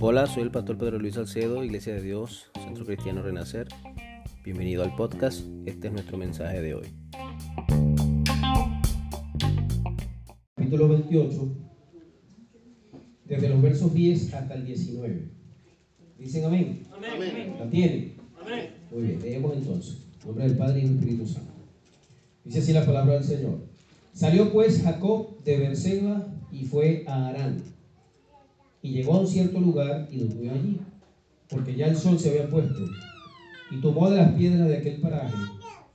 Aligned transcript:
Hola, 0.00 0.26
soy 0.26 0.44
el 0.44 0.50
pastor 0.52 0.78
Pedro 0.78 0.98
Luis 1.00 1.14
Salcedo, 1.14 1.64
Iglesia 1.64 1.94
de 1.94 2.02
Dios, 2.02 2.50
Centro 2.62 2.84
Cristiano 2.84 3.22
Renacer. 3.22 3.66
Bienvenido 4.44 4.84
al 4.84 4.94
podcast, 4.94 5.44
este 5.66 5.88
es 5.88 5.92
nuestro 5.92 6.16
mensaje 6.16 6.62
de 6.62 6.74
hoy. 6.74 6.86
Capítulo 10.54 10.88
28, 10.88 11.56
desde 13.24 13.48
los 13.48 13.62
versos 13.62 13.92
10 13.92 14.34
hasta 14.34 14.54
el 14.54 14.66
19. 14.66 15.32
¿Dicen 16.18 16.44
amén? 16.44 16.86
Amén. 16.94 17.56
¿La 17.58 17.68
tienen? 17.68 18.16
Amén. 18.40 18.70
Muy 18.92 19.02
bien, 19.02 19.20
leemos 19.20 19.56
entonces. 19.56 20.06
En 20.20 20.26
nombre 20.28 20.46
del 20.46 20.56
Padre 20.56 20.78
y 20.78 20.82
del 20.82 20.96
Espíritu 20.96 21.26
Santo. 21.26 21.52
Dice 22.44 22.60
así 22.60 22.72
la 22.72 22.86
palabra 22.86 23.14
del 23.14 23.24
Señor. 23.24 23.73
Salió 24.14 24.52
pues 24.52 24.80
Jacob 24.80 25.42
de 25.42 25.58
Berseba 25.58 26.24
y 26.52 26.64
fue 26.66 27.04
a 27.08 27.26
Arán. 27.26 27.64
Y 28.80 28.90
llegó 28.90 29.14
a 29.14 29.20
un 29.20 29.26
cierto 29.26 29.58
lugar 29.58 30.06
y 30.08 30.18
durmió 30.18 30.52
allí, 30.52 30.80
porque 31.48 31.74
ya 31.74 31.88
el 31.88 31.96
sol 31.96 32.16
se 32.20 32.30
había 32.30 32.48
puesto. 32.48 32.78
Y 33.72 33.80
tomó 33.80 34.08
de 34.08 34.18
las 34.18 34.32
piedras 34.34 34.68
de 34.68 34.76
aquel 34.76 35.00
paraje 35.00 35.36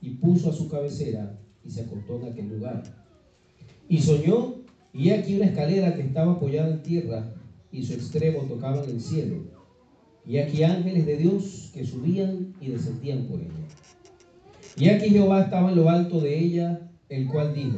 y 0.02 0.09
puso 0.16 0.49
a 0.49 0.53
su 0.53 0.67
cabecera 0.67 1.39
y 1.63 1.71
se 1.71 1.81
acostó 1.81 2.20
en 2.20 2.34
aquel 2.34 2.49
lugar. 2.49 2.84
Y 3.88 3.99
soñó, 4.02 4.55
y 4.91 5.11
aquí 5.11 5.38
una 5.38 5.45
escalera 5.45 5.95
que 5.95 6.02
estaba 6.02 6.33
apoyada 6.33 6.72
en 6.72 6.83
tierra 6.83 7.33
y 7.72 7.83
su 7.83 7.94
extremo 7.94 8.41
tocaba 8.49 8.83
en 8.83 8.89
el 8.89 9.02
cielo. 9.02 9.45
Y 10.25 10.39
aquí 10.39 10.63
ángeles 10.63 11.05
de 11.05 11.16
Dios 11.16 11.72
que 11.73 11.86
subían 11.86 12.53
y 12.59 12.67
descendían 12.72 13.27
por 13.27 13.39
ella. 13.39 13.49
Y 14.75 14.89
aquí 14.89 15.09
Jehová 15.09 15.44
estaba 15.44 15.70
en 15.70 15.77
lo 15.77 15.89
alto 15.89 16.20
de 16.20 16.38
ella, 16.38 16.91
el 17.08 17.27
cual 17.27 17.53
dijo, 17.53 17.77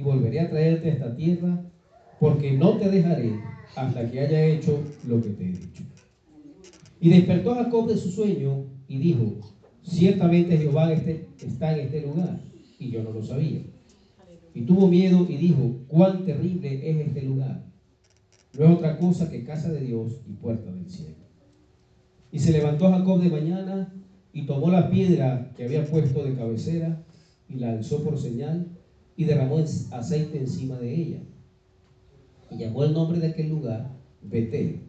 Y 0.00 0.02
volveré 0.02 0.40
a 0.40 0.48
traerte 0.48 0.88
a 0.88 0.92
esta 0.94 1.14
tierra, 1.14 1.62
porque 2.18 2.52
no 2.52 2.78
te 2.78 2.88
dejaré 2.88 3.38
hasta 3.76 4.10
que 4.10 4.20
haya 4.20 4.46
hecho 4.46 4.82
lo 5.06 5.20
que 5.20 5.28
te 5.28 5.44
he 5.44 5.48
dicho. 5.48 5.82
Y 7.02 7.10
despertó 7.10 7.54
Jacob 7.54 7.86
de 7.86 7.98
su 7.98 8.10
sueño 8.10 8.64
y 8.88 8.96
dijo, 8.96 9.40
ciertamente 9.82 10.56
Jehová 10.56 10.90
este- 10.90 11.26
está 11.44 11.76
en 11.76 11.80
este 11.84 12.00
lugar, 12.00 12.40
y 12.78 12.88
yo 12.88 13.02
no 13.02 13.12
lo 13.12 13.22
sabía. 13.22 13.60
Y 14.54 14.62
tuvo 14.62 14.88
miedo 14.88 15.26
y 15.28 15.36
dijo, 15.36 15.76
cuán 15.86 16.24
terrible 16.24 16.90
es 16.90 17.06
este 17.08 17.20
lugar. 17.20 17.66
No 18.58 18.64
es 18.64 18.70
otra 18.70 18.98
cosa 18.98 19.30
que 19.30 19.44
casa 19.44 19.70
de 19.70 19.82
Dios 19.82 20.22
y 20.26 20.32
puerta 20.32 20.72
del 20.72 20.88
cielo. 20.88 21.26
Y 22.32 22.38
se 22.38 22.52
levantó 22.52 22.90
Jacob 22.90 23.20
de 23.20 23.28
mañana 23.28 23.92
y 24.32 24.46
tomó 24.46 24.70
la 24.70 24.88
piedra 24.88 25.52
que 25.54 25.64
había 25.64 25.84
puesto 25.84 26.24
de 26.24 26.36
cabecera 26.36 27.04
y 27.50 27.56
la 27.56 27.72
alzó 27.72 28.02
por 28.02 28.18
señal 28.18 28.79
y 29.20 29.24
derramó 29.24 29.58
aceite 29.58 30.38
encima 30.38 30.78
de 30.78 30.94
ella. 30.94 31.18
Y 32.50 32.56
llamó 32.56 32.84
el 32.84 32.94
nombre 32.94 33.20
de 33.20 33.26
aquel 33.26 33.50
lugar 33.50 33.90
Betel, 34.22 34.80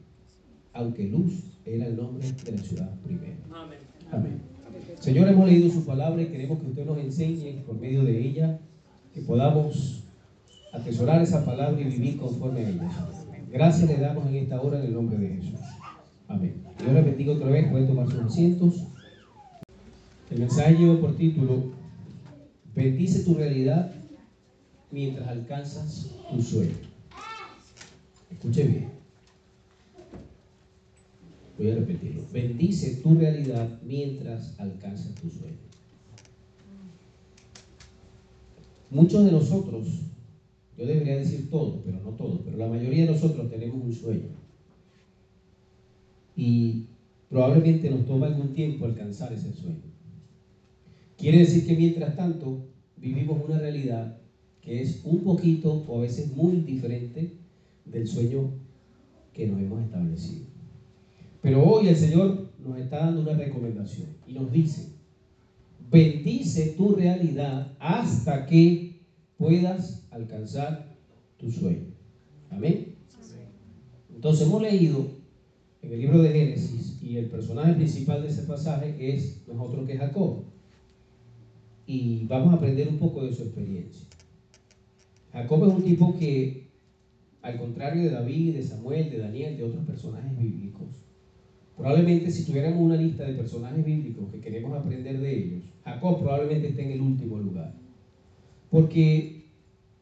aunque 0.71 1.03
Luz 1.03 1.33
era 1.65 1.87
el 1.87 1.97
nombre 1.97 2.31
de 2.31 2.51
la 2.53 2.57
ciudad 2.59 2.95
primero. 3.03 3.35
Amén. 3.53 3.79
Amén. 4.09 4.41
Señor, 5.01 5.27
hemos 5.27 5.49
leído 5.49 5.69
su 5.69 5.85
palabra 5.85 6.21
y 6.21 6.27
queremos 6.27 6.59
que 6.59 6.67
usted 6.67 6.85
nos 6.85 6.97
enseñe 6.97 7.61
por 7.65 7.77
medio 7.77 8.05
de 8.05 8.25
ella 8.25 8.57
que 9.13 9.19
podamos 9.19 10.05
atesorar 10.71 11.21
esa 11.21 11.43
palabra 11.43 11.81
y 11.81 11.83
vivir 11.83 12.15
conforme 12.15 12.61
a 12.61 12.69
ella. 12.69 12.89
Gracias 13.51 13.89
le 13.89 13.97
damos 13.97 14.25
en 14.27 14.35
esta 14.35 14.61
hora 14.61 14.79
en 14.79 14.85
el 14.85 14.93
nombre 14.93 15.17
de 15.17 15.27
Jesús. 15.27 15.59
Amén. 16.29 16.63
Dios 16.79 16.93
les 16.93 17.03
bendiga 17.03 17.33
otra 17.33 17.49
vez, 17.49 17.69
pueden 17.69 17.87
tomar 17.87 18.09
sus 18.09 18.21
asientos. 18.21 18.75
El 20.29 20.39
mensaje 20.39 20.77
lleva 20.77 21.01
por 21.01 21.17
título 21.17 21.73
Bendice 22.73 23.25
tu 23.25 23.33
realidad 23.33 23.93
mientras 24.91 25.27
alcanzas 25.27 26.11
tu 26.29 26.41
sueño. 26.41 26.75
Escuche 28.29 28.63
bien. 28.63 28.89
Voy 31.57 31.71
a 31.71 31.75
repetirlo. 31.75 32.23
Bendice 32.31 32.95
tu 32.95 33.15
realidad 33.15 33.79
mientras 33.83 34.59
alcanzas 34.59 35.13
tu 35.15 35.29
sueño. 35.29 35.57
Muchos 38.89 39.25
de 39.25 39.31
nosotros, 39.31 39.87
yo 40.77 40.85
debería 40.85 41.17
decir 41.17 41.49
todos, 41.49 41.81
pero 41.85 42.01
no 42.01 42.11
todos, 42.11 42.41
pero 42.43 42.57
la 42.57 42.67
mayoría 42.67 43.05
de 43.05 43.11
nosotros 43.11 43.49
tenemos 43.49 43.83
un 43.83 43.93
sueño. 43.93 44.29
Y 46.35 46.87
probablemente 47.29 47.89
nos 47.89 48.05
toma 48.05 48.27
algún 48.27 48.53
tiempo 48.53 48.85
alcanzar 48.85 49.31
ese 49.31 49.53
sueño. 49.53 49.91
Quiere 51.17 51.39
decir 51.39 51.67
que 51.67 51.75
mientras 51.75 52.15
tanto 52.15 52.65
vivimos 52.97 53.41
una 53.45 53.59
realidad 53.59 54.20
que 54.61 54.81
es 54.81 55.01
un 55.03 55.23
poquito 55.23 55.83
o 55.87 55.99
a 55.99 56.01
veces 56.01 56.35
muy 56.35 56.57
diferente 56.61 57.33
del 57.85 58.07
sueño 58.07 58.51
que 59.33 59.47
nos 59.47 59.59
hemos 59.59 59.83
establecido. 59.83 60.45
Pero 61.41 61.63
hoy 61.63 61.87
el 61.87 61.95
Señor 61.95 62.49
nos 62.63 62.77
está 62.77 62.99
dando 62.99 63.21
una 63.21 63.33
recomendación 63.33 64.07
y 64.27 64.33
nos 64.33 64.51
dice, 64.51 64.89
bendice 65.89 66.75
tu 66.77 66.95
realidad 66.95 67.75
hasta 67.79 68.45
que 68.45 69.01
puedas 69.37 70.05
alcanzar 70.11 70.95
tu 71.37 71.49
sueño. 71.49 71.87
Amén. 72.51 72.95
Entonces 74.13 74.45
hemos 74.45 74.61
leído 74.61 75.07
en 75.81 75.93
el 75.93 75.99
libro 75.99 76.21
de 76.21 76.29
Génesis 76.29 76.99
y 77.01 77.17
el 77.17 77.25
personaje 77.25 77.73
principal 77.73 78.21
de 78.21 78.27
ese 78.27 78.43
pasaje 78.43 78.95
es 78.99 79.41
no 79.47 79.53
es 79.53 79.59
otro 79.59 79.85
que 79.85 79.97
Jacob. 79.97 80.43
Y 81.87 82.25
vamos 82.25 82.53
a 82.53 82.57
aprender 82.57 82.87
un 82.87 82.99
poco 82.99 83.25
de 83.25 83.33
su 83.33 83.43
experiencia. 83.43 84.05
Jacob 85.33 85.65
es 85.65 85.73
un 85.73 85.83
tipo 85.83 86.17
que, 86.17 86.67
al 87.41 87.57
contrario 87.57 88.03
de 88.03 88.11
David, 88.11 88.55
de 88.55 88.63
Samuel, 88.63 89.09
de 89.09 89.17
Daniel, 89.17 89.57
de 89.57 89.63
otros 89.63 89.85
personajes 89.85 90.37
bíblicos, 90.37 90.87
probablemente 91.77 92.29
si 92.31 92.45
tuviéramos 92.45 92.79
una 92.79 92.97
lista 92.97 93.23
de 93.23 93.33
personajes 93.33 93.83
bíblicos 93.83 94.29
que 94.29 94.41
queremos 94.41 94.77
aprender 94.77 95.19
de 95.19 95.37
ellos, 95.37 95.63
Jacob 95.83 96.19
probablemente 96.19 96.69
esté 96.69 96.83
en 96.83 96.91
el 96.91 97.01
último 97.01 97.37
lugar. 97.37 97.73
Porque 98.69 99.45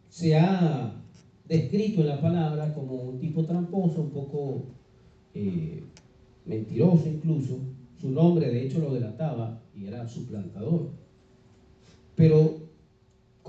se 0.09 0.35
ha 0.35 1.00
descrito 1.47 2.01
en 2.01 2.07
la 2.07 2.22
palabra 2.22 2.73
como 2.73 2.95
un 2.95 3.19
tipo 3.19 3.44
tramposo, 3.45 4.01
un 4.01 4.12
poco 4.12 4.66
eh, 5.34 5.84
mentiroso 6.45 7.07
incluso. 7.07 7.59
Su 8.00 8.12
nombre 8.12 8.50
de 8.50 8.66
hecho 8.66 8.79
lo 8.79 8.94
delataba 8.94 9.62
y 9.75 9.85
era 9.85 10.07
suplantador. 10.07 10.89
Pero 12.16 12.69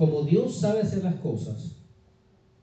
como 0.00 0.22
Dios 0.22 0.56
sabe 0.56 0.80
hacer 0.80 1.04
las 1.04 1.16
cosas, 1.16 1.76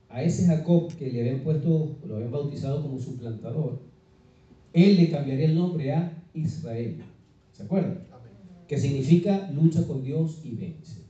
a 0.10 0.24
ese 0.24 0.48
Jacob 0.48 0.92
que 0.96 1.12
le 1.12 1.20
habían 1.20 1.42
puesto, 1.42 1.96
lo 2.08 2.16
habían 2.16 2.32
bautizado 2.32 2.82
como 2.82 2.98
suplantador, 2.98 3.78
él 4.74 4.98
le 4.98 5.12
cambiaría 5.12 5.46
el 5.46 5.54
nombre 5.54 5.92
a 5.94 6.20
Israel. 6.34 6.98
¿Se 7.52 7.62
acuerdan? 7.62 8.00
Que 8.68 8.80
significa 8.80 9.52
lucha 9.52 9.86
con 9.86 10.02
Dios 10.02 10.42
y 10.44 10.56
vence. 10.56 11.04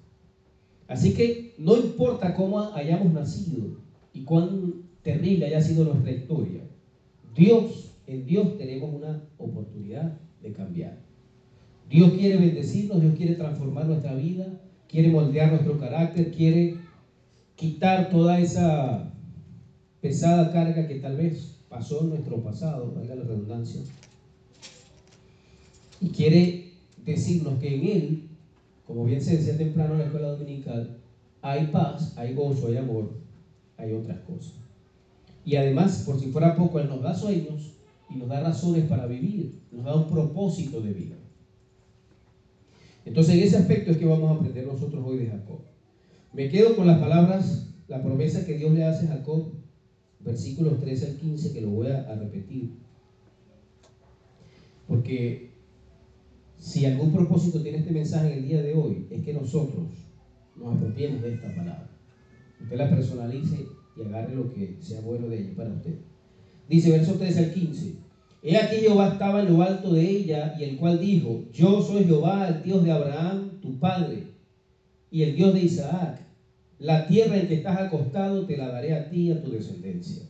Así 0.89 1.13
que 1.13 1.55
no 1.59 1.77
importa 1.77 2.35
cómo 2.35 2.59
hayamos 2.73 3.13
nacido 3.13 3.77
y 4.11 4.25
cuán 4.25 4.83
terrible 5.03 5.45
haya 5.45 5.61
sido 5.61 5.85
nuestra 5.85 6.11
historia, 6.11 6.67
Dios, 7.37 7.93
en 8.05 8.25
Dios 8.25 8.57
tenemos 8.57 8.93
una 8.93 9.23
oportunidad 9.37 10.19
de 10.41 10.51
cambiar. 10.51 10.99
Dios 11.89 12.11
quiere 12.11 12.35
bendecirnos, 12.35 12.99
Dios 12.99 13.15
quiere 13.15 13.35
transformar 13.35 13.87
nuestra 13.87 14.13
vida, 14.13 14.59
quiere 14.87 15.09
moldear 15.09 15.51
nuestro 15.51 15.77
carácter, 15.77 16.31
quiere 16.31 16.75
quitar 17.55 18.09
toda 18.09 18.39
esa 18.39 19.11
pesada 20.01 20.51
carga 20.51 20.87
que 20.87 20.95
tal 20.95 21.17
vez 21.17 21.57
pasó 21.69 22.01
en 22.01 22.09
nuestro 22.09 22.41
pasado, 22.41 22.93
valga 22.95 23.15
la 23.15 23.23
redundancia, 23.23 23.81
y 25.99 26.09
quiere 26.09 26.71
decirnos 27.05 27.59
que 27.59 27.75
en 27.75 27.85
Él, 27.85 28.29
como 28.85 29.03
bien 29.03 29.21
se 29.21 29.37
decía 29.37 29.57
temprano 29.57 29.93
en 29.93 29.99
la 29.99 30.05
escuela 30.05 30.29
dominical, 30.29 30.97
hay 31.41 31.67
paz, 31.67 32.13
hay 32.17 32.33
gozo, 32.33 32.67
hay 32.67 32.77
amor, 32.77 33.09
hay 33.77 33.93
otras 33.93 34.19
cosas. 34.21 34.53
Y 35.43 35.55
además, 35.55 36.03
por 36.05 36.19
si 36.19 36.27
fuera 36.27 36.55
poco, 36.55 36.79
Él 36.79 36.89
nos 36.89 37.01
da 37.01 37.13
sueños 37.13 37.71
y 38.09 38.15
nos 38.15 38.27
da 38.27 38.41
razones 38.41 38.87
para 38.87 39.07
vivir, 39.07 39.59
nos 39.71 39.85
da 39.85 39.95
un 39.95 40.07
propósito 40.07 40.81
de 40.81 40.93
vida. 40.93 41.15
Entonces, 43.07 43.35
en 43.35 43.43
ese 43.43 43.57
aspecto 43.57 43.91
es 43.91 43.97
que 43.97 44.05
vamos 44.05 44.29
a 44.29 44.35
aprender 44.35 44.67
nosotros 44.67 45.01
hoy 45.05 45.19
de 45.19 45.27
Jacob. 45.27 45.61
Me 46.33 46.49
quedo 46.49 46.75
con 46.75 46.85
las 46.85 46.99
palabras 46.99 47.73
la 47.87 48.03
promesa 48.03 48.45
que 48.45 48.57
Dios 48.57 48.73
le 48.73 48.83
hace 48.83 49.07
a 49.07 49.11
Jacob, 49.11 49.53
versículos 50.19 50.81
13 50.81 51.05
al 51.05 51.17
15, 51.17 51.53
que 51.53 51.61
lo 51.61 51.69
voy 51.69 51.87
a, 51.87 52.15
repetir. 52.15 52.73
Porque 54.89 55.51
si 56.57 56.85
algún 56.85 57.13
propósito 57.13 57.63
tiene 57.63 57.77
este 57.77 57.91
mensaje 57.91 58.33
en 58.33 58.39
el 58.39 58.45
día 58.45 58.61
de 58.61 58.73
hoy, 58.73 59.07
es 59.09 59.23
que 59.23 59.33
nosotros 59.33 59.87
nos 60.57 60.75
apropiemos 60.75 61.21
de 61.21 61.33
esta 61.33 61.47
palabra. 61.55 61.89
Usted 62.61 62.75
la 62.75 62.89
personalice 62.89 63.67
y 63.95 64.01
agarre 64.01 64.35
lo 64.35 64.53
que 64.53 64.75
sea 64.81 64.99
bueno 64.99 65.29
de 65.29 65.39
ella 65.39 65.55
para 65.55 65.71
usted. 65.71 65.95
Dice 66.67 66.91
verso 66.91 67.13
13 67.13 67.39
al 67.39 67.53
15. 67.53 68.06
He 68.43 68.55
aquí 68.55 68.77
Jehová 68.77 69.13
estaba 69.13 69.41
en 69.41 69.57
lo 69.57 69.61
alto 69.61 69.93
de 69.93 70.09
ella 70.09 70.55
y 70.59 70.63
el 70.63 70.77
cual 70.77 70.99
dijo, 70.99 71.45
yo 71.53 71.81
soy 71.81 72.05
Jehová, 72.05 72.47
el 72.47 72.63
Dios 72.63 72.83
de 72.83 72.91
Abraham, 72.91 73.59
tu 73.61 73.79
padre, 73.79 74.27
y 75.09 75.23
el 75.23 75.35
Dios 75.35 75.53
de 75.53 75.61
Isaac. 75.61 76.25
La 76.79 77.07
tierra 77.07 77.37
en 77.37 77.47
que 77.47 77.55
estás 77.55 77.77
acostado 77.77 78.45
te 78.45 78.55
la 78.55 78.67
daré 78.67 78.93
a 78.93 79.09
ti 79.09 79.27
y 79.27 79.31
a 79.31 79.41
tu 79.41 79.51
descendencia. 79.51 80.23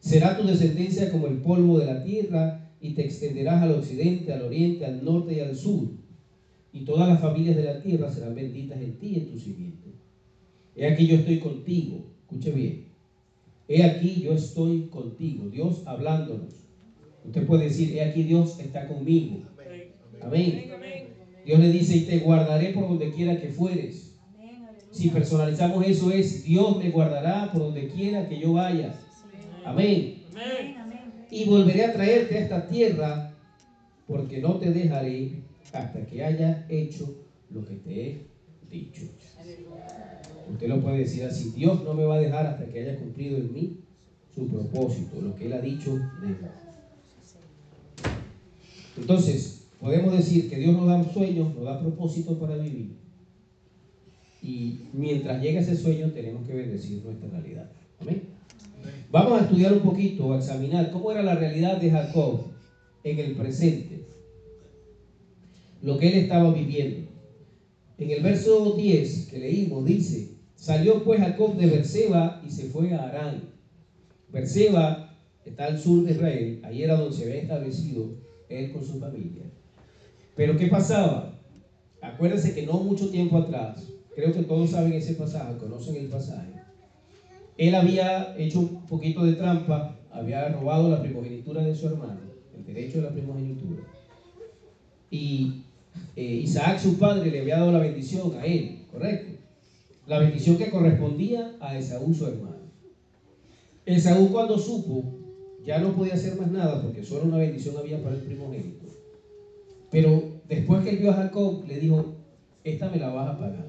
Será 0.00 0.36
tu 0.38 0.46
descendencia 0.46 1.10
como 1.10 1.26
el 1.26 1.38
polvo 1.38 1.78
de 1.78 1.86
la 1.86 2.02
tierra 2.02 2.70
y 2.80 2.94
te 2.94 3.04
extenderás 3.04 3.62
al 3.62 3.72
occidente, 3.72 4.32
al 4.32 4.42
oriente, 4.42 4.86
al 4.86 5.04
norte 5.04 5.34
y 5.34 5.40
al 5.40 5.54
sur. 5.54 5.88
Y 6.72 6.80
todas 6.80 7.08
las 7.08 7.20
familias 7.20 7.56
de 7.56 7.64
la 7.64 7.80
tierra 7.80 8.10
serán 8.10 8.34
benditas 8.34 8.80
en 8.80 8.98
ti 8.98 9.08
y 9.08 9.16
en 9.16 9.30
tu 9.30 9.38
simiente. 9.38 9.92
He 10.74 10.86
aquí 10.86 11.06
yo 11.06 11.16
estoy 11.16 11.38
contigo. 11.38 12.04
Escuche 12.22 12.50
bien. 12.50 12.84
He 13.68 13.82
aquí 13.82 14.20
yo 14.20 14.32
estoy 14.32 14.88
contigo. 14.90 15.48
Dios 15.48 15.82
hablándonos. 15.86 16.63
Usted 17.24 17.46
puede 17.46 17.64
decir, 17.64 17.96
he 17.96 18.02
aquí 18.02 18.22
Dios 18.22 18.58
está 18.60 18.86
conmigo. 18.86 19.42
Amén. 20.20 20.70
Dios 21.44 21.58
le 21.60 21.70
dice, 21.70 21.96
y 21.96 22.00
te 22.02 22.18
guardaré 22.18 22.70
por 22.70 22.88
donde 22.88 23.10
quiera 23.12 23.40
que 23.40 23.48
fueres. 23.48 24.14
Si 24.90 25.08
personalizamos 25.08 25.84
eso 25.86 26.10
es, 26.12 26.44
Dios 26.44 26.78
me 26.78 26.90
guardará 26.90 27.50
por 27.52 27.62
donde 27.62 27.88
quiera 27.88 28.28
que 28.28 28.38
yo 28.38 28.52
vaya. 28.52 28.94
Amén. 29.64 30.22
Y 31.30 31.44
volveré 31.46 31.84
a 31.84 31.92
traerte 31.92 32.38
a 32.38 32.40
esta 32.40 32.68
tierra 32.68 33.34
porque 34.06 34.40
no 34.40 34.56
te 34.58 34.70
dejaré 34.70 35.42
hasta 35.72 36.06
que 36.06 36.24
haya 36.24 36.66
hecho 36.68 37.12
lo 37.50 37.64
que 37.64 37.74
te 37.76 38.00
he 38.00 38.26
dicho. 38.70 39.02
Usted 40.52 40.68
lo 40.68 40.80
puede 40.80 40.98
decir 40.98 41.24
así, 41.24 41.52
Dios 41.56 41.82
no 41.82 41.94
me 41.94 42.04
va 42.04 42.16
a 42.16 42.20
dejar 42.20 42.46
hasta 42.46 42.66
que 42.66 42.80
haya 42.80 42.98
cumplido 42.98 43.38
en 43.38 43.52
mí 43.52 43.80
su 44.34 44.46
propósito, 44.46 45.20
lo 45.20 45.34
que 45.34 45.46
Él 45.46 45.54
ha 45.54 45.60
dicho 45.60 45.94
de 45.94 46.28
mí. 46.28 46.36
Entonces, 48.96 49.66
podemos 49.80 50.16
decir 50.16 50.48
que 50.48 50.56
Dios 50.56 50.74
nos 50.74 50.86
da 50.86 51.12
sueños, 51.12 51.54
nos 51.54 51.64
da 51.64 51.80
propósito 51.80 52.38
para 52.38 52.56
vivir. 52.56 52.96
Y 54.42 54.80
mientras 54.92 55.42
llega 55.42 55.60
ese 55.60 55.76
sueño, 55.76 56.10
tenemos 56.12 56.46
que 56.46 56.54
bendecir 56.54 57.02
nuestra 57.04 57.28
realidad. 57.28 57.70
Amén. 58.00 58.22
Vamos 59.10 59.40
a 59.40 59.44
estudiar 59.44 59.72
un 59.72 59.80
poquito, 59.80 60.32
a 60.32 60.38
examinar 60.38 60.90
cómo 60.90 61.10
era 61.10 61.22
la 61.22 61.34
realidad 61.34 61.80
de 61.80 61.90
Jacob 61.90 62.52
en 63.04 63.18
el 63.18 63.36
presente. 63.36 64.04
Lo 65.82 65.98
que 65.98 66.08
él 66.08 66.14
estaba 66.14 66.52
viviendo. 66.52 67.08
En 67.98 68.10
el 68.10 68.22
verso 68.22 68.74
10 68.76 69.26
que 69.26 69.38
leímos 69.38 69.84
dice, 69.84 70.30
salió 70.56 71.04
pues 71.04 71.20
Jacob 71.20 71.56
de 71.56 71.66
Berseba 71.66 72.42
y 72.46 72.50
se 72.50 72.64
fue 72.64 72.92
a 72.92 73.04
Arán. 73.04 73.50
Berseba 74.32 75.16
está 75.44 75.66
al 75.66 75.78
sur 75.78 76.04
de 76.04 76.12
Israel, 76.12 76.60
ahí 76.64 76.82
era 76.82 76.96
donde 76.96 77.16
se 77.16 77.24
había 77.24 77.42
establecido 77.42 78.23
él 78.58 78.72
con 78.72 78.84
su 78.84 78.98
familia. 78.98 79.44
Pero 80.36 80.56
¿qué 80.56 80.66
pasaba? 80.66 81.38
Acuérdense 82.00 82.54
que 82.54 82.66
no 82.66 82.74
mucho 82.74 83.10
tiempo 83.10 83.38
atrás, 83.38 83.86
creo 84.14 84.32
que 84.32 84.42
todos 84.42 84.70
saben 84.70 84.92
ese 84.92 85.14
pasaje, 85.14 85.56
conocen 85.56 85.96
el 85.96 86.06
pasaje. 86.06 86.52
Él 87.56 87.74
había 87.74 88.36
hecho 88.36 88.60
un 88.60 88.86
poquito 88.86 89.24
de 89.24 89.34
trampa, 89.34 89.96
había 90.10 90.48
robado 90.48 90.90
la 90.90 91.00
primogenitura 91.00 91.62
de 91.62 91.74
su 91.74 91.86
hermano, 91.86 92.20
el 92.56 92.64
derecho 92.64 92.98
de 92.98 93.04
la 93.04 93.12
primogenitura. 93.12 93.82
Y 95.10 95.62
eh, 96.16 96.24
Isaac, 96.42 96.78
su 96.78 96.98
padre, 96.98 97.30
le 97.30 97.40
había 97.40 97.58
dado 97.58 97.72
la 97.72 97.78
bendición 97.78 98.36
a 98.36 98.44
él, 98.44 98.80
¿correcto? 98.90 99.32
La 100.06 100.18
bendición 100.18 100.58
que 100.58 100.70
correspondía 100.70 101.56
a 101.60 101.78
Esaú, 101.78 102.12
su 102.12 102.26
hermano. 102.26 102.64
Esaú 103.86 104.30
cuando 104.30 104.58
supo, 104.58 105.23
ya 105.64 105.78
no 105.78 105.94
podía 105.94 106.14
hacer 106.14 106.36
más 106.38 106.50
nada 106.50 106.82
porque 106.82 107.04
solo 107.04 107.24
una 107.24 107.38
bendición 107.38 107.76
había 107.76 108.02
para 108.02 108.16
el 108.16 108.22
primogénito. 108.22 108.86
Pero 109.90 110.40
después 110.48 110.84
que 110.84 110.96
vio 110.96 111.10
a 111.10 111.14
Jacob, 111.14 111.64
le 111.66 111.78
dijo, 111.78 112.16
esta 112.64 112.90
me 112.90 112.98
la 112.98 113.10
vas 113.10 113.30
a 113.30 113.38
pagar. 113.38 113.66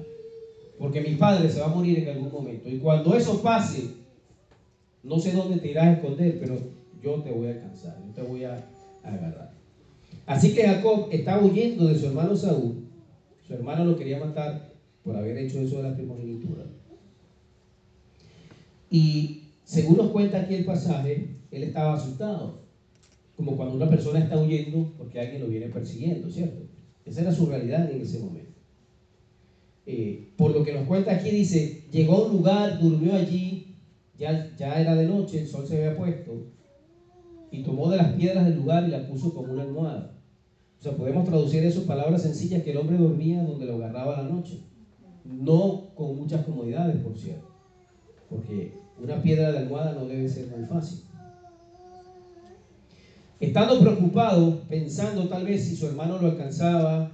Porque 0.78 1.00
mi 1.00 1.14
padre 1.14 1.48
se 1.48 1.60
va 1.60 1.66
a 1.66 1.74
morir 1.74 2.00
en 2.00 2.08
algún 2.08 2.32
momento. 2.32 2.68
Y 2.68 2.78
cuando 2.78 3.14
eso 3.14 3.40
pase, 3.40 3.90
no 5.02 5.18
sé 5.18 5.32
dónde 5.32 5.58
te 5.58 5.68
irás 5.68 5.86
a 5.86 5.92
esconder, 5.92 6.38
pero 6.38 6.58
yo 7.02 7.22
te 7.22 7.30
voy 7.30 7.46
a 7.46 7.50
alcanzar, 7.52 7.96
yo 8.04 8.12
te 8.12 8.22
voy 8.22 8.44
a 8.44 8.68
agarrar. 9.02 9.52
Así 10.26 10.52
que 10.52 10.66
Jacob 10.66 11.08
estaba 11.12 11.44
huyendo 11.44 11.86
de 11.86 11.98
su 11.98 12.06
hermano 12.06 12.36
Saúl. 12.36 12.88
Su 13.46 13.54
hermano 13.54 13.84
lo 13.84 13.96
quería 13.96 14.18
matar 14.18 14.72
por 15.04 15.16
haber 15.16 15.38
hecho 15.38 15.60
eso 15.60 15.76
de 15.76 15.84
la 15.84 15.94
primogenitura. 15.94 16.64
Y 18.90 19.44
según 19.62 19.98
nos 19.98 20.10
cuenta 20.10 20.40
aquí 20.40 20.54
el 20.54 20.64
pasaje, 20.64 21.35
él 21.56 21.64
estaba 21.64 21.94
asustado. 21.94 22.60
Como 23.36 23.56
cuando 23.56 23.76
una 23.76 23.88
persona 23.88 24.20
está 24.20 24.38
huyendo 24.38 24.92
porque 24.96 25.20
alguien 25.20 25.42
lo 25.42 25.48
viene 25.48 25.68
persiguiendo, 25.68 26.30
¿cierto? 26.30 26.62
Esa 27.04 27.20
era 27.20 27.32
su 27.32 27.46
realidad 27.46 27.90
en 27.90 28.00
ese 28.00 28.18
momento. 28.18 28.46
Eh, 29.86 30.32
por 30.36 30.50
lo 30.52 30.64
que 30.64 30.72
nos 30.72 30.86
cuenta 30.86 31.12
aquí, 31.12 31.30
dice, 31.30 31.84
llegó 31.92 32.16
a 32.16 32.22
un 32.24 32.32
lugar, 32.32 32.80
durmió 32.80 33.14
allí, 33.14 33.76
ya, 34.18 34.50
ya 34.56 34.80
era 34.80 34.96
de 34.96 35.06
noche, 35.06 35.40
el 35.40 35.46
sol 35.46 35.66
se 35.66 35.76
había 35.76 35.96
puesto, 35.96 36.46
y 37.52 37.62
tomó 37.62 37.88
de 37.88 37.98
las 37.98 38.12
piedras 38.14 38.44
del 38.44 38.56
lugar 38.56 38.86
y 38.86 38.90
la 38.90 39.06
puso 39.06 39.32
como 39.32 39.52
una 39.52 39.62
almohada. 39.62 40.18
O 40.80 40.82
sea, 40.82 40.96
podemos 40.96 41.24
traducir 41.24 41.64
eso 41.64 41.82
en 41.82 41.86
palabras 41.86 42.22
sencillas, 42.22 42.62
que 42.62 42.72
el 42.72 42.78
hombre 42.78 42.98
dormía 42.98 43.42
donde 43.42 43.66
lo 43.66 43.76
agarraba 43.76 44.22
la 44.22 44.28
noche. 44.28 44.60
No 45.24 45.90
con 45.94 46.16
muchas 46.16 46.44
comodidades, 46.44 47.00
por 47.00 47.16
cierto, 47.16 47.48
porque 48.28 48.72
una 49.02 49.20
piedra 49.22 49.52
de 49.52 49.58
almohada 49.58 49.94
no 49.94 50.06
debe 50.06 50.28
ser 50.28 50.48
muy 50.48 50.64
fácil. 50.64 51.05
Estando 53.38 53.78
preocupado, 53.80 54.62
pensando 54.66 55.28
tal 55.28 55.44
vez 55.44 55.64
si 55.64 55.76
su 55.76 55.86
hermano 55.86 56.18
lo 56.18 56.28
alcanzaba, 56.28 57.12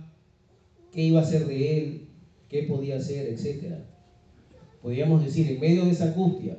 qué 0.93 1.03
iba 1.03 1.19
a 1.19 1.23
hacer 1.25 1.47
de 1.47 1.79
él, 1.79 2.09
qué 2.49 2.63
podía 2.63 2.99
hacer, 2.99 3.27
etc. 3.27 3.79
Podríamos 4.81 5.25
decir, 5.25 5.51
en 5.51 5.59
medio 5.59 5.85
de 5.85 5.91
esa 5.91 6.09
angustia, 6.09 6.59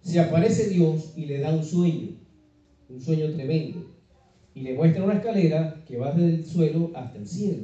se 0.00 0.18
aparece 0.18 0.70
Dios 0.70 1.12
y 1.14 1.26
le 1.26 1.38
da 1.38 1.52
un 1.52 1.62
sueño, 1.62 2.16
un 2.88 3.00
sueño 3.00 3.30
tremendo, 3.30 3.94
y 4.54 4.62
le 4.62 4.74
muestra 4.74 5.04
una 5.04 5.14
escalera 5.14 5.84
que 5.86 5.98
va 5.98 6.12
desde 6.12 6.38
el 6.38 6.44
suelo 6.44 6.90
hasta 6.96 7.18
el 7.18 7.28
cielo, 7.28 7.62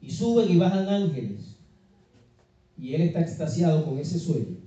y 0.00 0.12
suben 0.12 0.48
y 0.48 0.58
bajan 0.58 0.88
ángeles, 0.88 1.56
y 2.78 2.94
él 2.94 3.00
está 3.02 3.20
extasiado 3.20 3.84
con 3.84 3.98
ese 3.98 4.16
sueño, 4.16 4.58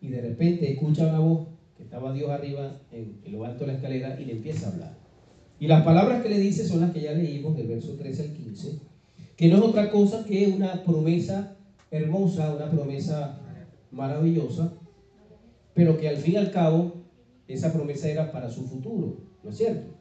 y 0.00 0.08
de 0.10 0.20
repente 0.20 0.70
escucha 0.70 1.08
una 1.08 1.18
voz 1.18 1.48
que 1.76 1.82
estaba 1.82 2.12
Dios 2.12 2.30
arriba 2.30 2.80
en, 2.92 3.18
en 3.24 3.32
lo 3.32 3.44
alto 3.44 3.60
de 3.60 3.72
la 3.72 3.72
escalera 3.74 4.20
y 4.20 4.26
le 4.26 4.32
empieza 4.32 4.66
a 4.66 4.70
hablar. 4.70 5.01
Y 5.62 5.68
las 5.68 5.84
palabras 5.84 6.24
que 6.24 6.28
le 6.28 6.40
dice 6.40 6.66
son 6.66 6.80
las 6.80 6.90
que 6.90 7.02
ya 7.02 7.12
leímos 7.12 7.56
del 7.56 7.68
verso 7.68 7.92
13 7.92 8.22
al 8.22 8.32
15 8.32 8.78
que 9.36 9.46
no 9.46 9.58
es 9.58 9.62
otra 9.62 9.92
cosa 9.92 10.24
que 10.24 10.48
una 10.48 10.82
promesa 10.82 11.56
hermosa, 11.92 12.52
una 12.52 12.68
promesa 12.68 13.38
maravillosa, 13.92 14.72
pero 15.72 15.96
que 15.98 16.08
al 16.08 16.16
fin 16.16 16.32
y 16.32 16.36
al 16.38 16.50
cabo 16.50 17.04
esa 17.46 17.72
promesa 17.72 18.08
era 18.08 18.32
para 18.32 18.50
su 18.50 18.64
futuro, 18.64 19.18
¿no 19.44 19.50
es 19.50 19.56
cierto? 19.56 19.94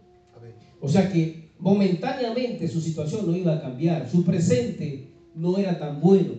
O 0.79 0.89
sea 0.89 1.11
que 1.11 1.51
momentáneamente 1.59 2.67
su 2.67 2.81
situación 2.81 3.27
no 3.27 3.35
iba 3.35 3.53
a 3.53 3.61
cambiar, 3.61 4.09
su 4.09 4.23
presente 4.23 5.11
no 5.35 5.59
era 5.59 5.77
tan 5.77 6.01
bueno. 6.01 6.33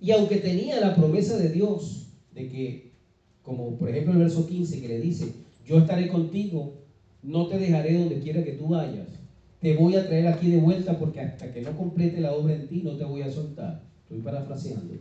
Y 0.00 0.10
aunque 0.10 0.38
tenía 0.38 0.80
la 0.80 0.96
promesa 0.96 1.36
de 1.36 1.50
Dios 1.50 2.08
de 2.32 2.48
que, 2.48 2.94
como 3.42 3.76
por 3.76 3.90
ejemplo 3.90 4.14
el 4.14 4.18
verso 4.18 4.44
15 4.44 4.80
que 4.80 4.88
le 4.88 5.00
dice, 5.00 5.34
yo 5.64 5.78
estaré 5.78 6.08
contigo, 6.08 6.83
no 7.24 7.46
te 7.46 7.58
dejaré 7.58 7.98
donde 7.98 8.20
quiera 8.20 8.44
que 8.44 8.52
tú 8.52 8.68
vayas, 8.68 9.08
te 9.60 9.74
voy 9.74 9.94
a 9.96 10.06
traer 10.06 10.28
aquí 10.28 10.50
de 10.50 10.60
vuelta 10.60 10.98
porque 10.98 11.20
hasta 11.20 11.50
que 11.50 11.62
no 11.62 11.74
complete 11.74 12.20
la 12.20 12.34
obra 12.34 12.54
en 12.54 12.68
ti 12.68 12.82
no 12.82 12.92
te 12.92 13.04
voy 13.04 13.22
a 13.22 13.30
soltar. 13.30 13.80
Estoy 14.02 14.18
parafraseando. 14.18 14.94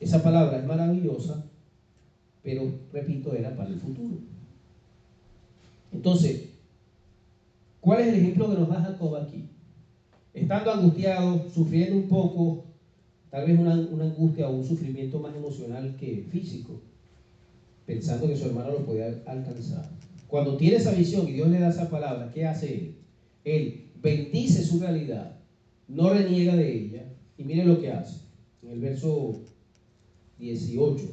Esa 0.00 0.22
palabra 0.22 0.58
es 0.58 0.64
maravillosa, 0.64 1.44
pero 2.42 2.66
repito, 2.92 3.34
era 3.34 3.54
para 3.54 3.68
el 3.68 3.76
futuro. 3.76 4.16
Entonces, 5.92 6.48
¿cuál 7.80 8.00
es 8.00 8.08
el 8.08 8.20
ejemplo 8.20 8.50
que 8.50 8.56
nos 8.56 8.68
da 8.68 8.80
Jacob 8.80 9.14
aquí? 9.16 9.44
Estando 10.32 10.72
angustiado, 10.72 11.48
sufriendo 11.50 11.96
un 11.96 12.08
poco, 12.08 12.64
tal 13.30 13.46
vez 13.46 13.58
una, 13.58 13.74
una 13.74 14.04
angustia 14.04 14.48
o 14.48 14.52
un 14.56 14.64
sufrimiento 14.64 15.20
más 15.20 15.34
emocional 15.34 15.94
que 15.96 16.26
físico, 16.30 16.80
pensando 17.84 18.26
que 18.26 18.36
su 18.36 18.46
hermano 18.46 18.72
lo 18.72 18.86
podía 18.86 19.08
alcanzar. 19.26 19.86
Cuando 20.34 20.56
tiene 20.56 20.78
esa 20.78 20.90
visión 20.90 21.28
y 21.28 21.32
Dios 21.32 21.48
le 21.48 21.60
da 21.60 21.68
esa 21.68 21.88
palabra, 21.88 22.32
¿qué 22.34 22.44
hace 22.44 22.74
él? 22.74 22.96
Él 23.44 23.90
bendice 24.02 24.64
su 24.64 24.80
realidad, 24.80 25.36
no 25.86 26.10
reniega 26.12 26.56
de 26.56 26.76
ella, 26.76 27.04
y 27.38 27.44
mire 27.44 27.64
lo 27.64 27.80
que 27.80 27.92
hace. 27.92 28.16
En 28.60 28.70
el 28.70 28.80
verso 28.80 29.44
18. 30.40 31.04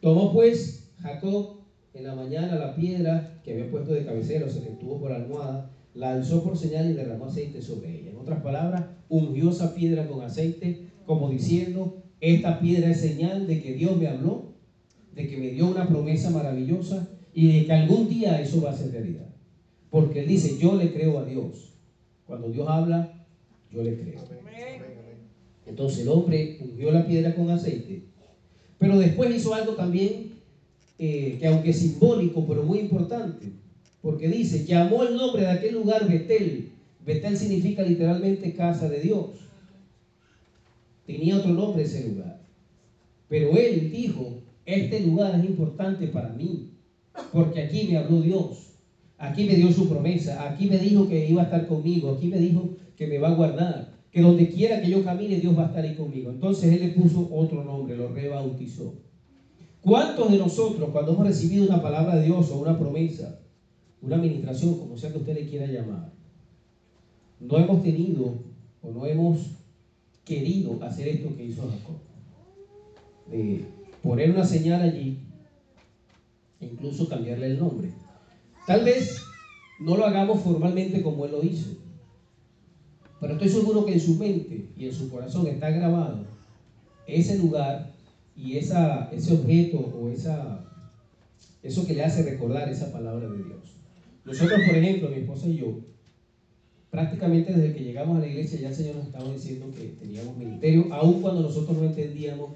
Tomó 0.00 0.32
pues 0.32 0.88
Jacob 0.98 1.60
en 1.92 2.02
la 2.02 2.16
mañana 2.16 2.56
la 2.56 2.74
piedra 2.74 3.40
que 3.44 3.52
había 3.52 3.70
puesto 3.70 3.92
de 3.92 4.04
cabecera, 4.04 4.46
o 4.46 4.50
sea, 4.50 4.64
que 4.64 4.70
tuvo 4.70 4.98
por 4.98 5.12
almohada, 5.12 5.70
la 5.94 6.10
alzó 6.10 6.42
por 6.42 6.58
señal 6.58 6.90
y 6.90 6.94
derramó 6.94 7.26
aceite 7.26 7.62
sobre 7.62 8.00
ella. 8.00 8.10
En 8.10 8.16
otras 8.16 8.42
palabras, 8.42 8.86
ungió 9.08 9.50
esa 9.50 9.76
piedra 9.76 10.08
con 10.08 10.24
aceite, 10.24 10.88
como 11.06 11.30
diciendo, 11.30 12.02
esta 12.20 12.58
piedra 12.58 12.90
es 12.90 12.98
señal 12.98 13.46
de 13.46 13.62
que 13.62 13.74
Dios 13.74 13.96
me 13.96 14.08
habló, 14.08 14.54
de 15.14 15.28
que 15.28 15.36
me 15.36 15.50
dio 15.50 15.68
una 15.68 15.88
promesa 15.88 16.30
maravillosa 16.30 17.13
y 17.34 17.52
de 17.52 17.66
que 17.66 17.72
algún 17.72 18.08
día 18.08 18.40
eso 18.40 18.62
va 18.62 18.70
a 18.70 18.76
ser 18.76 18.92
realidad. 18.92 19.28
Porque 19.90 20.20
él 20.20 20.28
dice, 20.28 20.56
yo 20.58 20.76
le 20.76 20.92
creo 20.92 21.18
a 21.18 21.24
Dios. 21.24 21.72
Cuando 22.26 22.48
Dios 22.48 22.68
habla, 22.68 23.26
yo 23.70 23.82
le 23.82 23.98
creo. 23.98 24.24
Entonces 25.66 26.00
el 26.00 26.08
hombre 26.08 26.58
ungió 26.60 26.90
la 26.90 27.06
piedra 27.06 27.34
con 27.34 27.50
aceite, 27.50 28.04
pero 28.78 28.98
después 28.98 29.34
hizo 29.34 29.54
algo 29.54 29.72
también 29.72 30.34
eh, 30.98 31.36
que 31.40 31.46
aunque 31.46 31.72
simbólico, 31.72 32.46
pero 32.46 32.62
muy 32.62 32.78
importante, 32.80 33.52
porque 34.02 34.28
dice, 34.28 34.64
llamó 34.64 35.02
el 35.02 35.16
nombre 35.16 35.42
de 35.42 35.50
aquel 35.50 35.74
lugar 35.74 36.06
Betel. 36.06 36.70
Betel 37.04 37.36
significa 37.36 37.82
literalmente 37.82 38.52
casa 38.52 38.88
de 38.88 39.00
Dios. 39.00 39.30
Tenía 41.06 41.38
otro 41.38 41.52
nombre 41.52 41.82
ese 41.82 42.08
lugar. 42.08 42.42
Pero 43.28 43.56
él 43.56 43.90
dijo, 43.90 44.42
este 44.66 45.00
lugar 45.00 45.38
es 45.38 45.44
importante 45.44 46.06
para 46.08 46.28
mí, 46.30 46.73
porque 47.32 47.62
aquí 47.62 47.88
me 47.88 47.96
habló 47.96 48.20
Dios. 48.20 48.74
Aquí 49.18 49.44
me 49.44 49.54
dio 49.54 49.72
su 49.72 49.88
promesa, 49.88 50.50
aquí 50.50 50.66
me 50.66 50.78
dijo 50.78 51.08
que 51.08 51.28
iba 51.28 51.42
a 51.42 51.44
estar 51.44 51.66
conmigo, 51.66 52.10
aquí 52.10 52.26
me 52.26 52.38
dijo 52.38 52.70
que 52.96 53.06
me 53.06 53.18
va 53.18 53.28
a 53.28 53.34
guardar, 53.34 53.94
que 54.10 54.20
donde 54.20 54.48
quiera 54.48 54.82
que 54.82 54.90
yo 54.90 55.04
camine 55.04 55.38
Dios 55.38 55.56
va 55.56 55.64
a 55.64 55.66
estar 55.66 55.84
ahí 55.84 55.94
conmigo. 55.94 56.30
Entonces 56.30 56.72
él 56.72 56.80
le 56.80 56.88
puso 56.88 57.28
otro 57.32 57.64
nombre, 57.64 57.96
lo 57.96 58.08
rebautizó. 58.08 58.94
¿Cuántos 59.80 60.30
de 60.32 60.38
nosotros 60.38 60.90
cuando 60.90 61.12
hemos 61.12 61.26
recibido 61.26 61.66
una 61.66 61.80
palabra 61.80 62.16
de 62.16 62.24
Dios 62.24 62.50
o 62.50 62.58
una 62.58 62.78
promesa, 62.78 63.40
una 64.02 64.16
administración, 64.16 64.78
como 64.78 64.96
sea 64.96 65.12
que 65.12 65.18
usted 65.18 65.34
le 65.34 65.46
quiera 65.46 65.66
llamar, 65.66 66.12
no 67.38 67.58
hemos 67.58 67.82
tenido 67.82 68.34
o 68.82 68.90
no 68.90 69.06
hemos 69.06 69.50
querido 70.24 70.82
hacer 70.82 71.08
esto 71.08 71.36
que 71.36 71.44
hizo 71.44 71.62
Jacob? 71.62 71.96
De 73.30 73.64
poner 74.02 74.30
una 74.30 74.44
señal 74.44 74.82
allí 74.82 75.18
e 76.60 76.66
incluso 76.66 77.08
cambiarle 77.08 77.46
el 77.46 77.58
nombre. 77.58 77.92
Tal 78.66 78.84
vez 78.84 79.22
no 79.80 79.96
lo 79.96 80.06
hagamos 80.06 80.40
formalmente 80.40 81.02
como 81.02 81.24
él 81.24 81.32
lo 81.32 81.44
hizo, 81.44 81.70
pero 83.20 83.34
estoy 83.34 83.48
seguro 83.48 83.84
que 83.84 83.94
en 83.94 84.00
su 84.00 84.16
mente 84.16 84.68
y 84.76 84.86
en 84.86 84.92
su 84.92 85.10
corazón 85.10 85.46
está 85.46 85.70
grabado 85.70 86.26
ese 87.06 87.38
lugar 87.38 87.92
y 88.36 88.56
esa, 88.56 89.10
ese 89.12 89.34
objeto 89.34 89.78
o 89.78 90.08
esa, 90.08 90.64
eso 91.62 91.86
que 91.86 91.94
le 91.94 92.04
hace 92.04 92.22
recordar 92.22 92.68
esa 92.68 92.92
palabra 92.92 93.28
de 93.28 93.44
Dios. 93.44 93.76
Nosotros, 94.24 94.60
por 94.66 94.76
ejemplo, 94.76 95.10
mi 95.10 95.16
esposa 95.16 95.46
y 95.48 95.58
yo, 95.58 95.80
prácticamente 96.90 97.52
desde 97.52 97.74
que 97.74 97.84
llegamos 97.84 98.16
a 98.16 98.20
la 98.20 98.28
iglesia 98.28 98.60
ya 98.60 98.68
el 98.68 98.74
Señor 98.74 98.96
nos 98.96 99.06
estaba 99.06 99.32
diciendo 99.32 99.70
que 99.74 99.88
teníamos 100.00 100.36
ministerio, 100.36 100.92
aun 100.92 101.20
cuando 101.20 101.42
nosotros 101.42 101.76
no 101.76 101.84
entendíamos 101.84 102.52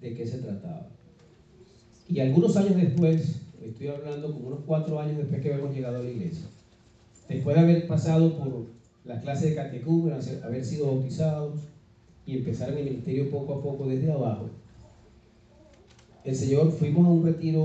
de 0.00 0.14
qué 0.14 0.26
se 0.26 0.38
trataba. 0.38 0.88
Y 2.08 2.20
algunos 2.20 2.56
años 2.56 2.76
después, 2.76 3.40
estoy 3.62 3.88
hablando 3.88 4.32
como 4.32 4.48
unos 4.48 4.60
cuatro 4.66 5.00
años 5.00 5.16
después 5.16 5.40
que 5.40 5.52
habíamos 5.52 5.74
llegado 5.74 5.96
a 5.96 6.02
la 6.02 6.10
iglesia, 6.10 6.46
después 7.28 7.56
de 7.56 7.62
haber 7.62 7.86
pasado 7.86 8.36
por 8.36 8.66
la 9.04 9.20
clase 9.20 9.50
de 9.50 9.54
catecúmenos, 9.54 10.28
haber 10.42 10.64
sido 10.64 10.86
bautizados 10.86 11.60
y 12.26 12.38
empezar 12.38 12.70
el 12.70 12.84
ministerio 12.84 13.30
poco 13.30 13.54
a 13.54 13.62
poco 13.62 13.86
desde 13.86 14.12
abajo, 14.12 14.50
el 16.24 16.34
Señor, 16.34 16.72
fuimos 16.72 17.06
a 17.06 17.10
un 17.10 17.24
retiro 17.24 17.64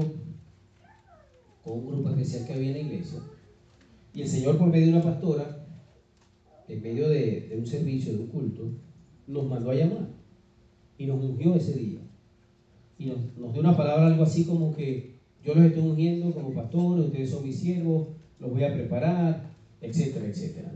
con 1.63 1.79
un 1.79 1.88
grupo 1.88 2.10
especial 2.10 2.46
que 2.46 2.53
había 2.53 2.67
en 2.67 2.74
la 2.74 2.79
iglesia, 2.79 3.19
y 4.13 4.22
el 4.22 4.27
Señor 4.27 4.58
por 4.58 4.67
medio 4.67 4.88
de 4.88 4.93
una 4.93 5.03
pastora, 5.03 5.65
en 6.67 6.81
medio 6.81 7.10
de, 7.10 7.55
un 7.58 7.65
servicio, 7.65 8.13
de 8.13 8.19
un 8.19 8.27
culto, 8.27 8.69
nos 9.27 9.48
mandó 9.48 9.72
a 9.72 9.75
llamar 9.75 10.08
y 10.98 11.05
nos 11.05 11.24
ungió 11.24 11.55
ese 11.55 11.74
día. 11.74 11.99
Y 13.00 13.06
nos, 13.06 13.53
dio 13.53 13.62
una 13.62 13.77
palabra 13.77 14.08
algo 14.08 14.24
así 14.24 14.44
como 14.46 14.75
que 14.75 15.15
yo 15.44 15.56
los 15.56 15.63
estoy 15.63 15.84
ungiendo 15.84 16.34
como 16.34 16.53
pastores, 16.53 17.06
ustedes 17.06 17.29
son 17.29 17.46
mis 17.46 17.58
siervos, 17.58 18.10
los 18.39 18.51
voy 18.51 18.63
a 18.65 18.74
preparar, 18.74 19.50
etcétera, 19.79 20.25
etcétera. 20.25 20.70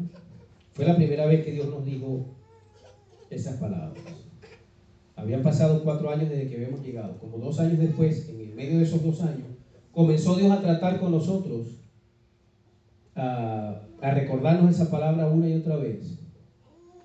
Fue 0.72 0.86
la 0.86 0.96
primera 0.96 1.26
vez 1.26 1.44
que 1.44 1.52
Dios 1.52 1.68
nos 1.68 1.84
dijo 1.86 2.34
esas 3.30 3.58
palabras. 3.58 4.02
Habían 5.18 5.44
pasado 5.44 5.84
cuatro 5.84 6.10
años 6.10 6.30
desde 6.30 6.48
que 6.48 6.56
habíamos 6.56 6.82
llegado. 6.82 7.20
Como 7.20 7.38
dos 7.38 7.60
años 7.60 7.78
después, 7.78 8.30
en 8.30 8.40
el 8.40 8.56
medio 8.56 8.78
de 8.78 8.84
esos 8.86 9.04
dos 9.04 9.22
años, 9.22 9.48
comenzó 9.92 10.36
Dios 10.36 10.52
a 10.52 10.62
tratar 10.62 11.02
con 11.02 11.12
nosotros, 11.12 11.78
a, 13.16 13.82
recordarnos 14.02 14.72
esa 14.72 14.90
palabra 14.90 15.28
una 15.28 15.50
y 15.50 15.56
otra 15.56 15.76
vez. 15.76 16.20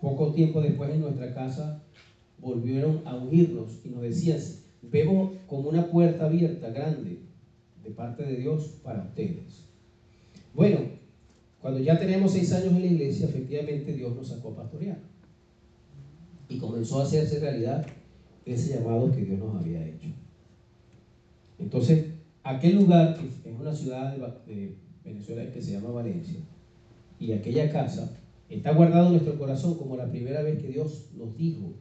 Poco 0.01 0.33
tiempo 0.33 0.61
después 0.61 0.91
en 0.91 1.01
nuestra 1.01 1.35
casa 1.35 1.83
volvieron 2.39 3.03
a 3.05 3.17
ungirnos 3.17 3.81
y 3.85 3.89
nos 3.89 4.03
decían, 4.03 4.39
vemos 4.83 5.33
como 5.47 5.69
una 5.69 5.87
puerta 5.91 6.27
abierta 6.27 6.71
grande 6.71 7.21
de 7.83 7.91
parte 7.91 8.25
de 8.25 8.37
Dios 8.37 8.81
para 8.83 9.03
ustedes. 9.03 9.65
Bueno, 10.55 10.79
cuando 11.61 11.81
ya 11.81 11.99
tenemos 11.99 12.33
seis 12.33 12.53
años 12.53 12.73
en 12.73 12.81
la 12.81 12.87
iglesia, 12.87 13.27
efectivamente 13.27 13.93
Dios 13.93 14.15
nos 14.15 14.29
sacó 14.29 14.51
a 14.51 14.57
pastorear. 14.57 14.99
Y 16.49 16.59
comenzó 16.59 17.01
a 17.01 17.05
hacerse 17.05 17.41
realidad 17.41 17.87
ese 18.45 18.75
llamado 18.75 19.11
que 19.11 19.25
Dios 19.25 19.39
nos 19.39 19.61
había 19.61 19.87
hecho. 19.87 20.09
Entonces, 21.59 22.07
aquel 22.43 22.77
lugar, 22.77 23.19
es 23.45 23.53
una 23.61 23.75
ciudad 23.75 24.17
de 24.47 24.77
Venezuela 25.05 25.51
que 25.51 25.61
se 25.61 25.73
llama 25.73 25.91
Valencia, 25.91 26.41
y 27.19 27.33
aquella 27.33 27.71
casa, 27.71 28.17
está 28.49 28.73
guardado 28.73 29.07
en 29.07 29.13
nuestro 29.13 29.39
corazón 29.39 29.77
como 29.77 29.97
la 29.97 30.09
primera 30.11 30.43
vez 30.43 30.61
que 30.61 30.69
Dios 30.69 31.11
nos 31.17 31.37
dijo, 31.37 31.75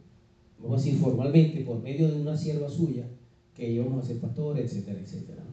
vamos 0.60 0.82
a 0.82 0.86
decir 0.86 1.00
formalmente, 1.00 1.62
por 1.62 1.82
medio 1.82 2.08
de 2.08 2.22
una 2.22 2.38
sierva 2.38 2.70
suya, 2.70 3.08
que 3.56 3.72
íbamos 3.72 4.04
a 4.04 4.08
ser 4.08 4.20
pastores, 4.20 4.66
etcétera, 4.66 5.00
etcétera. 5.00 5.44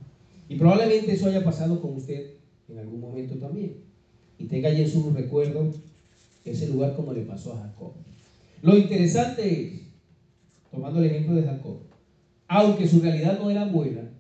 Y 0.49 0.57
probablemente 0.57 1.13
eso 1.13 1.27
haya 1.27 1.45
pasado 1.45 1.81
con 1.81 1.95
usted 1.97 2.33
en 2.69 2.79
algún 2.79 3.01
momento 3.01 3.37
también. 3.37 3.77
Y 4.39 4.45
tenga 4.45 4.69
allí 4.69 4.83
en 4.83 4.91
su 4.91 5.11
recuerdo 5.11 5.73
ese 6.45 6.69
lugar 6.69 6.95
como 6.95 7.13
le 7.13 7.23
pasó 7.23 7.55
a 7.55 7.63
Jacob. 7.63 7.93
Lo 8.63 8.77
interesante 8.77 9.63
es 9.63 9.81
tomando 10.71 10.99
el 10.99 11.07
ejemplo 11.07 11.35
de 11.35 11.45
Jacob, 11.45 11.79
aunque 12.49 12.87
su 12.87 13.01
realidad 13.01 13.39
no 13.39 13.51
era 13.51 13.65
buena, 13.67 14.11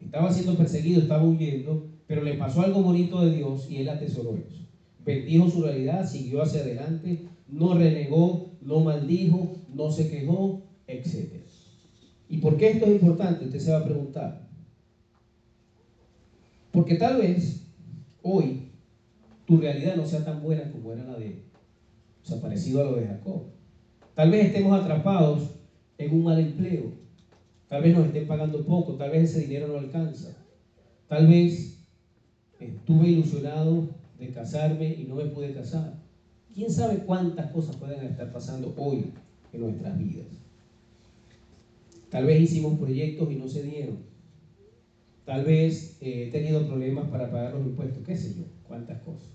estaba 0.00 0.32
siendo 0.32 0.56
perseguido, 0.56 1.00
estaba 1.00 1.24
huyendo, 1.24 1.86
pero 2.06 2.22
le 2.22 2.34
pasó 2.34 2.62
algo 2.62 2.82
bonito 2.82 3.24
de 3.24 3.34
Dios 3.34 3.68
y 3.70 3.78
él 3.78 3.88
atesoró 3.88 4.36
eso. 4.36 4.66
Bendijo 5.04 5.48
su 5.48 5.62
realidad, 5.62 6.08
siguió 6.08 6.42
hacia 6.42 6.60
adelante, 6.60 7.26
no 7.48 7.74
renegó, 7.74 8.52
no 8.60 8.80
maldijo, 8.80 9.56
no 9.74 9.90
se 9.90 10.08
quejó, 10.08 10.62
etc. 10.86 11.42
¿Y 12.28 12.38
por 12.38 12.56
qué 12.56 12.72
esto 12.72 12.86
es 12.86 12.92
importante? 12.92 13.44
Usted 13.44 13.58
se 13.58 13.72
va 13.72 13.78
a 13.78 13.84
preguntar. 13.84 14.48
Porque 16.70 16.96
tal 16.96 17.18
vez 17.18 17.62
hoy 18.22 18.72
tu 19.46 19.56
realidad 19.58 19.96
no 19.96 20.06
sea 20.06 20.24
tan 20.24 20.42
buena 20.42 20.70
como 20.72 20.92
era 20.92 21.04
la 21.04 21.18
de 21.18 21.28
él. 21.28 21.42
O 22.22 22.26
sea, 22.26 22.40
parecido 22.40 22.80
a 22.80 22.84
lo 22.84 22.96
de 22.96 23.06
Jacob. 23.06 23.42
Tal 24.14 24.30
vez 24.30 24.46
estemos 24.46 24.78
atrapados 24.78 25.50
en 25.98 26.14
un 26.14 26.24
mal 26.24 26.38
empleo. 26.38 26.92
Tal 27.68 27.82
vez 27.82 27.94
nos 27.94 28.06
estén 28.06 28.26
pagando 28.26 28.64
poco, 28.64 28.94
tal 28.94 29.10
vez 29.10 29.30
ese 29.30 29.40
dinero 29.40 29.68
no 29.68 29.76
alcanza. 29.76 30.36
Tal 31.08 31.26
vez 31.26 31.86
estuve 32.58 33.08
ilusionado 33.08 33.88
de 34.18 34.30
casarme 34.30 34.94
y 34.94 35.04
no 35.04 35.16
me 35.16 35.26
pude 35.26 35.52
casar. 35.52 35.98
¿Quién 36.54 36.70
sabe 36.70 36.98
cuántas 36.98 37.50
cosas 37.50 37.76
pueden 37.76 38.02
estar 38.04 38.30
pasando 38.32 38.74
hoy 38.76 39.12
en 39.54 39.60
nuestras 39.60 39.98
vidas? 39.98 40.26
Tal 42.10 42.26
vez 42.26 42.40
hicimos 42.40 42.78
proyectos 42.78 43.30
y 43.32 43.36
no 43.36 43.48
se 43.48 43.62
dieron. 43.62 43.98
Tal 45.24 45.44
vez 45.44 45.96
eh, 46.00 46.26
he 46.28 46.30
tenido 46.30 46.66
problemas 46.66 47.08
para 47.08 47.30
pagar 47.30 47.54
los 47.54 47.66
impuestos, 47.66 48.04
qué 48.04 48.16
sé 48.16 48.34
yo, 48.34 48.44
cuántas 48.66 49.00
cosas. 49.02 49.28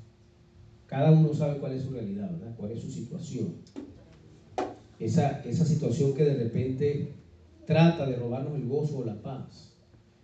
Cada 0.85 1.11
uno 1.11 1.33
sabe 1.33 1.59
cuál 1.59 1.73
es 1.73 1.83
su 1.83 1.91
realidad, 1.91 2.31
¿verdad? 2.31 2.55
cuál 2.57 2.71
es 2.71 2.79
su 2.79 2.89
situación 2.89 3.55
esa, 4.99 5.41
esa 5.45 5.65
situación 5.65 6.13
que 6.13 6.25
de 6.25 6.35
repente 6.35 7.13
trata 7.65 8.05
de 8.05 8.17
robarnos 8.17 8.55
el 8.55 8.67
gozo 8.67 8.99
o 8.99 9.05
la 9.05 9.21
paz. 9.21 9.73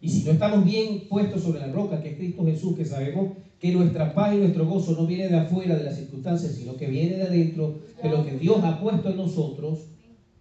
Y 0.02 0.10
si 0.10 0.24
no 0.24 0.32
estamos 0.32 0.66
bien 0.66 1.08
puestos 1.08 1.42
sobre 1.42 1.62
la 1.62 1.72
roca, 1.72 2.02
que 2.02 2.10
es 2.10 2.18
Cristo 2.18 2.46
Jesús, 2.46 2.76
que 2.76 2.86
sabemos 2.86 3.38
que 3.66 3.72
nuestra 3.72 4.14
paz 4.14 4.36
y 4.36 4.38
nuestro 4.38 4.68
gozo 4.68 4.92
no 4.92 5.08
viene 5.08 5.28
de 5.28 5.38
afuera 5.38 5.76
de 5.76 5.86
las 5.86 5.96
circunstancias, 5.96 6.54
sino 6.54 6.78
que 6.78 6.86
viene 6.86 7.16
de 7.16 7.24
adentro, 7.24 7.80
de 8.02 8.10
lo 8.10 8.24
que 8.24 8.38
Dios 8.38 8.64
ha 8.64 8.80
puesto 8.80 9.10
en 9.10 9.18
nosotros, 9.18 9.88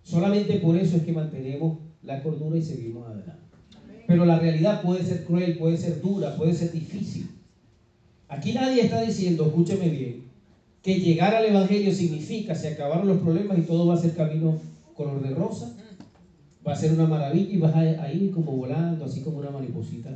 solamente 0.02 0.58
por 0.58 0.76
eso 0.76 0.98
es 0.98 1.04
que 1.04 1.12
mantenemos 1.12 1.78
la 2.02 2.22
cordura 2.22 2.58
y 2.58 2.62
seguimos 2.62 3.06
adelante. 3.06 3.40
Pero 4.06 4.26
la 4.26 4.38
realidad 4.38 4.82
puede 4.82 5.02
ser 5.04 5.24
cruel, 5.24 5.56
puede 5.56 5.78
ser 5.78 6.02
dura, 6.02 6.36
puede 6.36 6.52
ser 6.52 6.70
difícil. 6.70 7.30
Aquí 8.28 8.52
nadie 8.52 8.82
está 8.82 9.00
diciendo, 9.00 9.46
escúcheme 9.46 9.88
bien, 9.88 10.24
que 10.82 11.00
llegar 11.00 11.34
al 11.34 11.46
Evangelio 11.46 11.94
significa 11.94 12.54
se 12.54 12.68
acabaron 12.68 13.08
los 13.08 13.22
problemas 13.22 13.56
y 13.56 13.62
todo 13.62 13.86
va 13.86 13.94
a 13.94 13.98
ser 14.02 14.14
camino 14.14 14.58
color 14.94 15.22
de 15.22 15.34
rosa. 15.34 15.74
va 16.66 16.74
a 16.74 16.76
ser 16.76 16.92
una 16.92 17.06
maravilla 17.06 17.54
y 17.54 17.56
vas 17.56 17.74
a 17.74 18.12
ir 18.12 18.32
como 18.32 18.52
volando, 18.52 19.06
así 19.06 19.22
como 19.22 19.38
una 19.38 19.50
mariposita, 19.50 20.10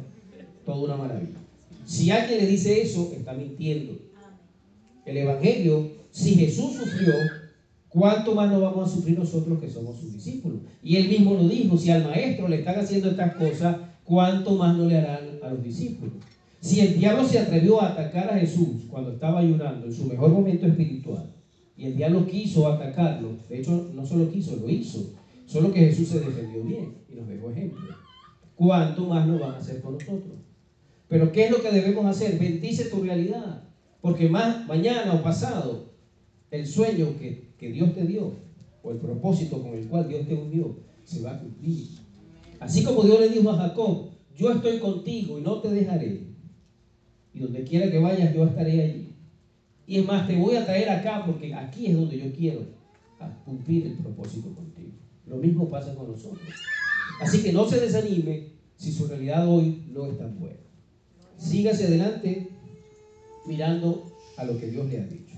toda 0.67 0.85
una 0.85 0.97
maravilla. 0.97 1.48
Si 1.88 2.11
alguien 2.11 2.40
le 2.40 2.47
dice 2.47 2.83
eso, 2.83 3.11
está 3.16 3.33
mintiendo. 3.33 3.99
El 5.07 5.16
Evangelio, 5.16 5.90
si 6.11 6.35
Jesús 6.35 6.75
sufrió, 6.75 7.14
¿cuánto 7.88 8.35
más 8.35 8.52
no 8.52 8.61
vamos 8.61 8.90
a 8.90 8.95
sufrir 8.95 9.18
nosotros 9.18 9.59
que 9.59 9.71
somos 9.71 9.99
sus 9.99 10.12
discípulos? 10.12 10.61
Y 10.83 10.97
él 10.97 11.09
mismo 11.09 11.33
lo 11.33 11.49
dijo, 11.49 11.78
si 11.78 11.90
al 11.90 12.04
maestro 12.04 12.47
le 12.47 12.57
están 12.57 12.78
haciendo 12.78 13.09
estas 13.09 13.37
cosas, 13.37 13.78
¿cuánto 14.04 14.54
más 14.57 14.76
no 14.76 14.85
le 14.85 14.99
harán 14.99 15.38
a 15.42 15.49
los 15.49 15.64
discípulos? 15.64 16.12
Si 16.61 16.80
el 16.80 16.99
diablo 16.99 17.26
se 17.26 17.38
atrevió 17.38 17.80
a 17.80 17.92
atacar 17.92 18.35
a 18.35 18.38
Jesús 18.38 18.85
cuando 18.90 19.12
estaba 19.12 19.40
ayunando 19.40 19.87
en 19.87 19.95
su 19.95 20.04
mejor 20.04 20.30
momento 20.30 20.66
espiritual, 20.66 21.33
y 21.75 21.87
el 21.87 21.97
diablo 21.97 22.26
quiso 22.26 22.68
atacarlo, 22.68 23.30
de 23.49 23.61
hecho 23.61 23.90
no 23.95 24.04
solo 24.04 24.30
quiso, 24.30 24.57
lo 24.57 24.68
hizo, 24.68 25.14
solo 25.47 25.73
que 25.73 25.87
Jesús 25.87 26.09
se 26.09 26.21
defendió 26.21 26.62
bien 26.64 26.99
y 27.11 27.14
nos 27.14 27.26
dejó 27.26 27.50
ejemplo. 27.50 27.80
¿Cuánto 28.57 29.07
más 29.07 29.26
lo 29.26 29.38
van 29.38 29.54
a 29.54 29.57
hacer 29.57 29.80
con 29.80 29.95
nosotros? 29.95 30.38
Pero 31.09 31.33
¿qué 31.33 31.47
es 31.47 31.50
lo 31.50 31.62
que 31.62 31.71
debemos 31.71 32.05
hacer? 32.05 32.38
Bendice 32.38 32.87
tu 32.87 33.03
realidad, 33.03 33.65
porque 34.00 34.29
más 34.29 34.67
mañana 34.67 35.15
o 35.15 35.23
pasado 35.23 35.93
el 36.50 36.67
sueño 36.67 37.17
que, 37.19 37.49
Dios 37.59 37.95
te 37.95 38.07
dio 38.07 38.37
o 38.83 38.91
el 38.93 38.99
propósito 38.99 39.61
con 39.62 39.75
el 39.75 39.87
cual 39.88 40.09
Dios 40.09 40.27
te 40.27 40.35
unió 40.35 40.77
se 41.05 41.23
va 41.23 41.33
a 41.33 41.38
cumplir. 41.41 41.88
Así 42.61 42.85
como 42.85 43.03
Dios 43.03 43.21
le 43.21 43.31
dijo 43.31 43.50
a 43.50 43.57
Jacob, 43.57 44.11
yo 44.37 44.53
estoy 44.53 44.79
contigo 44.79 45.38
y 45.38 45.43
no 45.43 45.61
te 45.61 45.71
dejaré. 45.71 46.29
Y 47.33 47.41
donde 47.41 47.65
quiera 47.65 47.91
que 47.91 47.99
vayas, 47.99 48.35
yo 48.35 48.45
estaré 48.45 48.83
allí. 48.83 49.15
Y 49.87 49.99
es 49.99 50.07
más, 50.07 50.27
te 50.27 50.37
voy 50.37 50.55
a 50.55 50.65
traer 50.65 50.91
acá 50.91 51.25
porque 51.25 51.55
aquí 51.55 51.87
es 51.87 51.97
donde 51.97 52.19
yo 52.19 52.33
quiero 52.33 52.61
cumplir 53.45 53.87
el 53.87 53.95
propósito 53.95 54.55
contigo. 54.55 54.93
Lo 55.27 55.37
mismo 55.37 55.69
pasa 55.69 55.95
con 55.95 56.12
nosotros. 56.12 56.49
Así 57.21 57.43
que 57.43 57.53
no 57.53 57.69
se 57.69 57.81
desanime 57.81 58.53
si 58.77 58.93
su 58.93 59.07
realidad 59.07 59.49
hoy 59.49 59.85
no 59.93 60.07
es 60.07 60.19
tan 60.19 60.38
buena. 60.38 60.67
Sígase 61.38 61.87
adelante 61.87 62.49
mirando 63.47 64.12
a 64.37 64.45
lo 64.45 64.59
que 64.59 64.68
Dios 64.68 64.87
le 64.88 64.99
ha 64.99 65.07
dicho. 65.07 65.37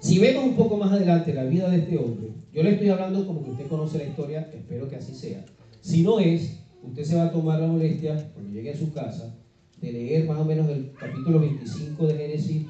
Si 0.00 0.18
vemos 0.18 0.44
un 0.44 0.56
poco 0.56 0.76
más 0.76 0.92
adelante 0.92 1.32
la 1.32 1.44
vida 1.44 1.70
de 1.70 1.78
este 1.78 1.96
hombre, 1.96 2.32
yo 2.52 2.62
le 2.62 2.72
estoy 2.72 2.88
hablando 2.88 3.26
como 3.26 3.44
que 3.44 3.50
usted 3.50 3.68
conoce 3.68 3.98
la 3.98 4.04
historia, 4.04 4.50
espero 4.52 4.88
que 4.88 4.96
así 4.96 5.14
sea. 5.14 5.44
Si 5.80 6.02
no 6.02 6.18
es, 6.18 6.58
usted 6.82 7.04
se 7.04 7.14
va 7.14 7.24
a 7.24 7.32
tomar 7.32 7.60
la 7.60 7.68
molestia, 7.68 8.30
cuando 8.34 8.52
llegue 8.52 8.72
a 8.72 8.76
su 8.76 8.92
casa, 8.92 9.36
de 9.80 9.92
leer 9.92 10.26
más 10.26 10.38
o 10.38 10.44
menos 10.44 10.68
el 10.68 10.92
capítulo 10.92 11.40
25 11.40 12.06
de 12.06 12.16
Génesis 12.16 12.66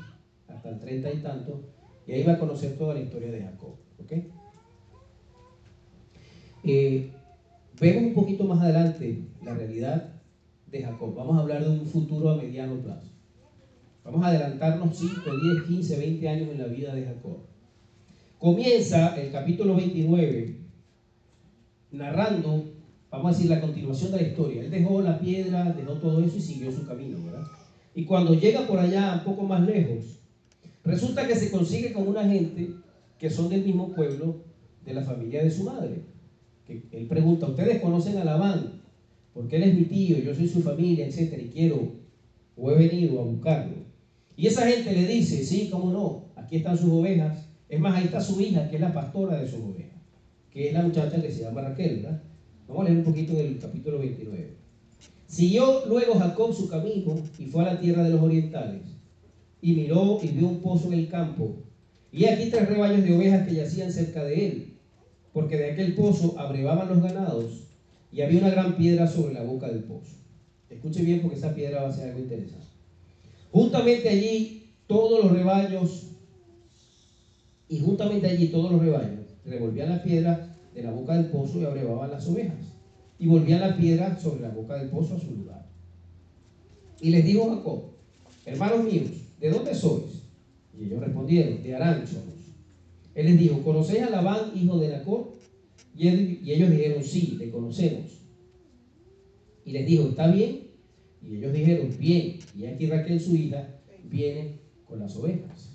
hasta 0.47 0.69
el 0.69 0.79
30 0.79 1.13
y 1.13 1.23
tanto, 1.23 1.63
y 2.07 2.13
ahí 2.13 2.23
va 2.23 2.35
a 2.35 2.39
conocer 2.39 2.77
toda 2.77 2.95
la 2.95 3.01
historia 3.01 3.31
de 3.31 3.41
Jacob. 3.41 3.77
¿ok? 3.99 4.13
Eh, 6.65 7.11
vemos 7.81 8.05
un 8.05 8.15
poquito 8.15 8.45
más 8.45 8.61
adelante 8.61 9.25
la 9.43 9.55
realidad 9.55 10.12
de 10.73 10.83
Jacob. 10.83 11.15
Vamos 11.15 11.37
a 11.37 11.41
hablar 11.43 11.63
de 11.63 11.71
un 11.71 11.87
futuro 11.87 12.31
a 12.31 12.37
mediano 12.37 12.81
plazo. 12.81 13.13
Vamos 14.05 14.25
a 14.25 14.29
adelantarnos 14.29 14.97
5, 14.97 15.21
10, 15.25 15.63
15, 15.69 15.99
20 15.99 16.29
años 16.29 16.49
en 16.51 16.59
la 16.59 16.67
vida 16.67 16.93
de 16.93 17.05
Jacob. 17.05 17.39
Comienza 18.39 19.15
el 19.21 19.31
capítulo 19.31 19.77
29 19.77 20.59
narrando 21.93 22.73
vamos 23.13 23.27
a 23.27 23.37
decir, 23.37 23.51
la 23.51 23.61
continuación 23.61 24.11
de 24.11 24.17
la 24.17 24.29
historia. 24.29 24.63
Él 24.63 24.71
dejó 24.71 25.03
la 25.03 25.21
piedra, 25.21 25.73
dejó 25.73 25.93
todo 25.95 26.25
eso 26.25 26.39
y 26.39 26.41
siguió 26.41 26.73
su 26.73 26.87
camino, 26.87 27.19
¿verdad? 27.25 27.47
Y 27.95 28.05
cuando 28.07 28.35
llega 28.35 28.67
por 28.67 28.79
allá, 28.79 29.17
un 29.19 29.25
poco 29.25 29.47
más 29.47 29.61
lejos, 29.67 30.19
resulta 30.83 31.29
que 31.29 31.37
se 31.37 31.51
consigue 31.51 31.93
con 31.93 32.09
una 32.09 32.27
gente 32.27 32.71
que 33.19 33.31
son 33.31 33.51
del 33.51 33.65
mismo 33.65 33.93
pueblo 33.93 34.37
de 34.85 34.95
la 34.95 35.03
familia 35.03 35.45
de 35.45 35.51
su 35.51 35.65
madre. 35.65 36.03
Que 36.67 36.83
él 36.91 37.07
pregunta, 37.07 37.47
¿ustedes 37.47 37.83
conocen 37.83 38.17
a 38.17 38.25
Labán? 38.25 38.82
Porque 39.35 39.57
él 39.57 39.63
es 39.65 39.75
mi 39.75 39.85
tío, 39.85 40.19
yo 40.19 40.35
soy 40.35 40.47
su 40.47 40.63
familia, 40.63 41.07
etcétera, 41.07 41.43
y 41.43 41.49
quiero, 41.49 41.93
o 42.57 42.71
he 42.71 42.75
venido 42.75 43.21
a 43.21 43.25
buscarlo. 43.25 43.77
Y 44.37 44.47
esa 44.47 44.67
gente 44.67 44.93
le 44.93 45.07
dice, 45.07 45.45
sí, 45.45 45.69
cómo 45.71 45.91
no, 45.91 46.25
aquí 46.37 46.57
están 46.57 46.77
sus 46.77 46.91
ovejas. 46.91 47.47
Es 47.69 47.81
más, 47.81 47.95
ahí 47.97 48.05
está 48.05 48.21
su 48.21 48.41
hija, 48.41 48.69
que 48.69 48.77
es 48.77 48.81
la 48.81 48.93
pastora 48.93 49.41
de 49.41 49.49
sus 49.49 49.61
ovejas, 49.61 50.01
que 50.51 50.69
es 50.69 50.75
la 50.75 50.83
muchacha 50.83 51.21
que 51.21 51.31
se 51.31 51.43
llama 51.43 51.63
Raquel, 51.63 51.97
¿verdad? 51.97 52.23
Vamos 52.69 52.83
a 52.83 52.89
leer 52.89 52.99
un 52.99 53.05
poquito 53.05 53.35
del 53.35 53.59
capítulo 53.59 53.99
29. 53.99 54.57
Siguió 55.27 55.87
luego 55.87 56.15
Jacob 56.19 56.55
su 56.55 56.69
camino 56.69 57.17
y 57.39 57.47
fue 57.47 57.63
a 57.63 57.73
la 57.73 57.81
tierra 57.81 58.05
de 58.05 58.11
los 58.11 58.21
orientales. 58.21 58.83
Y 59.63 59.73
miró 59.73 60.19
y 60.23 60.29
vio 60.29 60.49
un 60.49 60.61
pozo 60.61 60.89
en 60.89 60.95
el 60.95 61.09
campo. 61.09 61.57
Y 62.11 62.27
aquí 62.27 62.51
tres 62.51 62.69
rebaños 62.69 63.03
de 63.03 63.17
ovejas 63.17 63.49
que 63.49 63.55
yacían 63.55 63.91
cerca 63.91 64.23
de 64.25 64.47
él, 64.47 64.77
porque 65.33 65.57
de 65.57 65.73
aquel 65.73 65.95
pozo 65.95 66.39
abrevaban 66.39 66.89
los 66.89 67.03
ganados 67.03 67.72
y 68.13 68.21
había 68.21 68.41
una 68.41 68.51
gran 68.51 68.77
piedra 68.77 69.07
sobre 69.07 69.35
la 69.35 69.43
boca 69.43 69.69
del 69.69 69.85
pozo. 69.85 70.17
Escuche 70.69 71.03
bien 71.03 71.23
porque 71.23 71.37
esa 71.37 71.55
piedra 71.55 71.83
va 71.83 71.89
a 71.89 71.93
ser 71.93 72.11
algo 72.11 72.21
interesante. 72.21 72.67
Juntamente 73.51 74.09
allí 74.09 74.71
todos 74.87 75.25
los 75.25 75.33
rebaños, 75.33 76.09
y 77.69 77.81
juntamente 77.81 78.27
allí 78.27 78.49
todos 78.49 78.71
los 78.71 78.83
rebaños 78.83 79.27
revolvían 79.47 79.89
la 79.89 80.03
piedra 80.03 80.57
de 80.75 80.83
la 80.83 80.91
boca 80.91 81.17
del 81.17 81.27
pozo 81.27 81.59
y 81.59 81.65
abrevaban 81.65 82.11
las 82.11 82.27
ovejas. 82.29 82.59
Y 83.19 83.27
volvían 83.27 83.61
la 83.61 83.77
piedra 83.77 84.19
sobre 84.19 84.43
la 84.43 84.51
boca 84.51 84.77
del 84.77 84.91
pozo 84.91 85.15
a 85.15 85.21
su 85.21 85.31
lugar. 85.31 85.67
Y 87.01 87.11
les 87.11 87.25
dijo 87.25 87.49
Jacob, 87.49 87.83
hermanos 88.45 88.85
míos, 88.85 89.11
¿de 89.41 89.51
dónde 89.51 89.75
sois? 89.75 90.23
Y 90.79 90.85
ellos 90.85 91.01
respondieron, 91.01 91.63
de 91.63 91.75
Arán 91.75 92.07
somos. 92.07 92.35
Él 93.15 93.27
les 93.27 93.39
dijo, 93.39 93.63
¿conocéis 93.63 94.03
a 94.03 94.11
Labán, 94.11 94.53
hijo 94.55 94.79
de 94.79 94.89
Nacor? 94.89 95.33
Y, 95.97 96.09
ellos 96.51 96.71
dijeron, 96.71 97.03
sí, 97.03 97.37
le 97.39 97.51
conocemos. 97.51 98.21
Y 99.65 99.73
les 99.73 99.87
dijo, 99.87 100.09
¿está 100.09 100.29
bien? 100.29 100.69
Y 101.23 101.37
ellos 101.37 101.53
dijeron, 101.53 101.95
bien. 101.99 102.39
Y 102.57 102.67
aquí 102.67 102.87
Raquel, 102.87 103.21
su 103.21 103.37
hija, 103.37 103.81
viene 104.05 104.59
con 104.87 105.01
las 105.01 105.17
ovejas. 105.17 105.73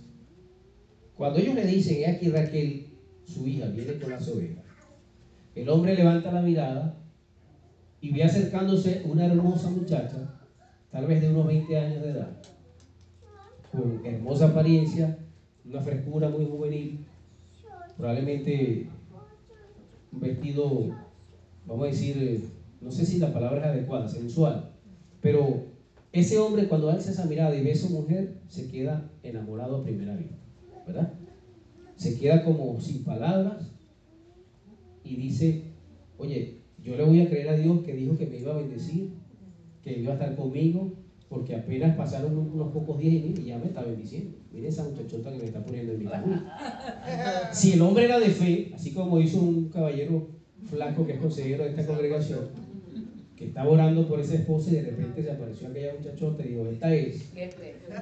Cuando 1.16 1.40
ellos 1.40 1.56
le 1.56 1.66
dicen, 1.66 2.10
aquí 2.10 2.30
Raquel, 2.30 2.88
su 3.24 3.48
hija, 3.48 3.68
viene 3.68 3.98
con 4.00 4.12
las 4.12 4.28
ovejas, 4.28 4.64
el 5.56 5.70
hombre 5.70 5.96
levanta 5.96 6.32
la 6.32 6.42
mirada 6.42 6.98
y 8.00 8.14
ve 8.14 8.24
acercándose 8.24 9.02
una 9.06 9.26
hermosa 9.26 9.72
muchacha, 9.72 10.40
tal 10.92 11.08
vez 11.08 11.22
de 11.22 11.30
unos 11.30 11.48
20 11.48 11.78
años 11.78 12.04
de 12.04 12.10
edad, 12.12 12.38
con 13.72 14.06
hermosa 14.06 14.50
apariencia, 14.50 15.18
una 15.66 15.82
frescura 15.82 16.30
muy 16.30 16.46
juvenil, 16.46 17.06
probablemente 17.98 18.88
vestido, 20.20 20.90
vamos 21.66 21.86
a 21.86 21.88
decir, 21.88 22.42
no 22.82 22.92
sé 22.92 23.06
si 23.06 23.18
la 23.18 23.34
palabra 23.34 23.62
es 23.62 23.68
adecuada, 23.68 24.08
sensual, 24.08 24.74
pero 25.22 25.74
ese 26.12 26.38
hombre 26.40 26.68
cuando 26.68 26.90
alza 26.90 27.12
esa 27.12 27.26
mirada 27.26 27.56
y 27.56 27.62
ve 27.62 27.72
a 27.72 27.76
su 27.76 27.90
mujer, 27.90 28.42
se 28.48 28.68
queda 28.68 29.12
enamorado 29.24 29.76
a 29.76 29.84
primera 29.84 30.16
vista, 30.16 30.36
¿verdad? 30.86 31.20
Se 31.96 32.16
queda 32.16 32.44
como 32.44 32.80
sin 32.80 33.04
palabras 33.04 33.74
y 35.04 35.16
dice, 35.16 35.74
oye, 36.18 36.62
yo 36.78 36.96
le 36.96 37.04
voy 37.04 37.20
a 37.20 37.30
creer 37.30 37.50
a 37.50 37.56
Dios 37.56 37.82
que 37.82 37.94
dijo 37.94 38.16
que 38.16 38.28
me 38.28 38.38
iba 38.38 38.52
a 38.52 38.56
bendecir, 38.56 39.18
que 39.82 39.94
iba 39.96 40.12
a 40.12 40.16
estar 40.16 40.36
conmigo, 40.36 40.97
porque 41.30 41.56
apenas 41.56 41.96
pasaron 41.96 42.38
unos 42.38 42.72
pocos 42.72 43.00
días 43.00 43.14
y, 43.16 43.46
ya 43.46 43.58
me 43.58 43.66
está 43.66 43.82
bendiciendo. 43.82 44.38
Mire 44.52 44.70
esa 44.70 44.84
muchachota 44.84 45.32
que 45.32 45.40
me 45.40 45.46
está 45.46 45.64
poniendo 45.64 45.94
en 45.94 46.00
mi 46.00 46.06
camino. 46.06 46.44
Si 47.52 47.74
el 47.74 47.82
hombre 47.82 48.06
era 48.06 48.20
de 48.20 48.30
fe, 48.30 48.72
así 48.74 48.94
como 48.94 49.20
hizo 49.20 49.40
un 49.40 49.70
caballero 49.70 50.30
flaco 50.70 51.06
que 51.06 51.14
es 51.14 51.20
consejero 51.20 51.64
de 51.64 51.70
esta 51.72 51.86
congregación, 51.86 52.40
que 53.36 53.46
estaba 53.46 53.70
orando 53.70 54.08
por 54.08 54.20
esa 54.20 54.36
esposa 54.36 54.72
y 54.72 54.76
de 54.76 54.82
repente 54.84 55.22
se 55.22 55.32
apareció 55.32 55.68
aquella 55.68 55.94
muchachota 56.00 56.44
y 56.44 56.50
dijo, 56.50 56.66
esta 56.66 56.94
es. 56.94 57.32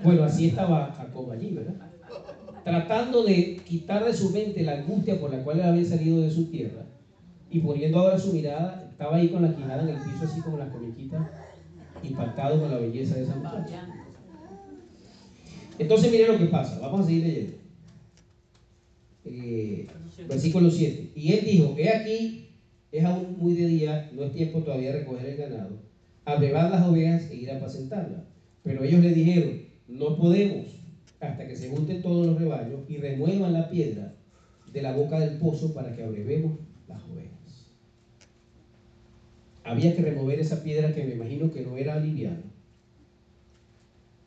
Bueno, 0.04 0.24
así 0.24 0.48
estaba 0.48 0.94
Jacob 0.94 1.32
allí, 1.32 1.52
¿verdad? 1.52 1.76
Tratando 2.64 3.24
de 3.24 3.58
quitar 3.66 4.06
de 4.06 4.14
su 4.14 4.30
mente 4.32 4.64
la 4.64 4.80
angustia 4.80 5.20
por 5.20 5.32
la 5.32 5.44
cual 5.44 5.60
él 5.60 5.66
había 5.66 5.86
salido 5.86 6.22
de 6.22 6.32
su 6.32 6.46
tierra 6.46 6.86
y 7.50 7.60
poniendo 7.60 8.00
ahora 8.00 8.18
su 8.18 8.34
mirada, 8.34 8.88
estaba 8.90 9.18
ahí 9.18 9.30
con 9.30 9.42
la 9.42 9.56
quijada 9.56 9.84
en 9.84 9.90
el 9.90 10.02
piso, 10.02 10.24
así 10.24 10.42
como 10.42 10.58
las 10.58 10.70
comiquitas, 10.70 11.28
impactado 12.04 12.60
con 12.62 12.72
la 12.72 12.78
belleza 12.78 13.16
de 13.16 13.24
esa 13.24 13.36
muchacha. 13.36 13.88
Entonces, 15.78 16.12
mire 16.12 16.28
lo 16.28 16.38
que 16.38 16.46
pasa. 16.46 16.80
Vamos 16.80 17.02
a 17.02 17.06
seguir 17.06 17.24
leyendo. 17.24 17.58
Eh, 19.26 19.88
versículo 20.28 20.70
7. 20.70 21.12
Y 21.16 21.34
él 21.34 21.46
dijo: 21.46 21.76
He 21.78 21.90
aquí, 21.90 22.50
es 22.92 23.04
aún 23.04 23.38
muy 23.38 23.54
de 23.54 23.68
día, 23.68 24.10
no 24.14 24.24
es 24.24 24.32
tiempo 24.32 24.60
todavía 24.60 24.92
de 24.92 25.00
recoger 25.00 25.26
el 25.26 25.38
ganado, 25.38 25.80
abrevar 26.24 26.70
las 26.70 26.88
ovejas 26.88 27.30
e 27.32 27.36
ir 27.36 27.52
a 27.52 27.58
apacentarlas. 27.58 28.22
Pero 28.64 28.84
ellos 28.84 29.02
le 29.02 29.14
dijeron: 29.14 29.62
No 29.88 30.16
podemos, 30.16 30.66
hasta 31.20 31.48
que 31.48 31.56
se 31.56 31.70
junten 31.70 32.02
todos 32.02 32.26
los 32.26 32.40
rebaños 32.40 32.82
y 32.88 32.98
remuevan 32.98 33.54
la 33.54 33.70
piedra 33.70 34.14
de 34.72 34.82
la 34.82 34.94
boca 34.94 35.20
del 35.20 35.38
pozo 35.40 35.74
para 35.74 35.96
que 35.96 36.04
abrevemos 36.04 36.60
las 36.88 37.02
ovejas 37.04 37.25
había 39.66 39.96
que 39.96 40.02
remover 40.04 40.40
esa 40.40 40.64
piedra 40.64 40.94
que 40.94 41.04
me 41.04 41.16
imagino 41.16 41.52
que 41.52 41.64
no 41.64 41.76
era 41.76 42.00
liviana. 42.00 42.44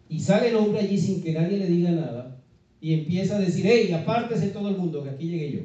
Y 0.08 0.20
sale 0.20 0.48
el 0.48 0.56
hombre 0.56 0.80
allí 0.80 0.98
sin 0.98 1.22
que 1.22 1.32
nadie 1.32 1.58
le 1.58 1.66
diga 1.66 1.92
nada 1.92 2.42
y 2.80 2.94
empieza 2.94 3.36
a 3.36 3.40
decir, 3.40 3.64
hey, 3.66 3.92
apártese 3.92 4.48
todo 4.48 4.68
el 4.68 4.76
mundo, 4.76 5.02
que 5.02 5.10
aquí 5.10 5.28
llegué 5.28 5.52
yo. 5.52 5.60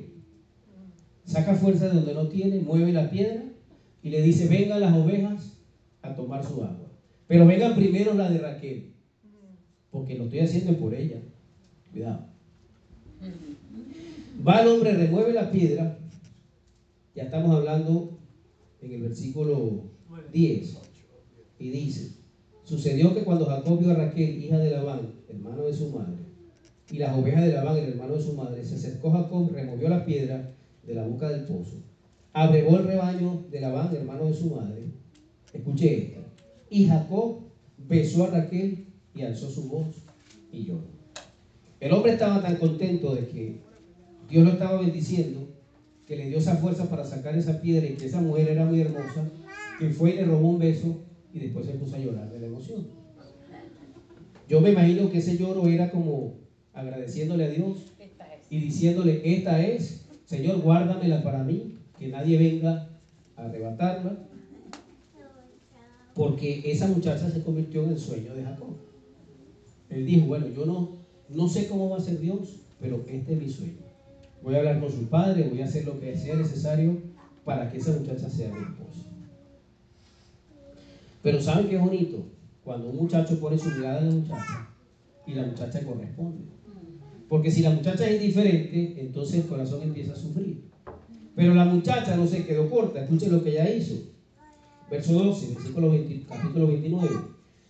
saca 1.26 1.56
fuerza 1.56 1.88
de 1.88 1.96
donde 1.96 2.14
no 2.14 2.28
tiene, 2.28 2.60
mueve 2.60 2.92
la 2.92 3.10
piedra 3.10 3.44
y 4.04 4.10
le 4.10 4.22
dice, 4.22 4.48
vengan 4.48 4.82
las 4.82 4.96
ovejas 4.96 5.58
a 6.02 6.16
tomar 6.16 6.44
su 6.46 6.64
agua. 6.64 6.92
Pero 7.28 7.48
vengan 7.48 7.76
primero 7.76 8.14
la 8.14 8.30
de 8.30 8.38
Raquel, 8.40 8.94
porque 9.90 10.16
lo 10.16 10.26
estoy 10.26 10.42
haciendo 10.42 10.78
por 10.78 10.94
ella. 10.94 11.18
Cuidado. 11.92 12.28
Va 14.46 14.62
el 14.62 14.68
hombre, 14.68 14.94
remueve 14.94 15.34
la 15.34 15.50
piedra. 15.50 15.98
Ya 17.16 17.24
estamos 17.24 17.56
hablando 17.56 18.20
en 18.84 18.92
el 18.92 19.02
versículo 19.02 19.84
10. 20.32 20.78
Y 21.60 21.70
dice, 21.70 22.18
sucedió 22.64 23.14
que 23.14 23.24
cuando 23.24 23.46
Jacob 23.46 23.80
vio 23.80 23.92
a 23.92 23.96
Raquel, 23.96 24.44
hija 24.44 24.58
de 24.58 24.72
Labán, 24.72 25.14
hermano 25.30 25.64
de 25.64 25.74
su 25.74 25.90
madre, 25.90 26.24
y 26.92 26.98
las 26.98 27.18
ovejas 27.18 27.46
de 27.46 27.54
Labán, 27.54 27.78
el 27.78 27.90
hermano 27.90 28.16
de 28.16 28.22
su 28.22 28.34
madre, 28.34 28.66
se 28.66 28.76
acercó 28.76 29.12
Jacob, 29.12 29.52
removió 29.52 29.90
la 29.90 30.06
piedra 30.06 30.54
de 30.86 30.94
la 30.94 31.08
boca 31.08 31.30
del 31.30 31.46
pozo, 31.46 31.78
abrevó 32.34 32.78
el 32.78 32.88
rebaño 32.88 33.46
de 33.50 33.62
Labán, 33.62 33.96
hermano 33.96 34.26
de 34.26 34.34
su 34.34 34.50
madre. 34.50 34.84
Escuché 35.54 35.98
esto. 35.98 36.22
Y 36.70 36.86
Jacob 36.88 37.40
besó 37.78 38.26
a 38.26 38.28
Raquel 38.28 38.88
y 39.14 39.22
alzó 39.22 39.50
su 39.50 39.70
voz 39.70 39.96
y 40.52 40.66
lloró. 40.66 40.94
El 41.80 41.94
hombre 41.94 42.14
estaba 42.14 42.42
tan 42.42 42.58
contento 42.58 43.14
de 43.14 43.28
que 43.28 43.60
Dios 44.30 44.46
lo 44.46 44.54
estaba 44.54 44.82
bendiciendo, 44.82 45.48
que 46.08 46.16
le 46.16 46.28
dio 46.28 46.38
esa 46.38 46.58
fuerza 46.58 46.90
para 46.90 47.06
sacar 47.06 47.38
esa 47.38 47.62
piedra 47.62 47.88
y 47.88 47.96
que 47.96 48.06
esa 48.06 48.22
mujer 48.22 48.50
era 48.50 48.66
muy 48.66 48.82
hermosa, 48.82 49.30
que 49.80 49.90
fue 49.90 50.12
y 50.12 50.16
le 50.16 50.26
robó 50.26 50.50
un 50.50 50.60
beso 50.60 51.04
y 51.34 51.40
después 51.40 51.66
se 51.66 51.74
puso 51.74 51.96
a 51.96 52.00
llorar 52.00 52.32
de 52.32 52.40
la 52.40 52.48
emoción. 52.48 52.88
Yo 54.48 54.62
me 54.62 54.72
imagino 54.72 55.10
que 55.10 55.20
ese 55.20 55.38
lloro 55.38 55.68
era 55.68 55.90
como 55.90 56.36
agradeciéndole 56.74 57.46
a 57.46 57.50
Dios 57.50 57.94
y 58.50 58.60
diciéndole, 58.60 59.22
esta 59.24 59.66
es, 59.66 60.06
Señor, 60.26 60.62
guárdamela 60.62 61.24
para 61.24 61.44
mí, 61.44 61.78
que 61.98 62.10
nadie 62.10 62.38
venga 62.38 62.90
a 63.36 63.46
arrebatarla, 63.46 64.28
porque 66.14 66.62
esa 66.66 66.88
muchacha 66.88 67.30
se 67.30 67.42
convirtió 67.42 67.84
en 67.84 67.92
el 67.92 67.98
sueño 67.98 68.36
de 68.36 68.44
Jacob. 68.44 68.76
Él 69.90 70.06
dijo, 70.06 70.28
bueno, 70.28 70.48
yo 70.50 70.66
no, 70.66 70.98
no 71.30 71.48
sé 71.48 71.68
cómo 71.68 71.90
va 71.90 71.98
a 71.98 72.02
ser 72.02 72.20
Dios, 72.20 72.60
pero 72.80 73.04
este 73.08 73.34
es 73.34 73.40
mi 73.40 73.50
sueño. 73.50 73.93
Voy 74.44 74.56
a 74.56 74.58
hablar 74.58 74.82
con 74.82 74.92
su 74.92 75.06
padre, 75.08 75.48
voy 75.50 75.62
a 75.62 75.66
hacer 75.66 75.86
lo 75.86 76.00
que 76.00 76.18
sea 76.18 76.36
necesario 76.36 76.98
para 77.46 77.72
que 77.72 77.78
esa 77.78 77.94
muchacha 77.94 78.30
sea 78.30 78.50
mi 78.50 78.60
esposa. 78.60 79.10
Pero 81.22 81.42
¿saben 81.42 81.70
qué 81.70 81.78
bonito? 81.78 82.26
Cuando 82.64 82.90
un 82.90 82.98
muchacho 82.98 83.40
pone 83.40 83.58
su 83.58 83.70
mirada 83.70 84.00
en 84.00 84.10
la 84.10 84.16
muchacha 84.16 84.70
y 85.26 85.34
la 85.34 85.46
muchacha 85.46 85.82
corresponde. 85.86 86.44
Porque 87.30 87.50
si 87.50 87.62
la 87.62 87.70
muchacha 87.70 88.06
es 88.06 88.22
indiferente, 88.22 89.00
entonces 89.00 89.42
el 89.42 89.48
corazón 89.48 89.82
empieza 89.82 90.12
a 90.12 90.18
sufrir. 90.18 90.62
Pero 91.36 91.56
la 91.56 91.66
muchacha 91.66 92.16
no 92.18 92.28
se 92.28 92.46
quedó 92.46 92.70
corta, 92.70 93.02
escuchen 93.02 93.32
lo 93.32 93.44
que 93.44 93.52
ella 93.52 93.74
hizo. 93.74 93.96
Verso 94.92 95.14
12, 95.14 95.56
versículo 95.56 95.90
20, 95.90 96.26
capítulo 96.28 96.68
29. 96.68 97.10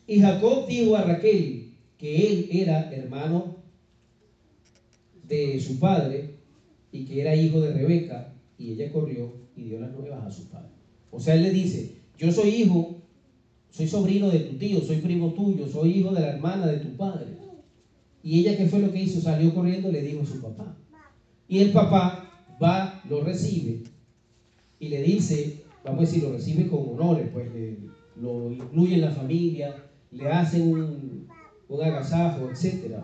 Y 0.07 0.19
Jacob 0.19 0.67
dijo 0.67 0.95
a 0.95 1.03
Raquel 1.03 1.71
que 1.97 2.27
él 2.27 2.49
era 2.51 2.91
hermano 2.91 3.57
de 5.27 5.59
su 5.59 5.79
padre 5.79 6.32
y 6.93 7.05
que 7.05 7.21
era 7.21 7.35
hijo 7.35 7.59
de 7.59 7.73
Rebeca, 7.73 8.33
y 8.57 8.71
ella 8.71 8.91
corrió 8.93 9.33
y 9.57 9.63
dio 9.63 9.79
las 9.79 9.91
nuevas 9.91 10.25
a 10.25 10.31
su 10.31 10.47
padre. 10.47 10.69
O 11.11 11.19
sea, 11.19 11.33
él 11.33 11.41
le 11.41 11.49
dice, 11.49 11.95
yo 12.17 12.31
soy 12.31 12.49
hijo, 12.49 13.01
soy 13.71 13.87
sobrino 13.87 14.29
de 14.29 14.39
tu 14.39 14.57
tío, 14.57 14.79
soy 14.79 14.97
primo 14.97 15.33
tuyo, 15.33 15.67
soy 15.67 15.97
hijo 15.97 16.13
de 16.13 16.21
la 16.21 16.33
hermana 16.35 16.67
de 16.67 16.77
tu 16.77 16.95
padre. 16.95 17.25
Y 18.21 18.39
ella, 18.39 18.55
¿qué 18.55 18.67
fue 18.67 18.79
lo 18.79 18.91
que 18.91 19.01
hizo? 19.01 19.19
Salió 19.19 19.53
corriendo 19.53 19.89
y 19.89 19.93
le 19.93 20.01
dijo 20.03 20.21
a 20.21 20.25
su 20.25 20.39
papá. 20.39 20.77
Y 21.47 21.59
el 21.59 21.71
papá 21.71 22.31
va, 22.61 23.01
lo 23.09 23.21
recibe 23.21 23.81
y 24.79 24.89
le 24.89 25.01
dice, 25.01 25.63
vamos 25.83 25.99
a 25.99 26.05
decir, 26.05 26.23
lo 26.23 26.31
recibe 26.31 26.67
con 26.67 26.89
honores, 26.89 27.27
pues 27.33 27.49
lo 28.21 28.51
incluye 28.51 28.95
en 28.95 29.01
la 29.01 29.11
familia, 29.11 29.75
le 30.11 30.29
hace 30.29 30.61
un, 30.61 31.27
un 31.67 31.83
agasajo, 31.83 32.49
etc. 32.49 32.97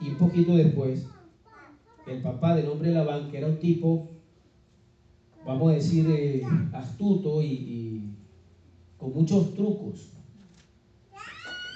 Y 0.00 0.08
un 0.08 0.16
poquito 0.16 0.56
después, 0.56 1.06
el 2.10 2.22
papá 2.22 2.54
del 2.54 2.68
hombre 2.68 2.92
Labán, 2.92 3.30
que 3.30 3.38
era 3.38 3.46
un 3.46 3.58
tipo, 3.58 4.08
vamos 5.44 5.72
a 5.72 5.74
decir, 5.74 6.06
eh, 6.08 6.42
astuto 6.72 7.42
y, 7.42 7.46
y 7.46 8.10
con 8.96 9.12
muchos 9.12 9.54
trucos, 9.54 10.12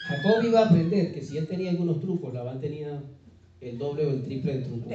Jacob 0.06 0.44
iba 0.44 0.60
a 0.60 0.66
aprender 0.66 1.14
que 1.14 1.22
si 1.22 1.38
él 1.38 1.46
tenía 1.46 1.70
algunos 1.70 2.00
trucos, 2.00 2.34
Labán 2.34 2.60
tenía 2.60 3.02
el 3.60 3.78
doble 3.78 4.04
o 4.06 4.10
el 4.10 4.22
triple 4.24 4.58
de 4.58 4.64
trucos 4.64 4.92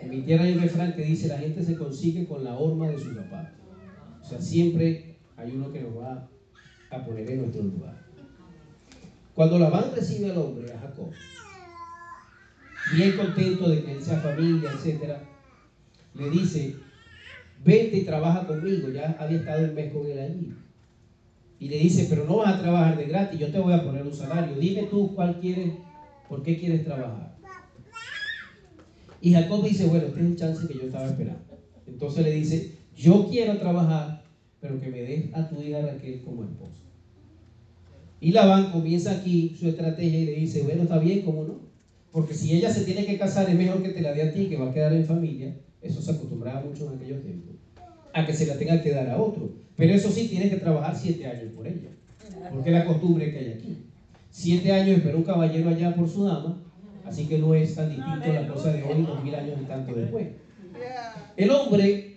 En 0.00 0.10
mi 0.10 0.22
tierra 0.22 0.44
hay 0.44 0.54
un 0.54 0.62
refrán 0.62 0.94
que 0.94 1.04
dice, 1.04 1.28
la 1.28 1.38
gente 1.38 1.62
se 1.62 1.76
consigue 1.76 2.26
con 2.26 2.42
la 2.42 2.56
horma 2.56 2.88
de 2.88 2.98
su 2.98 3.14
papá. 3.14 3.52
O 4.22 4.24
sea, 4.24 4.40
siempre 4.40 5.16
hay 5.36 5.52
uno 5.52 5.70
que 5.70 5.80
nos 5.80 5.96
va 5.98 6.28
a 6.90 7.04
poner 7.04 7.30
en 7.30 7.42
nuestro 7.42 7.62
lugar. 7.62 8.00
Cuando 9.34 9.58
Labán 9.58 9.92
recibe 9.94 10.30
al 10.30 10.38
hombre, 10.38 10.72
a 10.72 10.78
Jacob, 10.78 11.10
bien 12.94 13.16
contento 13.16 13.68
de 13.68 13.82
que 13.82 14.00
sea 14.00 14.18
familia, 14.18 14.70
etc., 14.72 15.14
le 16.14 16.30
dice, 16.30 16.76
vete 17.64 17.98
y 17.98 18.04
trabaja 18.04 18.46
conmigo. 18.46 18.88
Ya 18.90 19.16
había 19.18 19.38
estado 19.38 19.64
el 19.64 19.72
mes 19.72 19.92
con 19.92 20.06
él 20.06 20.18
allí 20.18 20.54
y 21.60 21.68
le 21.68 21.78
dice, 21.78 22.06
pero 22.08 22.24
no 22.24 22.38
vas 22.38 22.54
a 22.54 22.62
trabajar 22.62 22.96
de 22.96 23.04
gratis, 23.04 23.38
yo 23.38 23.52
te 23.52 23.58
voy 23.58 23.74
a 23.74 23.84
poner 23.84 24.02
un 24.02 24.14
salario. 24.14 24.56
Dime 24.56 24.84
tú 24.84 25.14
cuál 25.14 25.38
quieres, 25.40 25.74
por 26.26 26.42
qué 26.42 26.58
quieres 26.58 26.84
trabajar. 26.84 27.36
Y 29.20 29.34
Jacob 29.34 29.62
dice, 29.62 29.84
bueno, 29.86 30.06
este 30.06 30.20
es 30.20 30.26
un 30.26 30.36
chance 30.36 30.66
que 30.66 30.74
yo 30.74 30.84
estaba 30.84 31.06
esperando. 31.06 31.44
Entonces 31.86 32.24
le 32.24 32.32
dice, 32.32 32.78
yo 32.96 33.28
quiero 33.28 33.58
trabajar, 33.58 34.24
pero 34.58 34.80
que 34.80 34.88
me 34.88 35.02
des 35.02 35.34
a 35.34 35.50
tu 35.50 35.60
hija 35.60 35.82
Raquel 35.82 36.22
como 36.22 36.44
esposa. 36.44 36.80
Y 38.20 38.32
Labán 38.32 38.72
comienza 38.72 39.12
aquí 39.12 39.54
su 39.58 39.68
estrategia 39.68 40.18
y 40.18 40.26
le 40.26 40.34
dice, 40.36 40.62
bueno, 40.62 40.84
está 40.84 40.98
bien, 40.98 41.20
¿cómo 41.22 41.44
no? 41.44 41.69
Porque 42.12 42.34
si 42.34 42.54
ella 42.56 42.72
se 42.72 42.84
tiene 42.84 43.06
que 43.06 43.18
casar, 43.18 43.48
es 43.48 43.54
mejor 43.54 43.82
que 43.82 43.90
te 43.90 44.00
la 44.00 44.12
dé 44.12 44.22
a 44.22 44.32
ti, 44.32 44.48
que 44.48 44.56
va 44.56 44.70
a 44.70 44.74
quedar 44.74 44.92
en 44.92 45.06
familia. 45.06 45.54
Eso 45.80 46.02
se 46.02 46.10
acostumbraba 46.10 46.60
mucho 46.60 46.90
en 46.90 46.98
aquellos 46.98 47.22
tiempos. 47.22 47.56
A 48.12 48.26
que 48.26 48.32
se 48.32 48.46
la 48.46 48.58
tenga 48.58 48.82
que 48.82 48.90
dar 48.90 49.08
a 49.10 49.20
otro. 49.20 49.50
Pero 49.76 49.94
eso 49.94 50.10
sí, 50.10 50.28
tienes 50.28 50.50
que 50.50 50.56
trabajar 50.56 50.96
siete 50.96 51.26
años 51.26 51.52
por 51.54 51.66
ella. 51.66 51.90
Porque 52.52 52.70
es 52.70 52.76
la 52.76 52.84
costumbre 52.84 53.30
que 53.30 53.38
hay 53.38 53.52
aquí. 53.52 53.76
Siete 54.30 54.72
años 54.72 54.98
esperó 54.98 55.18
un 55.18 55.24
caballero 55.24 55.70
allá 55.70 55.94
por 55.94 56.08
su 56.08 56.24
dama, 56.24 56.62
así 57.04 57.26
que 57.26 57.38
no 57.38 57.54
es 57.54 57.74
tan 57.74 57.88
distinto 57.88 58.32
la 58.32 58.48
cosa 58.48 58.72
de 58.72 58.82
hoy, 58.82 59.02
dos 59.02 59.24
mil 59.24 59.34
años 59.34 59.58
y 59.60 59.64
tanto 59.64 59.94
después. 59.94 60.28
El 61.36 61.50
hombre, 61.50 62.16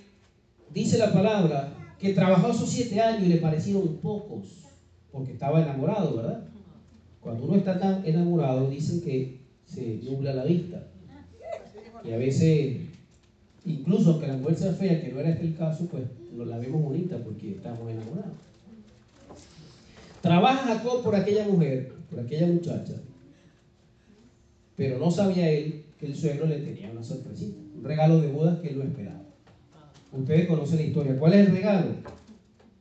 dice 0.73 0.97
la 0.97 1.12
palabra, 1.12 1.73
que 1.99 2.13
trabajó 2.13 2.51
esos 2.51 2.69
siete 2.69 2.99
años 2.99 3.23
y 3.23 3.29
le 3.29 3.38
parecieron 3.38 3.97
pocos, 3.97 4.45
porque 5.12 5.34
estaba 5.34 5.62
enamorado, 5.62 6.17
¿verdad? 6.17 6.47
Cuando 7.19 7.45
uno 7.45 7.56
está 7.56 7.79
tan 7.79 8.06
enamorado, 8.06 8.69
dicen 8.69 9.01
que 9.01 9.42
se 9.73 9.99
nubla 10.03 10.33
la 10.33 10.45
vista. 10.45 10.88
Y 12.03 12.12
a 12.12 12.17
veces, 12.17 12.77
incluso 13.65 14.12
aunque 14.12 14.27
la 14.27 14.38
mujer 14.38 14.57
sea 14.57 14.73
fea, 14.73 15.01
que 15.01 15.12
no 15.12 15.19
era 15.19 15.29
este 15.29 15.45
el 15.45 15.55
caso, 15.55 15.86
pues 15.88 16.03
la 16.36 16.57
vemos 16.57 16.81
bonita 16.81 17.17
porque 17.17 17.51
estamos 17.51 17.89
enamorados. 17.89 18.38
Trabaja 20.21 20.75
Jacob 20.75 21.03
por 21.03 21.15
aquella 21.15 21.47
mujer, 21.47 21.93
por 22.09 22.19
aquella 22.19 22.47
muchacha, 22.47 22.93
pero 24.75 24.97
no 24.97 25.12
sabía 25.12 25.49
él 25.49 25.83
que 25.99 26.07
el 26.07 26.15
suegro 26.15 26.47
le 26.47 26.59
tenía 26.59 26.91
una 26.91 27.03
sorpresita, 27.03 27.57
un 27.77 27.83
regalo 27.83 28.21
de 28.21 28.31
bodas 28.31 28.59
que 28.59 28.69
él 28.69 28.79
no 28.79 28.83
esperaba. 28.83 29.21
Ustedes 30.12 30.47
conocen 30.47 30.77
la 30.77 30.83
historia. 30.83 31.17
¿Cuál 31.17 31.33
es 31.33 31.47
el 31.47 31.55
regalo? 31.55 31.88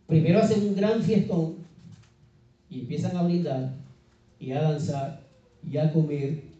Primero 0.06 0.40
hacen 0.40 0.68
un 0.68 0.76
gran 0.76 1.02
fiestón 1.02 1.54
y 2.68 2.80
empiezan 2.80 3.16
a 3.16 3.22
brindar 3.22 3.74
y 4.38 4.52
a 4.52 4.60
danzar 4.60 5.22
y 5.68 5.76
a 5.78 5.92
comer. 5.92 6.51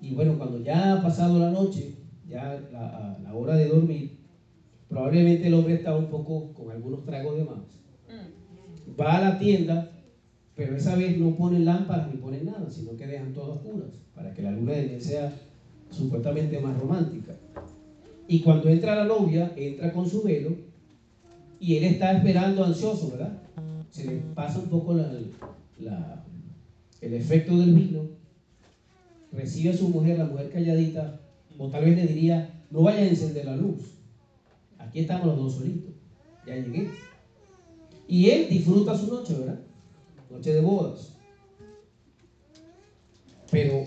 Y 0.00 0.14
bueno, 0.14 0.38
cuando 0.38 0.62
ya 0.62 0.94
ha 0.94 1.02
pasado 1.02 1.38
la 1.38 1.50
noche, 1.50 1.96
ya 2.26 2.60
la, 2.72 3.18
la 3.22 3.34
hora 3.34 3.56
de 3.56 3.68
dormir, 3.68 4.18
Probablemente 4.88 5.46
el 5.46 5.54
hombre 5.54 5.74
estaba 5.74 5.98
un 5.98 6.08
poco 6.08 6.54
con 6.54 6.70
algunos 6.70 7.04
tragos 7.04 7.36
de 7.36 7.44
más. 7.44 7.58
Mm. 8.08 8.98
Va 8.98 9.16
a 9.16 9.20
la 9.20 9.38
tienda, 9.38 9.90
pero 10.54 10.76
esa 10.76 10.96
vez 10.96 11.18
no 11.18 11.36
ponen 11.36 11.66
lámparas 11.66 12.10
ni 12.10 12.16
ponen 12.16 12.46
nada, 12.46 12.70
sino 12.70 12.96
que 12.96 13.06
dejan 13.06 13.34
todo 13.34 13.54
oscuras 13.54 13.90
para 14.14 14.32
que 14.32 14.42
la 14.42 14.50
luna 14.50 14.72
de 14.72 14.86
miel 14.86 15.02
sea 15.02 15.32
supuestamente 15.90 16.58
más 16.60 16.78
romántica. 16.78 17.36
Y 18.26 18.40
cuando 18.40 18.68
entra 18.68 18.94
la 18.94 19.04
novia, 19.04 19.52
entra 19.56 19.92
con 19.92 20.08
su 20.08 20.22
velo 20.22 20.56
y 21.60 21.76
él 21.76 21.84
está 21.84 22.12
esperando 22.12 22.64
ansioso, 22.64 23.10
¿verdad? 23.10 23.42
Se 23.90 24.04
le 24.04 24.16
pasa 24.34 24.58
un 24.58 24.68
poco 24.68 24.94
el 24.96 25.32
efecto 27.00 27.58
del 27.58 27.74
vino. 27.74 28.17
Recibe 29.32 29.70
a 29.70 29.76
su 29.76 29.88
mujer, 29.88 30.18
la 30.18 30.24
mujer 30.24 30.50
calladita, 30.50 31.20
o 31.58 31.68
tal 31.68 31.84
vez 31.84 31.96
le 31.96 32.06
diría, 32.06 32.64
no 32.70 32.82
vaya 32.82 33.00
a 33.00 33.08
encender 33.08 33.44
la 33.44 33.56
luz 33.56 33.98
Aquí 34.78 35.00
estamos 35.00 35.26
los 35.26 35.36
dos 35.36 35.54
solitos. 35.56 35.92
Ya 36.46 36.56
llegué. 36.56 36.90
Y 38.06 38.30
él 38.30 38.48
disfruta 38.48 38.96
su 38.96 39.08
noche, 39.08 39.34
¿verdad? 39.34 39.60
Noche 40.30 40.54
de 40.54 40.60
bodas. 40.62 41.12
Pero 43.50 43.84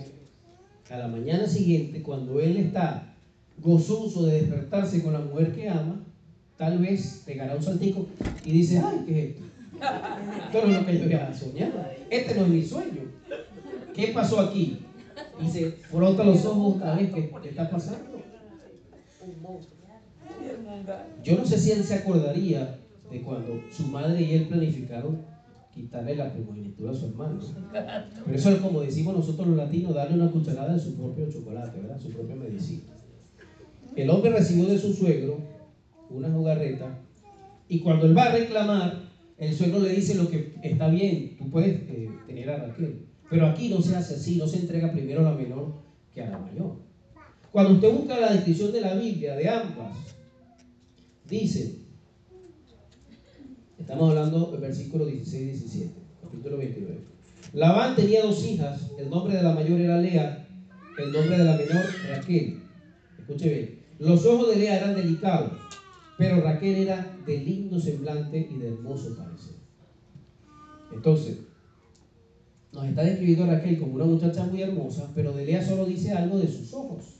a 0.90 0.96
la 0.96 1.08
mañana 1.08 1.46
siguiente, 1.48 2.02
cuando 2.02 2.38
él 2.40 2.56
está 2.58 3.14
gozoso 3.58 4.26
de 4.26 4.42
despertarse 4.42 5.02
con 5.02 5.12
la 5.12 5.20
mujer 5.20 5.52
que 5.52 5.68
ama, 5.68 6.04
tal 6.56 6.78
vez 6.78 7.22
pegará 7.24 7.56
un 7.56 7.62
saltico 7.62 8.06
y 8.44 8.52
dice, 8.52 8.78
ay, 8.78 9.04
¿qué 9.06 9.18
es 9.18 9.30
esto? 9.30 9.44
Esto 10.44 10.66
no 10.66 10.72
es 10.72 10.80
lo 10.80 10.86
que 10.86 10.98
yo 10.98 11.04
había 11.04 11.34
soñado. 11.34 11.84
Este 12.10 12.34
no 12.34 12.42
es 12.42 12.48
mi 12.48 12.62
sueño. 12.62 13.02
¿Qué 13.94 14.08
pasó 14.08 14.40
aquí? 14.40 14.78
Y 15.44 15.50
se 15.50 15.70
frota 15.72 16.24
los 16.24 16.44
ojos 16.44 16.76
otra 16.76 16.94
vez. 16.94 17.12
¿Qué, 17.12 17.48
está 17.48 17.70
pasando? 17.70 18.22
Yo 21.22 21.36
no 21.36 21.46
sé 21.46 21.58
si 21.58 21.70
él 21.70 21.84
se 21.84 21.94
acordaría 21.94 22.78
de 23.10 23.22
cuando 23.22 23.60
su 23.70 23.86
madre 23.86 24.22
y 24.22 24.34
él 24.34 24.48
planificaron 24.48 25.24
quitarle 25.72 26.16
la 26.16 26.32
primogenitura 26.32 26.90
a 26.90 26.94
su 26.94 27.06
hermano. 27.06 27.40
Pero 28.24 28.36
eso 28.36 28.50
es 28.50 28.60
como 28.60 28.80
decimos 28.80 29.14
nosotros 29.14 29.48
los 29.48 29.56
latinos, 29.56 29.94
darle 29.94 30.20
una 30.20 30.30
cucharada 30.30 30.74
de 30.74 30.80
su 30.80 30.96
propio 30.96 31.30
chocolate, 31.30 31.80
¿verdad? 31.80 32.00
Su 32.00 32.10
propia 32.10 32.36
medicina. 32.36 32.82
El 33.96 34.10
hombre 34.10 34.30
recibió 34.30 34.66
de 34.66 34.78
su 34.78 34.92
suegro 34.92 35.38
una 36.10 36.30
jugarreta 36.30 36.98
y 37.68 37.80
cuando 37.80 38.06
él 38.06 38.16
va 38.16 38.24
a 38.24 38.32
reclamar, 38.32 39.02
el 39.38 39.54
suegro 39.54 39.80
le 39.80 39.90
dice 39.90 40.14
lo 40.14 40.28
que 40.28 40.54
está 40.62 40.88
bien, 40.88 41.36
tú 41.38 41.50
puedes 41.50 41.80
eh, 41.88 42.10
tener 42.26 42.50
a 42.50 42.66
Raquel. 42.66 43.06
Pero 43.32 43.46
aquí 43.46 43.70
no 43.70 43.80
se 43.80 43.96
hace 43.96 44.16
así, 44.16 44.36
no 44.36 44.46
se 44.46 44.58
entrega 44.58 44.92
primero 44.92 45.20
a 45.20 45.30
la 45.30 45.34
menor 45.34 45.72
que 46.12 46.22
a 46.22 46.28
la 46.28 46.38
mayor. 46.38 46.76
Cuando 47.50 47.72
usted 47.72 47.90
busca 47.90 48.20
la 48.20 48.34
descripción 48.34 48.72
de 48.72 48.82
la 48.82 48.94
Biblia 48.94 49.34
de 49.34 49.48
ambas, 49.48 49.96
dice, 51.26 51.78
estamos 53.78 54.10
hablando 54.10 54.50
del 54.50 54.60
versículo 54.60 55.06
16 55.06 55.42
y 55.42 55.46
17, 55.46 55.94
capítulo 56.22 56.58
29. 56.58 57.00
Labán 57.54 57.96
tenía 57.96 58.22
dos 58.22 58.44
hijas, 58.44 58.90
el 58.98 59.08
nombre 59.08 59.34
de 59.34 59.42
la 59.42 59.54
mayor 59.54 59.80
era 59.80 59.96
Lea, 59.96 60.46
el 60.98 61.10
nombre 61.10 61.38
de 61.38 61.44
la 61.44 61.56
menor 61.56 61.84
Raquel. 62.10 62.60
Escuche 63.18 63.48
bien, 63.48 63.78
los 63.98 64.26
ojos 64.26 64.50
de 64.50 64.56
Lea 64.56 64.76
eran 64.76 64.94
delicados, 64.94 65.52
pero 66.18 66.42
Raquel 66.42 66.82
era 66.82 67.16
de 67.24 67.38
lindo 67.38 67.80
semblante 67.80 68.46
y 68.50 68.58
de 68.58 68.68
hermoso 68.68 69.16
parecer. 69.16 69.54
Entonces, 70.92 71.38
nos 72.72 72.86
está 72.86 73.02
describiendo 73.02 73.46
Raquel 73.46 73.78
como 73.78 73.94
una 73.94 74.04
muchacha 74.04 74.44
muy 74.44 74.62
hermosa, 74.62 75.10
pero 75.14 75.32
de 75.32 75.44
Lea 75.44 75.64
solo 75.64 75.84
dice 75.84 76.12
algo 76.12 76.38
de 76.38 76.48
sus 76.48 76.72
ojos. 76.72 77.16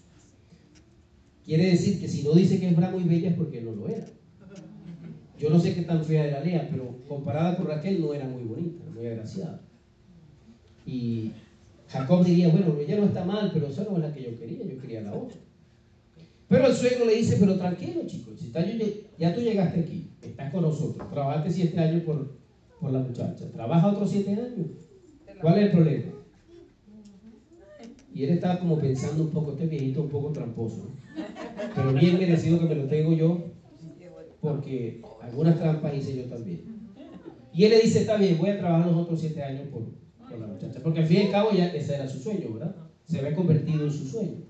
Quiere 1.44 1.66
decir 1.66 2.00
que 2.00 2.08
si 2.08 2.22
no 2.22 2.32
dice 2.32 2.58
que 2.58 2.68
es 2.68 2.76
bravo 2.76 2.98
y 2.98 3.04
bella 3.04 3.30
es 3.30 3.36
porque 3.36 3.60
no 3.60 3.72
lo 3.72 3.88
era. 3.88 4.06
Yo 5.38 5.50
no 5.50 5.58
sé 5.58 5.74
qué 5.74 5.82
tan 5.82 6.04
fea 6.04 6.26
era 6.26 6.40
Lea, 6.40 6.68
pero 6.70 6.98
comparada 7.06 7.56
con 7.56 7.66
Raquel 7.66 8.00
no 8.00 8.14
era 8.14 8.26
muy 8.26 8.44
bonita, 8.44 8.84
muy 8.94 9.06
agraciada. 9.06 9.60
Y 10.86 11.32
Jacob 11.88 12.24
diría, 12.24 12.48
bueno, 12.48 12.76
ella 12.78 12.96
no 12.96 13.06
está 13.06 13.24
mal, 13.24 13.50
pero 13.52 13.66
esa 13.66 13.84
no 13.84 13.96
es 13.96 14.02
la 14.02 14.14
que 14.14 14.22
yo 14.22 14.38
quería, 14.38 14.64
yo 14.64 14.78
quería 14.78 15.02
la 15.02 15.14
otra. 15.14 15.36
Pero 16.48 16.66
el 16.66 16.74
suegro 16.74 17.06
le 17.06 17.16
dice, 17.16 17.36
pero 17.38 17.58
tranquilo 17.58 18.02
chicos, 18.06 18.38
si 18.38 18.52
ya 19.18 19.34
tú 19.34 19.40
llegaste 19.40 19.80
aquí, 19.80 20.10
estás 20.22 20.52
con 20.52 20.62
nosotros, 20.62 21.10
trabajaste 21.10 21.50
siete 21.50 21.78
años 21.78 22.02
por, 22.04 22.36
por 22.80 22.92
la 22.92 23.00
muchacha, 23.00 23.50
trabaja 23.52 23.88
otros 23.88 24.10
siete 24.10 24.32
años. 24.32 24.91
¿Cuál 25.42 25.59
es 25.59 25.64
el 25.64 25.70
problema? 25.72 26.12
Y 28.14 28.24
él 28.24 28.31
estaba 28.31 28.61
como 28.61 28.78
pensando 28.78 29.24
un 29.24 29.31
poco, 29.31 29.52
este 29.52 29.66
viejito 29.66 30.02
un 30.02 30.09
poco 30.09 30.31
tramposo, 30.31 30.94
pero 31.74 31.92
bien 31.94 32.18
merecido 32.18 32.61
que 32.61 32.66
me 32.66 32.74
lo 32.76 32.85
tengo 32.85 33.12
yo, 33.12 33.52
porque 34.40 35.02
algunas 35.20 35.59
trampas 35.59 35.96
hice 35.96 36.16
yo 36.16 36.24
también. 36.26 36.62
Y 37.52 37.64
él 37.64 37.70
le 37.70 37.81
dice, 37.81 38.02
está 38.02 38.16
bien, 38.16 38.38
voy 38.38 38.50
a 38.50 38.59
trabajar 38.59 38.87
los 38.87 38.96
otros 38.96 39.20
siete 39.20 39.42
años 39.42 39.66
por, 39.68 39.83
la 40.38 40.46
muchacha, 40.46 40.81
porque 40.83 41.00
al 41.00 41.07
fin 41.07 41.18
y 41.18 41.26
al 41.26 41.31
cabo 41.33 41.50
ya 41.52 41.66
ese 41.68 41.94
era 41.94 42.09
su 42.09 42.20
sueño, 42.20 42.52
¿verdad? 42.55 42.76
Se 43.05 43.18
había 43.18 43.35
convertido 43.35 43.85
en 43.85 43.92
su 43.92 44.07
sueño. 44.07 44.44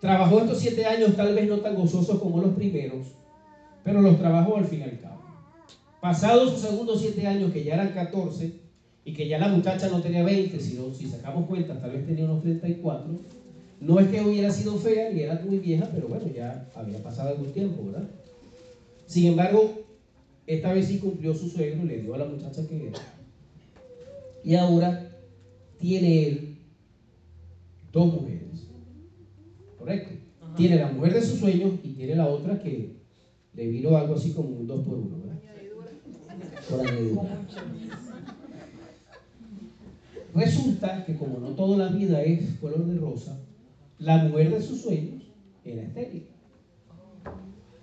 Trabajó 0.00 0.40
estos 0.40 0.58
siete 0.58 0.84
años 0.84 1.16
tal 1.16 1.34
vez 1.34 1.48
no 1.48 1.60
tan 1.60 1.74
gozosos 1.74 2.20
como 2.20 2.40
los 2.40 2.54
primeros, 2.54 3.06
pero 3.82 4.02
los 4.02 4.18
trabajó 4.18 4.56
al 4.56 4.66
fin 4.66 4.80
y 4.80 4.82
al 4.82 4.98
cabo. 5.00 5.22
Pasados 6.00 6.50
sus 6.50 6.60
segundos 6.60 7.00
siete 7.00 7.26
años, 7.26 7.52
que 7.52 7.64
ya 7.64 7.74
eran 7.74 7.92
14, 7.92 8.61
y 9.04 9.12
que 9.12 9.28
ya 9.28 9.38
la 9.38 9.48
muchacha 9.48 9.88
no 9.88 10.00
tenía 10.00 10.22
20, 10.22 10.60
sino 10.60 10.92
si 10.94 11.08
sacamos 11.08 11.46
cuenta, 11.46 11.78
tal 11.80 11.90
vez 11.90 12.06
tenía 12.06 12.24
unos 12.24 12.42
34, 12.42 13.06
no 13.80 13.98
es 13.98 14.08
que 14.08 14.20
hubiera 14.20 14.50
sido 14.50 14.76
fea 14.76 15.10
ni 15.10 15.22
era 15.22 15.40
muy 15.44 15.58
vieja, 15.58 15.88
pero 15.92 16.06
bueno, 16.06 16.26
ya 16.32 16.68
había 16.74 17.02
pasado 17.02 17.30
algún 17.30 17.52
tiempo, 17.52 17.84
¿verdad? 17.86 18.08
Sin 19.06 19.26
embargo, 19.26 19.82
esta 20.46 20.72
vez 20.72 20.86
sí 20.86 20.98
cumplió 20.98 21.34
su 21.34 21.48
suegro, 21.48 21.84
le 21.84 22.00
dio 22.00 22.14
a 22.14 22.18
la 22.18 22.26
muchacha 22.26 22.66
que 22.66 22.88
era. 22.88 22.98
Y 24.44 24.54
ahora 24.54 25.10
tiene 25.78 26.26
él 26.26 26.58
dos 27.92 28.12
mujeres. 28.12 28.68
¿Correcto? 29.78 30.14
Tiene 30.56 30.76
la 30.76 30.92
mujer 30.92 31.14
de 31.14 31.22
sus 31.22 31.40
sueños 31.40 31.72
y 31.82 31.88
tiene 31.90 32.14
la 32.14 32.28
otra 32.28 32.60
que 32.62 32.96
le 33.54 33.66
vino 33.66 33.96
algo 33.96 34.14
así 34.14 34.32
como 34.32 34.48
un 34.50 34.66
dos 34.66 34.86
por 34.86 34.94
uno, 34.94 35.18
¿verdad? 35.18 35.40
Por 36.70 36.80
añadidura. 36.80 37.46
Resulta 40.34 41.04
que 41.04 41.16
como 41.16 41.38
no 41.40 41.48
toda 41.48 41.76
la 41.76 41.94
vida 41.94 42.22
es 42.22 42.54
color 42.54 42.86
de 42.86 42.98
rosa, 42.98 43.38
la 43.98 44.18
mujer 44.18 44.50
de 44.50 44.62
sus 44.62 44.80
sueños 44.80 45.22
era 45.64 45.82
estéril. 45.82 46.24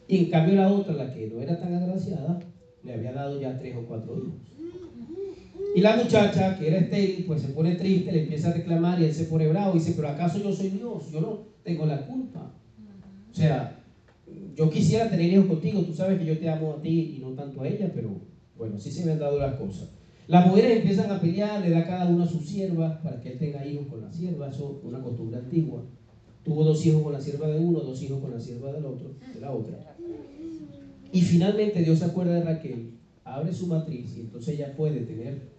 Y 0.08 0.18
en 0.18 0.32
cambio 0.32 0.56
la 0.56 0.68
otra, 0.68 0.96
la 0.96 1.14
que 1.14 1.28
no 1.28 1.40
era 1.40 1.60
tan 1.60 1.74
agraciada, 1.76 2.40
le 2.84 2.94
había 2.94 3.14
dado 3.14 3.40
ya 3.40 3.58
tres 3.60 3.76
o 3.76 3.82
cuatro 3.82 4.18
hijos. 4.18 4.34
Y 5.76 5.82
la 5.82 5.96
muchacha, 5.96 6.58
que 6.58 6.68
era 6.68 6.80
estéril, 6.80 7.26
pues 7.28 7.42
se 7.42 7.50
pone 7.50 7.76
triste, 7.76 8.12
le 8.12 8.22
empieza 8.22 8.50
a 8.50 8.54
reclamar 8.54 9.00
y 9.00 9.04
él 9.04 9.14
se 9.14 9.26
pone 9.26 9.48
bravo 9.48 9.76
y 9.76 9.80
dice, 9.80 9.94
pero 9.96 10.08
¿acaso 10.08 10.40
yo 10.40 10.52
soy 10.52 10.70
Dios? 10.70 11.12
Yo 11.12 11.22
no 11.22 11.38
tengo 11.64 11.86
la 11.86 12.04
culpa. 12.06 12.52
O 13.32 13.36
sea, 13.36 13.80
yo 14.56 14.70
quisiera 14.72 15.08
tener 15.08 15.32
hijos 15.32 15.46
contigo, 15.46 15.84
tú 15.84 15.94
sabes 15.94 16.18
que 16.18 16.26
yo 16.26 16.40
te 16.40 16.50
amo 16.50 16.74
a 16.74 16.82
ti 16.82 17.14
y 17.16 17.20
no 17.20 17.34
tanto 17.34 17.62
a 17.62 17.68
ella, 17.68 17.92
pero 17.94 18.10
bueno, 18.58 18.78
así 18.78 18.92
se 18.92 19.06
me 19.06 19.12
han 19.12 19.20
dado 19.20 19.38
las 19.38 19.56
cosas. 19.56 19.88
Las 20.30 20.46
mujeres 20.46 20.78
empiezan 20.78 21.10
a 21.10 21.20
pelear, 21.20 21.60
le 21.60 21.72
da 21.72 21.88
cada 21.88 22.08
una 22.08 22.24
a 22.24 22.28
su 22.28 22.40
sierva 22.40 23.02
para 23.02 23.20
que 23.20 23.32
él 23.32 23.40
tenga 23.40 23.66
hijos 23.66 23.88
con 23.88 24.00
la 24.00 24.12
sierva, 24.12 24.52
eso 24.52 24.78
es 24.78 24.86
una 24.86 25.02
costumbre 25.02 25.40
antigua. 25.40 25.84
Tuvo 26.44 26.64
dos 26.64 26.86
hijos 26.86 27.02
con 27.02 27.14
la 27.14 27.20
sierva 27.20 27.48
de 27.48 27.60
uno, 27.60 27.80
dos 27.80 28.00
hijos 28.04 28.22
con 28.22 28.30
la 28.30 28.40
sierva 28.40 28.72
del 28.72 28.86
otro, 28.86 29.16
de 29.34 29.42
la 29.42 29.52
otra. 29.52 29.96
Y 31.12 31.22
finalmente 31.22 31.82
Dios 31.82 31.98
se 31.98 32.06
acuerda 32.06 32.36
de 32.36 32.44
Raquel, 32.44 33.00
abre 33.24 33.52
su 33.52 33.66
matriz 33.66 34.16
y 34.16 34.20
entonces 34.20 34.54
ella 34.54 34.76
puede 34.76 35.00
tener 35.00 35.50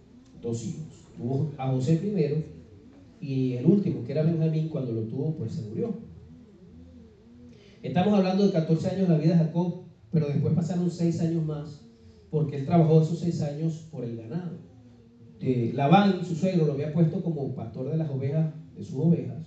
dos 0.41 0.65
hijos. 0.65 0.85
Tuvo 1.17 1.51
a 1.57 1.69
José 1.69 1.97
primero 1.97 2.37
y 3.19 3.55
el 3.55 3.65
último, 3.65 4.05
que 4.05 4.13
era 4.13 4.23
Benjamín, 4.23 4.69
cuando 4.69 4.93
lo 4.93 5.01
tuvo, 5.01 5.33
pues 5.33 5.51
se 5.51 5.63
murió. 5.63 5.95
Estamos 7.83 8.13
hablando 8.13 8.45
de 8.45 8.53
14 8.53 8.87
años 8.87 9.09
de 9.09 9.15
la 9.15 9.19
vida 9.19 9.33
de 9.33 9.43
Jacob, 9.43 9.81
pero 10.11 10.27
después 10.27 10.53
pasaron 10.53 10.89
6 10.89 11.19
años 11.19 11.43
más 11.43 11.90
porque 12.31 12.57
él 12.57 12.65
trabajó 12.65 13.01
esos 13.01 13.19
seis 13.19 13.41
años 13.41 13.87
por 13.91 14.03
el 14.03 14.17
ganado. 14.17 14.57
Eh, 15.39 15.71
Labán, 15.73 16.25
su 16.25 16.35
suegro, 16.35 16.65
lo 16.65 16.73
había 16.73 16.93
puesto 16.93 17.21
como 17.21 17.53
pastor 17.53 17.91
de 17.91 17.97
las 17.97 18.09
ovejas, 18.09 18.53
de 18.75 18.83
sus 18.83 18.95
ovejas, 18.95 19.45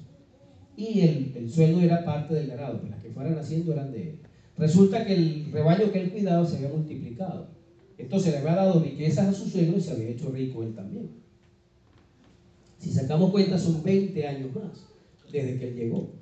y 0.77 1.01
el, 1.01 1.33
el 1.37 1.51
sueldo 1.51 1.81
era 1.81 2.05
parte 2.05 2.35
del 2.35 2.49
ganado, 2.49 2.79
pues 2.79 2.90
las 2.90 3.03
que 3.03 3.11
fueran 3.11 3.38
haciendo 3.38 3.73
eran 3.73 3.90
de 3.90 4.03
él. 4.03 4.18
Resulta 4.57 5.05
que 5.05 5.14
el 5.14 5.51
rebaño 5.51 5.90
que 5.90 6.01
él 6.01 6.12
cuidaba 6.12 6.47
se 6.47 6.57
había 6.57 6.68
multiplicado. 6.68 7.49
Entonces 7.97 8.33
le 8.33 8.38
había 8.38 8.55
dado 8.55 8.81
riquezas 8.81 9.29
a 9.29 9.33
su 9.33 9.49
suegro 9.49 9.79
y 9.79 9.81
se 9.81 9.92
había 9.92 10.11
hecho 10.11 10.31
rico 10.31 10.62
él 10.62 10.75
también. 10.75 11.11
Si 12.79 12.90
sacamos 12.90 13.31
cuenta, 13.31 13.59
son 13.59 13.83
20 13.83 14.27
años 14.27 14.55
más 14.55 14.85
desde 15.33 15.59
que 15.59 15.68
él 15.68 15.75
llegó. 15.75 16.12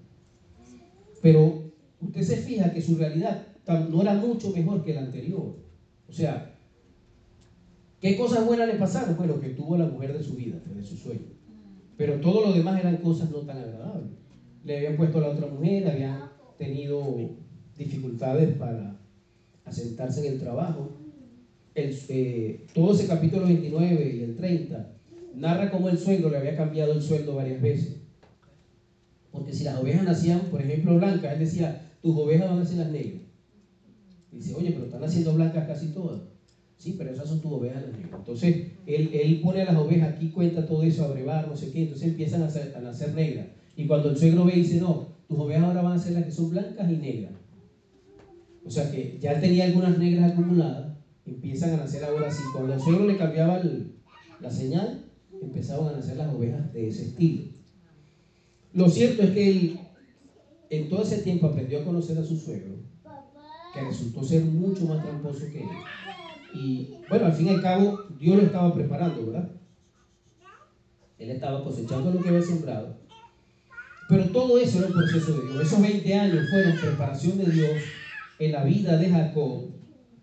Pero 1.21 1.73
usted 2.01 2.23
se 2.23 2.37
fija 2.37 2.73
que 2.73 2.81
su 2.81 2.97
realidad 2.97 3.47
no 3.91 4.03
era 4.03 4.15
mucho 4.15 4.51
mejor 4.51 4.83
que 4.85 4.95
la 4.95 5.03
anterior. 5.03 5.57
O 6.09 6.13
sea, 6.13 6.52
¿Qué 8.03 8.17
cosas 8.17 8.45
buenas 8.45 8.67
le 8.67 8.81
pasaron? 8.81 9.17
Bueno, 9.17 9.41
que 9.41 9.51
tuvo 9.51 9.77
la 9.77 9.87
mujer 9.87 10.19
de 10.19 10.25
su 10.25 10.35
vida, 10.35 10.59
de 10.75 10.83
su 10.83 10.97
sueño. 10.97 11.29
Pero 11.97 12.19
todo 12.19 12.49
lo 12.49 12.53
demás 12.53 12.81
eran 12.81 12.97
cosas 12.97 13.31
no 13.31 13.39
tan 13.43 13.59
agradables. 13.59 14.11
Le 14.65 14.77
habían 14.77 14.97
puesto 14.97 15.19
a 15.19 15.21
la 15.21 15.29
otra 15.29 15.47
mujer, 15.47 15.89
habían 15.89 16.19
tenido 16.59 17.17
dificultades 17.79 18.57
para 18.57 19.01
asentarse 19.65 20.27
en 20.27 20.33
el 20.33 20.41
trabajo. 20.41 20.91
El, 21.77 21.97
eh, 22.09 22.67
todo 22.75 22.93
ese 22.93 23.07
capítulo 23.07 23.47
29 23.47 24.17
y 24.17 24.23
el 24.25 24.35
30 24.35 24.97
narra 25.37 25.71
cómo 25.71 25.89
el 25.89 25.97
suegro 25.97 26.29
le 26.29 26.39
había 26.39 26.57
cambiado 26.57 26.93
el 26.95 27.03
sueldo 27.03 27.37
varias 27.37 27.63
veces. 27.63 28.01
Porque 29.31 29.55
si 29.55 29.63
las 29.63 29.77
ovejas 29.77 30.05
nacían, 30.05 30.51
por 30.51 30.61
ejemplo, 30.61 30.97
blancas, 30.97 31.35
él 31.35 31.39
decía, 31.39 31.89
tus 32.03 32.17
ovejas 32.17 32.49
van 32.49 32.59
a 32.59 32.65
ser 32.65 32.79
las 32.79 32.91
negras. 32.91 33.23
dice, 34.33 34.55
oye, 34.55 34.73
pero 34.73 34.87
están 34.87 35.05
haciendo 35.05 35.35
blancas 35.35 35.69
casi 35.69 35.93
todas. 35.93 36.33
Sí, 36.83 36.97
pero 36.99 37.13
esas 37.13 37.29
son 37.29 37.41
tus 37.41 37.53
ovejas 37.53 37.85
Entonces, 38.13 38.73
él, 38.87 39.11
él, 39.13 39.41
pone 39.41 39.63
a 39.63 39.67
las 39.67 39.77
ovejas, 39.77 40.15
aquí 40.15 40.31
cuenta 40.31 40.67
todo 40.67 40.83
eso, 40.83 41.05
a 41.05 41.13
brevar, 41.13 41.47
no 41.47 41.57
sé 41.57 41.71
qué, 41.71 41.83
entonces 41.83 42.09
empiezan 42.09 42.43
a, 42.43 42.49
a 42.77 42.81
nacer 42.81 43.15
negras. 43.15 43.47
Y 43.77 43.87
cuando 43.87 44.11
el 44.11 44.17
suegro 44.17 44.45
ve, 44.45 44.55
dice, 44.55 44.81
no, 44.81 45.15
tus 45.29 45.39
ovejas 45.39 45.63
ahora 45.63 45.83
van 45.83 45.93
a 45.93 45.99
ser 46.01 46.15
las 46.15 46.25
que 46.25 46.33
son 46.33 46.51
blancas 46.51 46.91
y 46.91 46.97
negras. 46.97 47.35
O 48.65 48.71
sea 48.71 48.91
que 48.91 49.17
ya 49.21 49.39
tenía 49.39 49.67
algunas 49.67 49.97
negras 49.97 50.33
acumuladas, 50.33 50.99
empiezan 51.25 51.75
a 51.75 51.77
nacer 51.77 52.03
ahora 52.03 52.27
así. 52.27 52.43
Cuando 52.53 52.75
el 52.75 52.81
suegro 52.81 53.07
le 53.07 53.17
cambiaba 53.17 53.63
la 54.41 54.51
señal, 54.51 55.05
empezaban 55.41 55.95
a 55.95 55.99
nacer 55.99 56.17
las 56.17 56.35
ovejas 56.35 56.73
de 56.73 56.89
ese 56.89 57.05
estilo. 57.05 57.45
Lo 58.73 58.89
cierto 58.89 59.23
es 59.23 59.31
que 59.31 59.77
en 60.69 60.89
todo 60.89 61.03
ese 61.03 61.19
tiempo 61.19 61.47
aprendió 61.47 61.79
a 61.79 61.85
conocer 61.85 62.19
a 62.19 62.25
su 62.25 62.37
suegro, 62.37 62.75
que 63.73 63.81
resultó 63.83 64.25
ser 64.25 64.45
mucho 64.47 64.85
más 64.87 65.01
tramposo 65.01 65.47
que 65.53 65.63
él. 65.63 65.71
Y 66.55 66.95
bueno, 67.09 67.27
al 67.27 67.35
fin 67.35 67.47
y 67.49 67.51
al 67.51 67.61
cabo, 67.61 68.05
Dios 68.19 68.37
lo 68.37 68.43
estaba 68.43 68.75
preparando, 68.75 69.27
¿verdad? 69.27 69.49
Él 71.19 71.31
estaba 71.31 71.65
cosechando 71.65 72.11
lo 72.11 72.23
que 72.23 72.29
había 72.29 72.43
sembrado. 72.43 72.97
Pero 74.09 74.27
todo 74.33 74.59
eso 74.59 74.79
era 74.79 74.89
un 74.89 74.93
proceso 74.93 75.33
de 75.39 75.47
Dios. 75.47 75.63
Esos 75.63 75.81
20 75.81 76.15
años 76.15 76.51
fueron 76.51 76.75
preparación 76.81 77.39
de 77.39 77.49
Dios 77.51 77.79
en 78.39 78.53
la 78.53 78.63
vida 78.65 78.97
de 78.97 79.09
Jacob, 79.09 79.63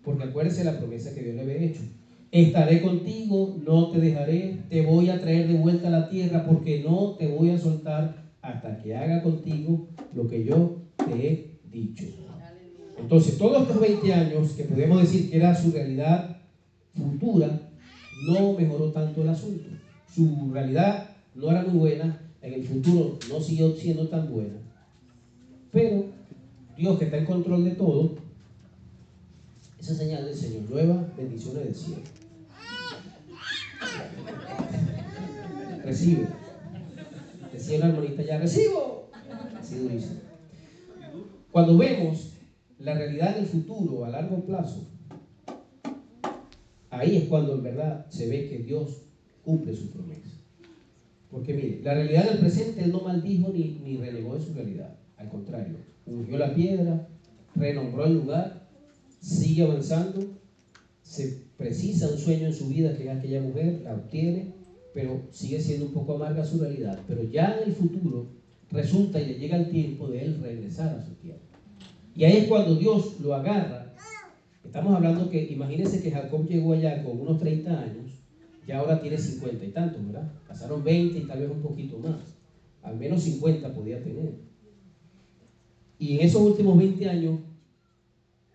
porque 0.04 0.26
acuérdese 0.26 0.64
la 0.64 0.78
promesa 0.78 1.14
que 1.14 1.24
Dios 1.24 1.36
le 1.36 1.42
había 1.42 1.58
hecho. 1.58 1.82
Estaré 2.32 2.82
contigo, 2.82 3.56
no 3.58 3.90
te 3.90 4.00
dejaré, 4.00 4.56
te 4.70 4.82
voy 4.82 5.10
a 5.10 5.20
traer 5.20 5.48
de 5.48 5.56
vuelta 5.56 5.88
a 5.88 5.92
la 5.92 6.08
tierra, 6.10 6.44
porque 6.44 6.80
no 6.80 7.16
te 7.18 7.28
voy 7.28 7.50
a 7.50 7.58
soltar 7.58 8.30
hasta 8.42 8.78
que 8.78 8.96
haga 8.96 9.22
contigo 9.24 9.88
lo 10.14 10.28
que 10.28 10.44
yo 10.44 10.76
te 10.98 11.28
he 11.28 11.60
dicho. 11.72 12.06
Entonces, 13.00 13.38
todos 13.38 13.64
estos 13.64 13.80
20 13.80 14.14
años, 14.14 14.52
que 14.52 14.64
podemos 14.66 15.02
decir 15.02 15.30
que 15.30 15.38
era 15.38 15.56
su 15.56 15.72
realidad 15.72 16.38
futura, 16.96 17.62
no 18.28 18.54
mejoró 18.54 18.92
tanto 18.92 19.22
el 19.22 19.30
asunto. 19.30 19.70
Su 20.14 20.52
realidad 20.52 21.10
no 21.36 21.50
era 21.50 21.64
muy 21.64 21.80
buena, 21.80 22.20
en 22.42 22.54
el 22.54 22.64
futuro 22.64 23.18
no 23.30 23.40
siguió 23.40 23.76
siendo 23.76 24.08
tan 24.08 24.30
buena. 24.32 24.56
Pero 25.72 26.06
Dios 26.78 26.98
que 26.98 27.06
está 27.06 27.18
en 27.18 27.26
control 27.26 27.64
de 27.64 27.72
todo, 27.72 28.16
esa 29.80 29.96
señal 29.96 30.26
del 30.26 30.36
Señor, 30.36 30.70
nueva 30.70 31.08
bendiciones 31.16 31.64
del 31.64 31.76
cielo. 31.76 32.02
Recibe. 35.84 36.28
Decía 37.54 37.78
una 37.78 37.88
hermanita 37.90 38.24
ya, 38.24 38.38
recibo. 38.38 39.10
Así 39.60 39.76
durísimo. 39.76 40.20
Cuando 41.52 41.78
vemos 41.78 42.34
la 42.80 42.94
realidad 42.94 43.36
del 43.36 43.46
futuro 43.46 44.06
a 44.06 44.10
largo 44.10 44.46
plazo, 44.46 44.88
ahí 46.90 47.18
es 47.18 47.24
cuando 47.26 47.54
en 47.54 47.64
verdad 47.64 48.06
se 48.10 48.28
ve 48.28 48.50
que 48.50 48.60
Dios 48.60 49.04
cumple 49.44 49.76
su 49.76 49.92
promesa. 49.92 50.30
Porque 51.30 51.54
mire, 51.54 51.82
la 51.84 51.94
realidad 51.94 52.30
del 52.30 52.40
presente 52.40 52.84
Él 52.84 52.92
no 52.92 53.02
maldijo 53.02 53.50
ni, 53.50 53.80
ni 53.84 53.98
renegó 53.98 54.36
de 54.36 54.42
su 54.42 54.54
realidad. 54.54 54.98
Al 55.18 55.30
contrario, 55.30 55.78
ungió 56.06 56.38
la 56.38 56.56
piedra, 56.56 57.08
renombró 57.56 58.06
el 58.06 58.14
lugar, 58.16 58.68
sigue 59.22 59.64
avanzando, 59.64 60.26
se 61.04 61.44
precisa 61.58 62.10
un 62.10 62.18
sueño 62.18 62.48
en 62.48 62.54
su 62.54 62.68
vida 62.70 62.98
que 62.98 63.10
aquella 63.10 63.42
mujer, 63.42 63.82
la 63.84 63.96
obtiene, 63.96 64.54
pero 64.94 65.22
sigue 65.32 65.60
siendo 65.60 65.88
un 65.88 65.94
poco 65.94 66.16
amarga 66.16 66.46
su 66.46 66.60
realidad. 66.60 67.00
Pero 67.08 67.24
ya 67.24 67.58
en 67.58 67.70
el 67.70 67.76
futuro 67.76 68.28
resulta 68.72 69.22
y 69.22 69.28
le 69.28 69.40
llega 69.40 69.58
el 69.58 69.70
tiempo 69.70 70.08
de 70.08 70.24
él 70.24 70.42
regresar 70.42 70.96
a 70.96 71.06
su 71.06 71.14
tierra. 71.16 71.49
Y 72.20 72.26
ahí 72.26 72.36
es 72.36 72.48
cuando 72.50 72.76
Dios 72.76 73.18
lo 73.22 73.34
agarra. 73.34 73.94
Estamos 74.62 74.94
hablando 74.94 75.30
que, 75.30 75.42
imagínense 75.54 76.04
que 76.04 76.12
Jacob 76.12 76.46
llegó 76.50 76.74
allá 76.74 77.02
con 77.02 77.18
unos 77.18 77.40
30 77.40 77.80
años, 77.80 78.12
y 78.68 78.72
ahora 78.74 79.00
tiene 79.00 79.18
50 79.18 79.64
y 79.64 79.70
tantos, 79.70 80.06
¿verdad? 80.06 80.30
Pasaron 80.46 80.84
20 80.84 81.18
y 81.18 81.22
tal 81.22 81.40
vez 81.40 81.50
un 81.50 81.62
poquito 81.62 81.98
más. 82.00 82.20
Al 82.84 82.98
menos 82.98 83.24
50 83.24 83.74
podía 83.74 84.04
tener. 84.04 84.34
Y 85.98 86.16
en 86.16 86.26
esos 86.26 86.42
últimos 86.42 86.78
20 86.78 87.08
años, 87.08 87.40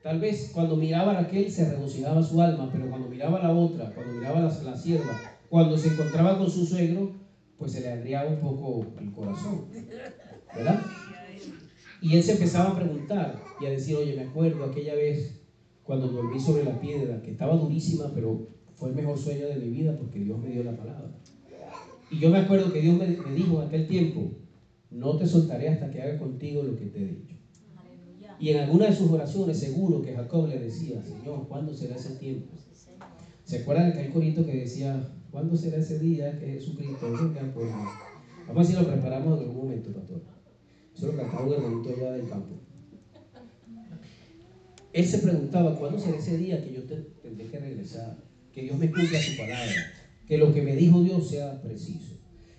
tal 0.03 0.21
vez 0.21 0.51
cuando 0.53 0.77
miraba 0.77 1.13
a 1.13 1.23
Raquel 1.23 1.51
se 1.51 1.67
regocijaba 1.67 2.23
su 2.23 2.43
alma, 2.43 2.69
pero 2.71 2.91
cuando 2.91 3.09
miraba 3.09 3.39
a 3.39 3.45
la 3.45 3.55
otra, 3.55 3.95
cuando 3.95 4.13
miraba 4.13 4.41
a 4.41 4.43
la, 4.43 4.63
la 4.63 4.77
sierva, 4.77 5.19
cuando 5.49 5.79
se 5.79 5.89
encontraba 5.89 6.37
con 6.37 6.51
su 6.51 6.67
suegro, 6.67 7.13
pues 7.57 7.73
se 7.73 7.81
le 7.81 7.93
agriaba 7.93 8.29
un 8.29 8.41
poco 8.41 8.85
el 9.01 9.11
corazón, 9.11 9.65
¿verdad? 10.55 10.83
Y 12.05 12.17
él 12.17 12.23
se 12.23 12.33
empezaba 12.33 12.73
a 12.73 12.77
preguntar 12.77 13.43
y 13.59 13.65
a 13.65 13.71
decir, 13.71 13.97
oye, 13.97 14.15
me 14.15 14.25
acuerdo 14.25 14.63
aquella 14.63 14.95
vez 14.95 15.41
cuando 15.83 16.09
dormí 16.09 16.39
sobre 16.39 16.63
la 16.63 16.79
piedra, 16.79 17.23
que 17.23 17.31
estaba 17.31 17.57
durísima, 17.57 18.13
pero 18.15 18.47
fue 18.75 18.91
el 18.91 18.95
mejor 18.95 19.17
sueño 19.17 19.47
de 19.49 19.57
mi 19.57 19.71
vida 19.71 19.97
porque 19.97 20.19
Dios 20.19 20.39
me 20.39 20.51
dio 20.51 20.65
la 20.65 20.77
palabra. 20.77 21.17
Y 22.11 22.19
yo 22.19 22.29
me 22.29 22.41
acuerdo 22.41 22.71
que 22.75 22.83
Dios 22.83 22.99
me, 22.99 23.07
me 23.07 23.35
dijo 23.35 23.63
en 23.63 23.69
aquel 23.69 23.89
tiempo, 23.89 24.33
no 24.91 25.17
te 25.17 25.27
soltaré 25.27 25.71
hasta 25.71 25.91
que 25.91 26.03
haga 26.03 26.19
contigo 26.19 26.63
lo 26.63 26.77
que 26.77 26.85
te 26.85 26.99
he 26.99 27.07
dicho. 27.07 27.37
Y 28.39 28.51
en 28.51 28.59
alguna 28.59 28.89
de 28.89 28.95
sus 28.95 29.11
oraciones 29.11 29.59
seguro 29.59 30.03
que 30.03 30.15
Jacob 30.15 30.47
le 30.49 30.59
decía, 30.59 31.03
Señor, 31.03 31.49
¿cuándo 31.49 31.73
será 31.73 31.97
ese 31.97 32.17
tiempo? 32.17 32.53
¿Se 33.45 33.61
acuerdan 33.61 33.95
de 33.95 34.01
aquel 34.01 34.13
corito 34.13 34.45
que 34.45 34.53
decía, 34.55 35.11
¿cuándo 35.31 35.57
será 35.57 35.79
ese 35.79 35.99
día 35.99 36.39
que 36.39 36.49
Jesucristo 36.49 37.11
venga 37.11 37.51
por 37.55 37.65
mí? 37.65 37.71
Vamos 38.47 38.51
a 38.51 38.53
ver 38.53 38.67
si 38.67 38.73
lo 38.75 38.93
preparamos 38.93 39.41
en 39.41 39.49
algún 39.49 39.65
momento, 39.65 39.91
pastor. 39.91 40.21
Eso 40.97 41.07
lo 41.07 41.17
cantaba 41.17 41.47
un 41.47 41.53
hermanito 41.53 41.91
allá 41.91 42.13
del 42.13 42.29
campo. 42.29 42.55
Él 44.93 45.05
se 45.05 45.19
preguntaba, 45.19 45.77
¿cuándo 45.77 45.99
será 45.99 46.19
ese 46.19 46.39
día 46.39 46.63
que 46.63 46.73
yo 46.73 46.83
tendré 47.21 47.47
que 47.49 47.59
regresar? 47.59 48.17
Que 48.53 48.63
Dios 48.63 48.79
me 48.79 48.91
cumpla 48.91 49.21
su 49.21 49.37
palabra. 49.37 49.73
Que 50.29 50.39
lo 50.39 50.55
que 50.55 50.63
me 50.63 50.77
dijo 50.77 51.03
Dios 51.03 51.29
sea 51.29 51.61
preciso. 51.61 52.15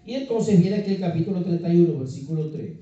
Y 0.05 0.15
entonces 0.15 0.59
viene 0.59 0.77
aquí 0.77 0.91
el 0.91 0.99
capítulo 0.99 1.41
31, 1.41 1.97
versículo 1.97 2.49
3. 2.51 2.77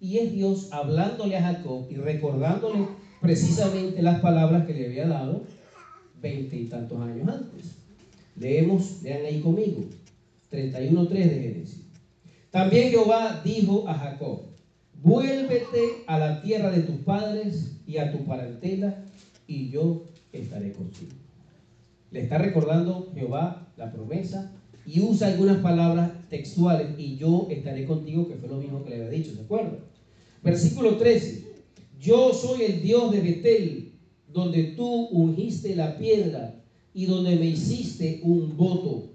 Y 0.00 0.18
es 0.18 0.32
Dios 0.32 0.68
hablándole 0.72 1.36
a 1.36 1.42
Jacob 1.42 1.86
y 1.90 1.96
recordándole 1.96 2.86
precisamente 3.20 4.00
las 4.00 4.20
palabras 4.20 4.64
que 4.64 4.74
le 4.74 4.86
había 4.86 5.08
dado 5.08 5.44
veinte 6.22 6.56
y 6.56 6.66
tantos 6.66 7.00
años 7.00 7.28
antes. 7.28 7.74
Leemos, 8.36 9.02
lean 9.02 9.26
ahí 9.26 9.40
conmigo, 9.40 9.84
31.3 10.52 11.08
de 11.08 11.42
Génesis. 11.42 11.80
También 12.50 12.90
Jehová 12.90 13.42
dijo 13.44 13.88
a 13.88 13.94
Jacob, 13.94 14.42
vuélvete 15.02 16.04
a 16.06 16.18
la 16.18 16.42
tierra 16.42 16.70
de 16.70 16.82
tus 16.82 16.96
padres 16.96 17.76
y 17.86 17.98
a 17.98 18.12
tu 18.12 18.24
parentela, 18.24 19.04
y 19.46 19.70
yo 19.70 20.04
estaré 20.32 20.72
contigo. 20.72 21.12
Le 22.10 22.22
está 22.22 22.38
recordando 22.38 23.10
Jehová 23.14 23.68
la 23.76 23.92
promesa 23.92 24.52
y 24.86 25.00
usa 25.00 25.28
algunas 25.28 25.58
palabras 25.58 26.10
textuales, 26.30 26.98
y 26.98 27.16
yo 27.16 27.46
estaré 27.50 27.84
contigo, 27.84 28.26
que 28.26 28.36
fue 28.36 28.48
lo 28.48 28.56
mismo 28.56 28.82
que 28.82 28.90
le 28.90 28.96
había 28.96 29.10
dicho, 29.10 29.34
¿se 29.34 29.42
acuerdan? 29.42 29.78
Versículo 30.42 30.96
13, 30.96 31.44
yo 32.00 32.32
soy 32.32 32.62
el 32.62 32.82
Dios 32.82 33.12
de 33.12 33.20
Betel, 33.20 33.92
donde 34.32 34.64
tú 34.76 35.08
ungiste 35.08 35.74
la 35.74 35.98
piedra 35.98 36.54
y 36.94 37.06
donde 37.06 37.36
me 37.36 37.46
hiciste 37.46 38.20
un 38.22 38.56
voto. 38.56 39.10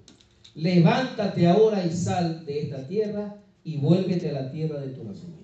Levántate 0.55 1.47
ahora 1.47 1.85
y 1.85 1.91
sal 1.91 2.45
de 2.45 2.61
esta 2.61 2.87
tierra 2.87 3.41
y 3.63 3.77
vuélvete 3.77 4.29
a 4.29 4.33
la 4.33 4.51
tierra 4.51 4.79
de 4.79 4.89
tu 4.89 5.03
nacimiento. 5.03 5.42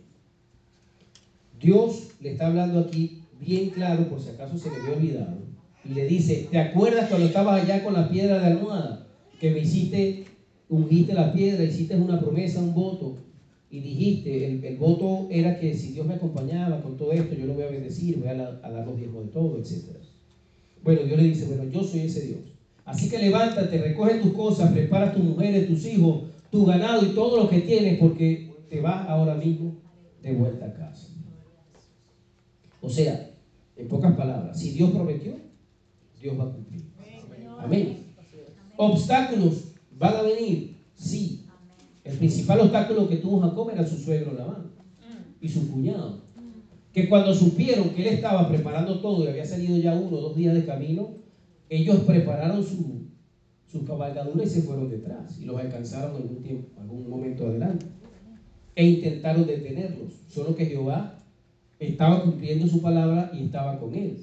Dios 1.60 2.12
le 2.22 2.32
está 2.32 2.48
hablando 2.48 2.80
aquí 2.80 3.24
bien 3.39 3.69
claro, 3.69 4.10
por 4.10 4.22
si 4.22 4.30
acaso 4.30 4.58
se 4.58 4.69
le 4.69 4.78
había 4.78 4.95
olvidado, 4.95 5.38
y 5.84 5.89
le 5.89 6.06
dice, 6.06 6.48
¿te 6.52 6.60
acuerdas 6.60 7.10
cuando 7.10 7.28
estabas 7.28 7.63
allá 7.63 7.84
con 7.84 7.93
la 7.93 8.10
piedra 8.10 8.39
de 8.39 8.48
almohada? 8.48 9.08
Que 9.39 9.52
me 9.52 9.60
hiciste, 9.60 10.26
ungiste 10.67 11.13
la 11.13 11.32
piedra, 11.32 11.63
hiciste 11.63 11.95
una 11.95 12.19
promesa, 12.19 12.60
un 12.60 12.74
voto, 12.74 13.17
y 13.72 13.80
dijiste, 13.82 14.67
el, 14.67 14.78
voto 14.78 15.28
era 15.30 15.60
que 15.60 15.76
si 15.76 15.91
Dios 15.91 16.08
me 16.08 16.15
acompañaba 16.15 16.82
con 16.82 16.98
todo 16.98 17.13
esto, 17.13 17.36
yo 17.36 17.45
lo 17.45 17.54
voy 17.54 17.63
a 17.63 17.69
bendecir, 17.69 18.17
voy 18.17 18.30
a, 18.30 18.36
dar 18.36 18.86
los 18.86 18.98
diezmos 18.98 19.26
de 19.26 19.32
todo, 19.32 19.58
etc. 19.58 19.84
Bueno, 20.84 21.04
Dios 21.04 21.17
le 21.17 21.28
dice, 21.28 21.45
bueno, 21.45 21.65
yo 21.65 21.84
soy 21.84 22.02
ese 22.02 22.26
Dios. 22.26 22.39
Así 22.86 23.10
que 23.10 23.19
levántate, 23.19 23.78
recoge 23.78 24.15
tus 24.15 24.34
cosas, 24.34 24.72
prepara 24.72 25.13
tus 25.13 25.24
mujeres, 25.24 25.67
tus 25.67 25.86
hijos, 25.86 26.24
tu 26.50 26.65
ganado 26.65 27.06
y 27.06 27.10
todo 27.10 27.43
lo 27.43 27.50
que 27.50 27.60
tienes, 27.60 28.00
porque 28.00 28.52
te 28.69 28.82
vas 28.82 29.08
ahora 29.08 29.36
mismo 29.36 29.76
de 30.24 30.34
vuelta 30.34 30.65
a 30.65 30.74
casa. 30.74 31.19
O 32.82 32.89
sea, 32.89 33.32
en 33.76 33.88
pocas 33.88 34.15
palabras, 34.15 34.60
si 34.60 34.72
Dios 34.72 34.92
prometió, 34.92 35.34
Dios 36.22 36.39
va 36.39 36.46
a 36.46 36.52
cumplir. 36.52 36.84
Amén. 37.60 38.13
Obstáculos 38.78 39.74
van 39.98 40.15
a 40.15 40.22
venir, 40.22 40.78
sí, 40.94 41.46
el 42.04 42.18
principal 42.18 42.62
obstáculo 42.62 43.08
que 43.08 43.18
tuvo 43.18 43.39
Jacob 43.42 43.70
era 43.70 43.86
su 43.86 43.98
suegro 43.98 44.34
Labán 44.34 44.72
y 45.42 45.50
su 45.50 45.70
cuñado. 45.70 46.21
Que 46.94 47.08
cuando 47.08 47.34
supieron 47.34 47.90
que 47.92 48.02
él 48.02 48.15
estaba 48.15 48.50
preparando 48.50 49.00
todo 49.00 49.23
y 49.23 49.27
había 49.27 49.46
salido 49.46 49.77
ya 49.77 49.94
uno 49.94 50.17
o 50.17 50.21
dos 50.21 50.36
días 50.36 50.56
de 50.56 50.65
camino, 50.65 51.17
ellos 51.69 51.98
prepararon 52.00 52.63
su, 52.63 53.10
su 53.71 53.86
cabalgadura 53.86 54.44
y 54.44 54.48
se 54.48 54.63
fueron 54.63 54.90
detrás 54.90 55.40
y 55.40 55.46
los 55.46 55.60
alcanzaron 55.60 56.15
en 56.15 56.21
algún 56.23 56.42
tiempo, 56.42 56.82
algún 56.82 57.08
momento 57.08 57.46
adelante. 57.46 57.86
E 58.75 58.86
intentaron 58.86 59.46
detenerlos. 59.46 60.13
Solo 60.30 60.56
que 60.56 60.65
Jehová 60.65 61.21
estaba 61.80 62.23
cumpliendo 62.23 62.67
su 62.67 62.82
palabra 62.82 63.32
y 63.34 63.44
estaba 63.44 63.80
con 63.80 63.96
él. 63.96 64.17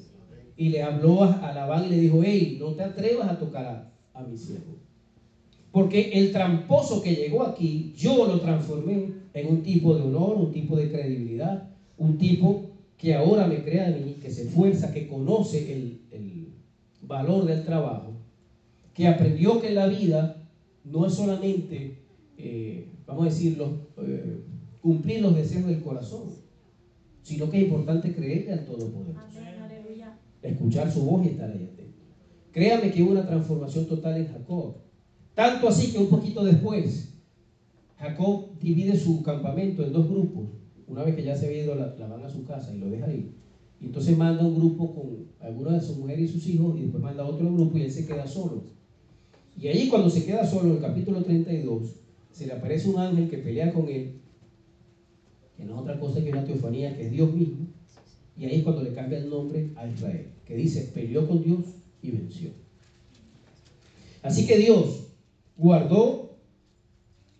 Y 0.56 0.68
le 0.70 0.82
habló 0.82 1.22
a 1.24 1.52
Labán 1.54 1.86
y 1.86 1.88
le 1.88 1.98
dijo, 1.98 2.22
hey, 2.22 2.56
no 2.60 2.72
te 2.74 2.82
atrevas 2.82 3.28
a 3.28 3.38
tocar 3.38 3.66
a, 3.66 4.18
a 4.18 4.22
mi 4.22 4.36
siervo. 4.36 4.76
Porque 5.70 6.12
el 6.12 6.32
tramposo 6.32 7.02
que 7.02 7.14
llegó 7.14 7.42
aquí, 7.42 7.92
yo 7.94 8.26
lo 8.26 8.40
transformé 8.40 9.12
en 9.34 9.46
un 9.46 9.62
tipo 9.62 9.94
de 9.94 10.02
honor, 10.02 10.36
un 10.36 10.50
tipo 10.50 10.76
de 10.76 10.90
credibilidad, 10.90 11.68
un 11.98 12.16
tipo 12.16 12.70
que 12.96 13.14
ahora 13.14 13.46
me 13.46 13.62
crea 13.62 13.90
de 13.90 14.00
mí, 14.00 14.14
que 14.14 14.30
se 14.30 14.44
esfuerza, 14.44 14.92
que 14.92 15.06
conoce 15.06 15.72
el, 15.72 15.96
valor 17.02 17.44
del 17.44 17.64
trabajo, 17.64 18.14
que 18.92 19.06
aprendió 19.06 19.60
que 19.60 19.70
la 19.70 19.86
vida 19.86 20.48
no 20.82 21.06
es 21.06 21.14
solamente, 21.14 21.98
eh, 22.36 22.88
vamos 23.06 23.26
a 23.26 23.28
decirlo, 23.28 23.86
eh, 23.98 24.40
cumplir 24.80 25.20
los 25.20 25.36
deseos 25.36 25.66
del 25.66 25.82
corazón, 25.82 26.22
sino 27.26 27.50
que 27.50 27.56
es 27.56 27.64
importante 27.64 28.14
creerle 28.14 28.52
al 28.52 28.64
Todopoderoso. 28.64 29.20
Escuchar 30.42 30.92
su 30.92 31.04
voz 31.04 31.26
y 31.26 31.30
estar 31.30 31.50
ahí 31.50 31.64
atento. 31.64 31.98
Créame 32.52 32.92
que 32.92 33.02
hubo 33.02 33.10
una 33.10 33.26
transformación 33.26 33.86
total 33.86 34.18
en 34.18 34.28
Jacob. 34.28 34.76
Tanto 35.34 35.66
así 35.66 35.90
que 35.90 35.98
un 35.98 36.06
poquito 36.06 36.44
después, 36.44 37.14
Jacob 37.98 38.56
divide 38.60 38.96
su 38.96 39.24
campamento 39.24 39.84
en 39.84 39.92
dos 39.92 40.08
grupos. 40.08 40.50
Una 40.86 41.02
vez 41.02 41.16
que 41.16 41.24
ya 41.24 41.34
se 41.34 41.46
había 41.46 41.64
ido, 41.64 41.74
la, 41.74 41.96
van 42.06 42.24
a 42.24 42.30
su 42.30 42.44
casa 42.44 42.72
y 42.72 42.78
lo 42.78 42.90
deja 42.90 43.06
ahí. 43.06 43.34
Y 43.80 43.86
entonces 43.86 44.16
manda 44.16 44.46
un 44.46 44.54
grupo 44.54 44.94
con 44.94 45.26
algunos 45.40 45.72
de 45.72 45.80
su 45.80 45.96
mujer 45.96 46.20
y 46.20 46.28
sus 46.28 46.46
hijos 46.46 46.78
y 46.78 46.82
después 46.82 47.02
manda 47.02 47.26
otro 47.26 47.52
grupo 47.52 47.76
y 47.76 47.82
él 47.82 47.90
se 47.90 48.06
queda 48.06 48.28
solo. 48.28 48.62
Y 49.60 49.66
ahí 49.66 49.88
cuando 49.88 50.08
se 50.10 50.24
queda 50.24 50.46
solo, 50.46 50.68
en 50.68 50.76
el 50.76 50.80
capítulo 50.80 51.24
32, 51.24 51.96
se 52.30 52.46
le 52.46 52.52
aparece 52.52 52.88
un 52.88 53.00
ángel 53.00 53.28
que 53.28 53.38
pelea 53.38 53.72
con 53.72 53.88
él, 53.88 54.20
que 55.56 55.64
no 55.64 55.74
es 55.74 55.80
otra 55.80 55.98
cosa 55.98 56.22
que 56.22 56.30
una 56.30 56.44
teofanía, 56.44 56.96
que 56.96 57.06
es 57.06 57.10
Dios 57.10 57.32
mismo. 57.32 57.66
Y 58.36 58.44
ahí 58.44 58.56
es 58.56 58.64
cuando 58.64 58.82
le 58.82 58.92
cambia 58.92 59.18
el 59.18 59.30
nombre 59.30 59.70
a 59.76 59.86
Israel, 59.86 60.26
que 60.44 60.56
dice, 60.56 60.90
peleó 60.92 61.26
con 61.26 61.42
Dios 61.42 61.64
y 62.02 62.10
venció. 62.10 62.50
Así 64.22 64.46
que 64.46 64.58
Dios 64.58 65.04
guardó 65.56 66.36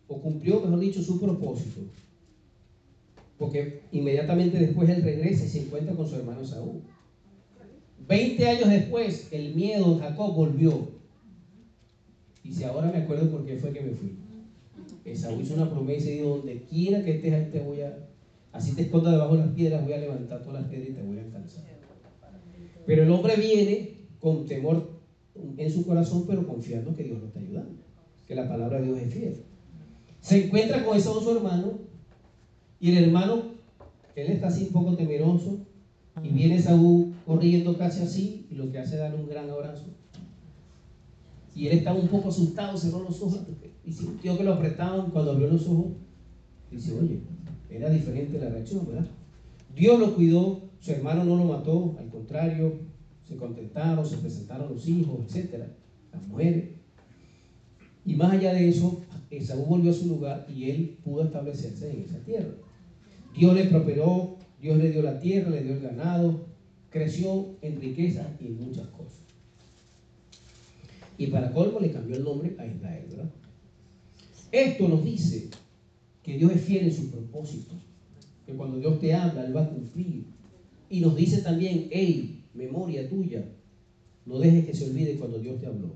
o 0.09 0.21
cumplió, 0.21 0.61
mejor 0.61 0.79
dicho, 0.79 1.03
su 1.03 1.21
propósito. 1.21 1.81
Porque 3.39 3.83
inmediatamente 3.93 4.59
después 4.59 4.89
él 4.89 5.03
regresa 5.03 5.45
y 5.45 5.49
se 5.49 5.63
encuentra 5.63 5.95
con 5.95 6.09
su 6.09 6.17
hermano 6.17 6.45
Saúl. 6.45 6.81
Veinte 8.09 8.49
años 8.49 8.71
después, 8.71 9.29
el 9.33 9.55
miedo 9.55 9.97
de 9.97 10.01
Jacob 10.01 10.35
volvió. 10.35 10.89
Si 12.51 12.63
ahora 12.63 12.91
me 12.91 12.99
acuerdo 12.99 13.31
por 13.31 13.45
qué 13.45 13.57
fue 13.57 13.73
que 13.73 13.81
me 13.81 13.91
fui. 13.91 14.26
Esaú 15.07 15.41
hizo 15.41 15.55
una 15.55 15.71
promesa 15.71 16.11
y 16.11 16.15
dijo, 16.19 16.39
donde 16.39 16.63
quiera 16.63 17.05
que 17.05 17.13
estés 17.13 17.33
ahí 17.33 17.49
te 17.53 17.61
voy 17.61 17.81
a, 17.81 17.97
así 18.53 18.75
te 18.75 18.83
escondas 18.83 19.13
debajo 19.13 19.37
de 19.37 19.47
las 19.47 19.55
piedras, 19.55 19.85
voy 19.85 19.93
a 19.93 19.99
levantar 19.99 20.43
todas 20.43 20.63
las 20.63 20.71
piedras 20.71 20.91
y 20.91 20.93
te 20.95 21.03
voy 21.03 21.19
a 21.19 21.23
alcanzar. 21.23 21.65
Pero 22.85 23.03
el 23.03 23.11
hombre 23.11 23.37
viene 23.37 23.99
con 24.21 24.47
temor 24.47 24.91
en 25.57 25.71
su 25.71 25.87
corazón, 25.87 26.25
pero 26.27 26.47
confiando 26.47 26.95
que 26.95 27.05
Dios 27.05 27.21
lo 27.21 27.27
está 27.27 27.39
ayudando, 27.39 27.83
que 28.27 28.35
la 28.35 28.49
palabra 28.49 28.81
de 28.81 28.87
Dios 28.87 28.99
es 28.99 29.15
fiel. 29.15 29.37
Se 30.21 30.47
encuentra 30.47 30.85
con 30.85 30.97
Esaú 30.97 31.21
su 31.21 31.37
hermano 31.37 31.79
y 32.81 32.91
el 32.91 33.05
hermano, 33.05 33.43
él 34.17 34.27
está 34.29 34.49
así 34.49 34.65
un 34.65 34.73
poco 34.73 34.97
temeroso 34.97 35.61
y 36.23 36.29
viene 36.31 36.57
Esaú 36.57 37.13
corriendo 37.27 37.77
casi 37.79 38.03
así 38.03 38.47
y 38.51 38.55
lo 38.55 38.73
que 38.73 38.79
hace 38.79 38.95
es 38.95 39.01
darle 39.01 39.21
un 39.21 39.29
gran 39.29 39.49
abrazo. 39.51 39.85
Y 41.55 41.69
él 41.69 41.79
estaba 41.79 41.99
un 41.99 42.09
poco 42.09 42.29
asustado, 42.29 42.77
cerró 42.77 43.01
los 43.01 43.23
ojos 43.23 43.41
y 43.87 43.93
sintió 43.93 44.37
que 44.37 44.45
lo 44.45 44.55
apretaban 44.55 45.11
cuando 45.11 45.33
abrió 45.33 45.49
los 45.49 45.67
ojos. 45.69 45.93
Dice, 46.71 46.93
oye, 46.99 47.21
era 47.71 47.89
diferente 47.89 48.39
la 48.39 48.51
reacción, 48.51 48.85
¿verdad? 48.87 49.07
Dios 49.75 50.01
lo 50.01 50.15
cuidó, 50.15 50.63
su 50.81 50.91
hermano 50.91 51.25
no 51.25 51.37
lo 51.37 51.45
mató, 51.45 51.97
al 51.99 52.09
contrario, 52.09 52.81
se 53.29 53.37
contentaron, 53.37 54.05
se 54.05 54.17
presentaron 54.17 54.75
los 54.75 54.89
hijos, 54.89 55.21
etc. 55.35 55.65
Las 56.13 56.27
mujeres. 56.27 56.71
Y 58.05 58.17
más 58.17 58.33
allá 58.33 58.53
de 58.53 58.69
eso, 58.69 59.03
Esaú 59.31 59.65
volvió 59.65 59.91
a 59.93 59.95
su 59.95 60.07
lugar 60.09 60.47
y 60.49 60.71
él 60.71 60.99
pudo 61.05 61.25
establecerse 61.25 61.91
en 61.91 62.03
esa 62.03 62.19
tierra. 62.19 62.55
Dios 63.37 63.55
le 63.55 63.65
prosperó, 63.67 64.37
Dios 64.61 64.79
le 64.79 64.91
dio 64.91 65.03
la 65.03 65.21
tierra, 65.21 65.51
le 65.51 65.63
dio 65.63 65.75
el 65.75 65.81
ganado, 65.81 66.47
creció 66.91 67.57
en 67.63 67.81
riqueza 67.81 68.29
y 68.41 68.47
en 68.47 68.57
muchas 68.57 68.87
cosas. 68.89 69.21
Y 71.19 71.29
para 71.29 71.53
colmo 71.53 71.81
le 71.81 71.93
cambió 71.93 72.17
el 72.17 72.25
nombre 72.25 72.57
a 72.59 72.67
Israel, 72.67 73.07
¿verdad? 73.11 73.31
Esto 74.57 74.89
nos 74.89 75.05
dice 75.05 75.51
que 76.23 76.39
Dios 76.39 76.51
es 76.53 76.63
fiel 76.63 76.85
en 76.85 76.95
su 76.95 77.11
propósito, 77.11 77.75
que 78.47 78.55
cuando 78.55 78.79
Dios 78.79 78.99
te 78.99 79.13
habla, 79.13 79.45
Él 79.45 79.55
va 79.55 79.65
a 79.65 79.69
cumplir. 79.69 80.25
Y 80.89 81.01
nos 81.01 81.15
dice 81.15 81.43
también, 81.43 81.89
hey, 81.91 82.43
memoria 82.55 83.07
tuya, 83.07 83.45
no 84.25 84.39
dejes 84.39 84.65
que 84.65 84.75
se 84.75 84.87
olvide 84.87 85.19
cuando 85.19 85.39
Dios 85.41 85.61
te 85.61 85.67
habló. 85.67 85.91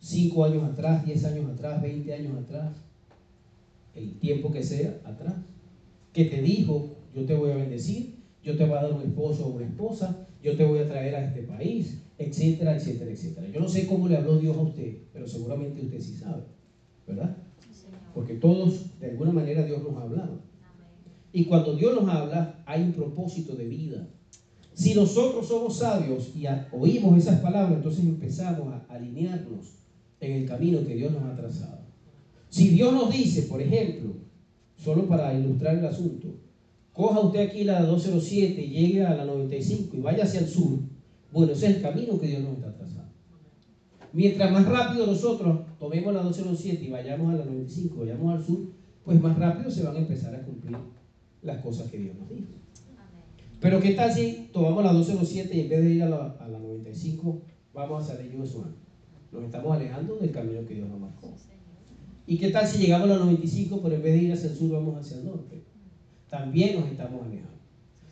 Cinco 0.00 0.42
años 0.42 0.64
atrás, 0.64 1.04
diez 1.04 1.22
años 1.26 1.50
atrás, 1.50 1.82
veinte 1.82 2.14
años 2.14 2.34
atrás, 2.38 2.72
el 3.94 4.18
tiempo 4.18 4.50
que 4.50 4.62
sea 4.62 4.98
atrás, 5.04 5.34
que 6.14 6.24
te 6.24 6.40
dijo, 6.40 6.96
yo 7.14 7.26
te 7.26 7.34
voy 7.34 7.50
a 7.50 7.56
bendecir, 7.56 8.14
yo 8.42 8.56
te 8.56 8.64
voy 8.64 8.78
a 8.78 8.84
dar 8.84 8.92
un 8.94 9.02
esposo 9.02 9.44
o 9.44 9.50
una 9.50 9.66
esposa, 9.66 10.26
yo 10.42 10.56
te 10.56 10.64
voy 10.64 10.78
a 10.78 10.88
traer 10.88 11.14
a 11.14 11.26
este 11.26 11.42
país, 11.42 11.98
etcétera, 12.16 12.74
etcétera, 12.74 13.10
etcétera. 13.10 13.48
Yo 13.50 13.60
no 13.60 13.68
sé 13.68 13.86
cómo 13.86 14.08
le 14.08 14.16
habló 14.16 14.38
Dios 14.38 14.56
a 14.56 14.62
usted, 14.62 14.96
pero 15.12 15.28
seguramente 15.28 15.82
usted 15.82 16.00
sí 16.00 16.14
sabe, 16.14 16.44
¿verdad? 17.06 17.36
Porque 18.14 18.34
todos, 18.34 18.98
de 19.00 19.10
alguna 19.10 19.32
manera, 19.32 19.64
Dios 19.64 19.82
nos 19.82 19.96
ha 19.96 20.02
hablado. 20.02 20.40
Y 21.32 21.46
cuando 21.46 21.74
Dios 21.74 21.94
nos 21.94 22.08
habla, 22.08 22.62
hay 22.66 22.82
un 22.82 22.92
propósito 22.92 23.54
de 23.54 23.66
vida. 23.66 24.08
Si 24.74 24.94
nosotros 24.94 25.48
somos 25.48 25.76
sabios 25.76 26.32
y 26.34 26.44
oímos 26.72 27.18
esas 27.18 27.40
palabras, 27.40 27.76
entonces 27.76 28.04
empezamos 28.04 28.72
a 28.72 28.84
alinearnos 28.88 29.74
en 30.20 30.32
el 30.32 30.46
camino 30.46 30.84
que 30.86 30.94
Dios 30.94 31.12
nos 31.12 31.24
ha 31.24 31.36
trazado. 31.36 31.80
Si 32.48 32.68
Dios 32.68 32.92
nos 32.92 33.12
dice, 33.12 33.42
por 33.42 33.60
ejemplo, 33.60 34.14
solo 34.76 35.06
para 35.06 35.32
ilustrar 35.34 35.78
el 35.78 35.86
asunto, 35.86 36.28
coja 36.92 37.20
usted 37.20 37.48
aquí 37.48 37.64
la 37.64 37.82
207 37.82 38.62
y 38.62 38.70
llegue 38.70 39.04
a 39.04 39.14
la 39.14 39.24
95 39.24 39.96
y 39.96 40.00
vaya 40.00 40.24
hacia 40.24 40.40
el 40.40 40.48
sur, 40.48 40.80
bueno, 41.32 41.52
ese 41.52 41.66
es 41.66 41.76
el 41.76 41.82
camino 41.82 42.20
que 42.20 42.26
Dios 42.26 42.42
nos 42.42 42.56
está 42.56 42.74
trazando. 42.74 43.11
Mientras 44.12 44.52
más 44.52 44.66
rápido 44.66 45.06
nosotros 45.06 45.60
tomemos 45.78 46.12
la 46.12 46.22
207 46.22 46.84
y 46.84 46.90
vayamos 46.90 47.32
a 47.32 47.38
la 47.38 47.44
95, 47.46 48.00
vayamos 48.00 48.34
al 48.34 48.44
sur, 48.44 48.60
pues 49.04 49.20
más 49.20 49.38
rápido 49.38 49.70
se 49.70 49.82
van 49.82 49.96
a 49.96 50.00
empezar 50.00 50.34
a 50.34 50.42
cumplir 50.42 50.76
las 51.42 51.62
cosas 51.62 51.90
que 51.90 51.98
Dios 51.98 52.16
nos 52.16 52.28
dijo. 52.28 52.52
Pero 53.60 53.80
¿qué 53.80 53.92
tal 53.92 54.12
si 54.12 54.50
tomamos 54.52 54.84
la 54.84 54.92
207 54.92 55.56
y 55.56 55.60
en 55.60 55.68
vez 55.68 55.82
de 55.82 55.90
ir 55.94 56.02
a 56.02 56.08
la, 56.08 56.58
95 56.58 57.42
vamos 57.72 58.02
hacia 58.02 58.22
el 58.22 58.40
US 58.40 58.56
Nos 59.32 59.44
estamos 59.44 59.74
alejando 59.74 60.16
del 60.16 60.30
camino 60.30 60.66
que 60.66 60.74
Dios 60.74 60.88
nos 60.88 61.00
marcó. 61.00 61.32
¿Y 62.26 62.38
qué 62.38 62.50
tal 62.50 62.66
si 62.66 62.78
llegamos 62.78 63.08
a 63.08 63.14
la 63.14 63.18
95 63.18 63.80
pero 63.82 63.94
en 63.96 64.02
vez 64.02 64.14
de 64.14 64.26
ir 64.26 64.32
hacia 64.32 64.50
el 64.50 64.56
sur 64.56 64.72
vamos 64.72 64.96
hacia 64.96 65.16
el 65.16 65.24
norte? 65.24 65.64
También 66.28 66.80
nos 66.80 66.90
estamos 66.90 67.24
alejando. 67.24 67.52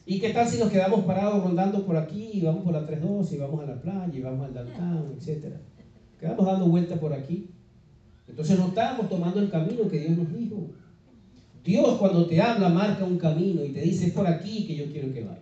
¿Y 0.07 0.19
qué 0.19 0.31
tal 0.31 0.49
si 0.49 0.59
nos 0.59 0.71
quedamos 0.71 1.05
parados 1.05 1.45
rondando 1.45 1.85
por 1.85 1.97
aquí 1.97 2.31
y 2.33 2.41
vamos 2.41 2.65
por 2.65 2.73
la 2.73 2.87
32 2.87 3.33
y 3.33 3.37
vamos 3.37 3.63
a 3.63 3.67
la 3.67 3.81
playa 3.81 4.13
y 4.13 4.21
vamos 4.21 4.47
al 4.47 4.55
downtown, 4.55 5.15
etcétera? 5.17 5.61
Quedamos 6.21 6.45
dando 6.45 6.67
vueltas 6.67 6.99
por 6.99 7.15
aquí. 7.15 7.49
Entonces 8.29 8.59
no 8.59 8.69
estamos 8.69 9.09
tomando 9.09 9.41
el 9.41 9.51
camino 9.51 9.89
que 9.89 10.01
Dios 10.01 10.17
nos 10.19 10.33
dijo. 10.33 10.69
Dios 11.65 11.99
cuando 11.99 12.27
te 12.27 12.41
habla 12.41 12.69
marca 12.69 13.05
un 13.05 13.19
camino 13.19 13.65
y 13.65 13.71
te 13.71 13.81
dice 13.81 14.09
es 14.09 14.13
por 14.13 14.27
aquí 14.27 14.67
que 14.67 14.77
yo 14.77 14.93
quiero 14.93 15.13
que 15.13 15.23
vayas. 15.23 15.41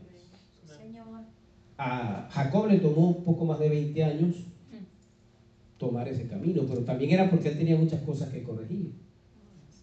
A 1.76 2.29
Jacob 2.31 2.68
le 2.68 2.79
tomó 2.79 3.22
poco 3.22 3.45
más 3.45 3.59
de 3.59 3.68
20 3.68 4.05
años 4.05 4.37
tomar 5.79 6.09
ese 6.09 6.26
camino, 6.26 6.64
pero 6.66 6.83
también 6.83 7.12
era 7.12 7.31
porque 7.31 7.49
él 7.49 7.59
tenía 7.59 7.76
muchas 7.76 8.03
cosas 8.03 8.31
que 8.31 8.43
corregir. 8.43 8.93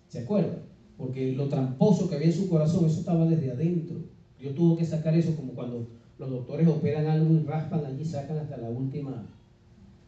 ¿Se 0.10 0.20
acuerdan? 0.20 0.60
Porque 0.98 1.34
lo 1.34 1.48
tramposo 1.48 2.10
que 2.10 2.16
había 2.16 2.28
en 2.28 2.34
su 2.34 2.50
corazón, 2.50 2.86
eso 2.86 3.00
estaba 3.00 3.26
desde 3.26 3.52
adentro. 3.52 3.98
Yo 4.40 4.52
tuve 4.52 4.78
que 4.78 4.86
sacar 4.86 5.16
eso 5.16 5.36
como 5.36 5.54
cuando 5.54 5.88
los 6.18 6.30
doctores 6.30 6.68
operan 6.68 7.08
algo 7.08 7.34
y 7.34 7.44
raspan 7.44 7.86
allí, 7.86 8.04
sacan 8.04 8.38
hasta 8.38 8.58
la 8.58 8.70
última 8.70 9.26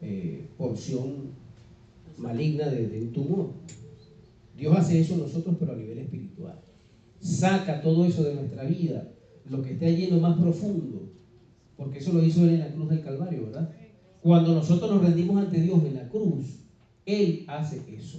eh, 0.00 0.46
porción 0.56 1.32
maligna 2.16 2.68
de, 2.68 3.00
un 3.00 3.12
tumor. 3.12 3.50
Dios 4.56 4.76
hace 4.76 5.00
eso 5.00 5.16
nosotros, 5.16 5.56
pero 5.58 5.72
a 5.72 5.76
nivel 5.76 5.98
espiritual. 5.98 6.60
Saca 7.20 7.80
todo 7.80 8.04
eso 8.04 8.22
de 8.24 8.34
nuestra 8.34 8.64
vida, 8.64 9.12
lo 9.48 9.62
que 9.62 9.72
está 9.72 9.86
allí 9.86 10.06
lo 10.06 10.20
más 10.20 10.38
profundo, 10.38 11.10
porque 11.76 11.98
eso 11.98 12.12
lo 12.12 12.24
hizo 12.24 12.44
Él 12.44 12.50
en 12.50 12.60
la 12.60 12.72
cruz 12.72 12.88
del 12.90 13.02
Calvario, 13.02 13.46
¿verdad? 13.46 13.72
Cuando 14.20 14.54
nosotros 14.54 14.90
nos 14.90 15.02
rendimos 15.02 15.36
ante 15.36 15.60
Dios 15.60 15.82
en 15.84 15.94
la 15.94 16.08
cruz, 16.08 16.60
Él 17.06 17.44
hace 17.46 17.82
eso. 17.88 18.18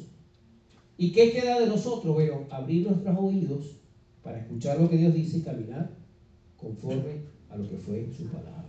¿Y 0.97 1.11
qué 1.11 1.31
queda 1.31 1.59
de 1.59 1.67
nosotros? 1.67 2.13
Bueno, 2.13 2.47
abrir 2.49 2.87
nuestros 2.87 3.17
oídos 3.17 3.77
para 4.23 4.39
escuchar 4.39 4.79
lo 4.79 4.89
que 4.89 4.97
Dios 4.97 5.13
dice 5.13 5.37
y 5.37 5.41
caminar 5.41 5.91
conforme 6.57 7.21
a 7.49 7.55
lo 7.55 7.69
que 7.69 7.77
fue 7.77 8.07
su 8.15 8.25
palabra. 8.25 8.65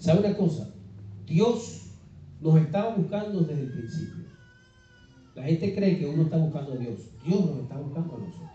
¿Sabe 0.00 0.20
una 0.20 0.36
cosa? 0.36 0.72
Dios 1.26 1.82
nos 2.40 2.58
estaba 2.58 2.96
buscando 2.96 3.40
desde 3.40 3.62
el 3.62 3.70
principio. 3.70 4.24
La 5.34 5.42
gente 5.42 5.74
cree 5.74 5.98
que 5.98 6.06
uno 6.06 6.22
está 6.22 6.38
buscando 6.38 6.72
a 6.72 6.76
Dios. 6.76 7.00
Dios 7.24 7.44
nos 7.44 7.58
está 7.60 7.76
buscando 7.76 8.16
a 8.16 8.18
nosotros. 8.18 8.50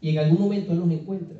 Y 0.00 0.08
en 0.08 0.18
algún 0.18 0.40
momento 0.40 0.72
Él 0.72 0.78
nos 0.78 0.90
encuentra. 0.90 1.36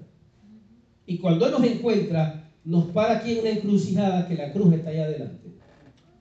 Y 1.07 1.18
cuando 1.18 1.47
Él 1.47 1.53
nos 1.53 1.64
encuentra, 1.64 2.51
nos 2.64 2.84
para 2.93 3.18
aquí 3.18 3.32
en 3.32 3.41
una 3.41 3.51
encrucijada 3.51 4.28
que 4.28 4.34
la 4.34 4.53
cruz 4.53 4.74
está 4.74 4.91
allá 4.91 5.05
adelante. 5.05 5.49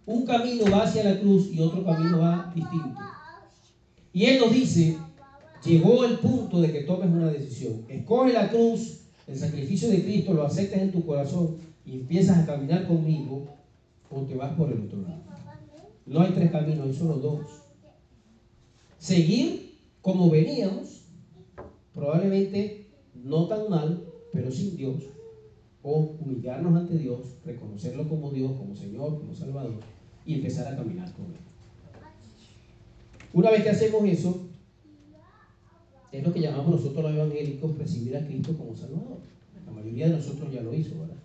Un 0.05 0.26
camino 0.26 0.72
va 0.72 0.84
hacia 0.84 1.03
la 1.03 1.20
cruz 1.20 1.49
y 1.53 1.59
otro 1.59 1.84
camino 1.84 2.20
va 2.20 2.53
distinto. 2.55 2.99
Y 4.13 4.26
Él 4.26 4.39
nos 4.39 4.53
dice, 4.53 4.97
llegó 5.65 6.05
el 6.05 6.20
punto 6.20 6.61
de 6.61 6.72
que 6.72 6.84
tomes 6.84 7.09
una 7.09 7.28
decisión. 7.28 7.84
Escoge 7.89 8.32
la 8.32 8.49
cruz, 8.49 9.01
el 9.28 9.38
sacrificio 9.38 9.89
de 9.89 10.03
Cristo, 10.03 10.34
lo 10.34 10.45
aceptas 10.45 10.82
en 10.82 10.93
tu 10.93 11.05
corazón 11.05 11.68
y 11.90 11.96
empiezas 11.96 12.38
a 12.38 12.46
caminar 12.46 12.88
conmigo 12.88 13.48
o 14.12 14.22
te 14.22 14.36
vas 14.36 14.54
por 14.54 14.72
el 14.72 14.82
otro 14.82 15.02
lado. 15.02 15.24
No 16.06 16.22
hay 16.22 16.34
tres 16.34 16.52
caminos, 16.52 16.86
hay 16.86 16.94
solo 16.94 17.16
dos. 17.16 17.48
Seguir 19.00 19.80
como 20.02 20.30
veníamos, 20.30 21.06
probablemente 21.94 22.88
no 23.16 23.48
tan 23.48 23.70
mal, 23.70 24.04
pero 24.32 24.52
sin 24.52 24.76
Dios, 24.76 25.04
o 25.82 26.16
humillarnos 26.20 26.76
ante 26.76 26.98
Dios, 26.98 27.38
reconocerlo 27.44 28.08
como 28.08 28.32
Dios, 28.32 28.52
como 28.52 28.76
Señor, 28.76 29.20
como 29.20 29.34
Salvador, 29.34 29.80
y 30.26 30.36
empezar 30.36 30.72
a 30.72 30.78
caminar 30.78 31.12
con 31.14 31.26
Él. 31.26 31.40
Una 33.34 33.52
vez 33.52 33.64
que 33.64 33.70
hacemos 33.70 34.04
eso, 34.06 34.48
es 36.12 36.24
lo 36.24 36.34
que 36.34 36.42
llamamos 36.42 36.72
nosotros 36.72 37.04
los 37.04 37.14
evangélicos 37.14 37.78
recibir 37.78 38.16
a 38.18 38.26
Cristo 38.26 38.56
como 38.58 38.76
Salvador. 38.76 39.20
La 39.66 39.72
mayoría 39.72 40.08
de 40.08 40.14
nosotros 40.14 40.52
ya 40.52 40.62
lo 40.62 40.74
hizo, 40.74 41.00
¿verdad? 41.00 41.16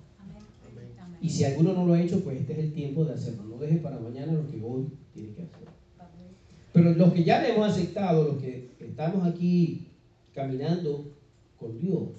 Y 1.25 1.31
si 1.31 1.43
alguno 1.43 1.73
no 1.73 1.87
lo 1.87 1.95
ha 1.95 2.03
hecho, 2.03 2.23
pues 2.23 2.39
este 2.39 2.53
es 2.53 2.59
el 2.59 2.75
tiempo 2.75 3.03
de 3.03 3.15
hacerlo. 3.15 3.45
No 3.45 3.57
deje 3.57 3.79
para 3.79 3.99
mañana 3.99 4.35
lo 4.35 4.47
que 4.47 4.63
hoy 4.63 4.91
tiene 5.15 5.33
que 5.33 5.45
hacer. 5.45 5.69
Pero 6.71 6.93
los 6.93 7.15
que 7.15 7.25
ya 7.25 7.41
le 7.41 7.55
hemos 7.55 7.67
aceptado, 7.67 8.25
los 8.25 8.43
que 8.43 8.69
estamos 8.79 9.27
aquí 9.27 9.87
caminando 10.35 11.15
con 11.59 11.81
Dios, 11.81 12.11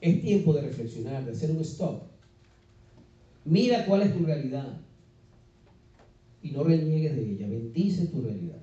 es 0.00 0.20
tiempo 0.22 0.52
de 0.54 0.62
reflexionar, 0.62 1.24
de 1.24 1.30
hacer 1.30 1.52
un 1.52 1.60
stop. 1.60 2.02
Mira 3.44 3.86
cuál 3.86 4.02
es 4.02 4.12
tu 4.12 4.24
realidad 4.24 4.76
y 6.42 6.50
no 6.50 6.64
reniegues 6.64 7.14
de 7.14 7.30
ella. 7.30 7.46
Bendice 7.46 8.08
tu 8.08 8.22
realidad. 8.22 8.58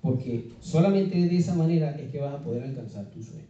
Porque 0.00 0.52
solamente 0.60 1.18
de 1.18 1.36
esa 1.36 1.54
manera 1.54 1.90
es 1.96 2.10
que 2.10 2.18
vas 2.18 2.32
a 2.32 2.42
poder 2.42 2.62
alcanzar 2.62 3.10
tu 3.10 3.22
sueño. 3.22 3.44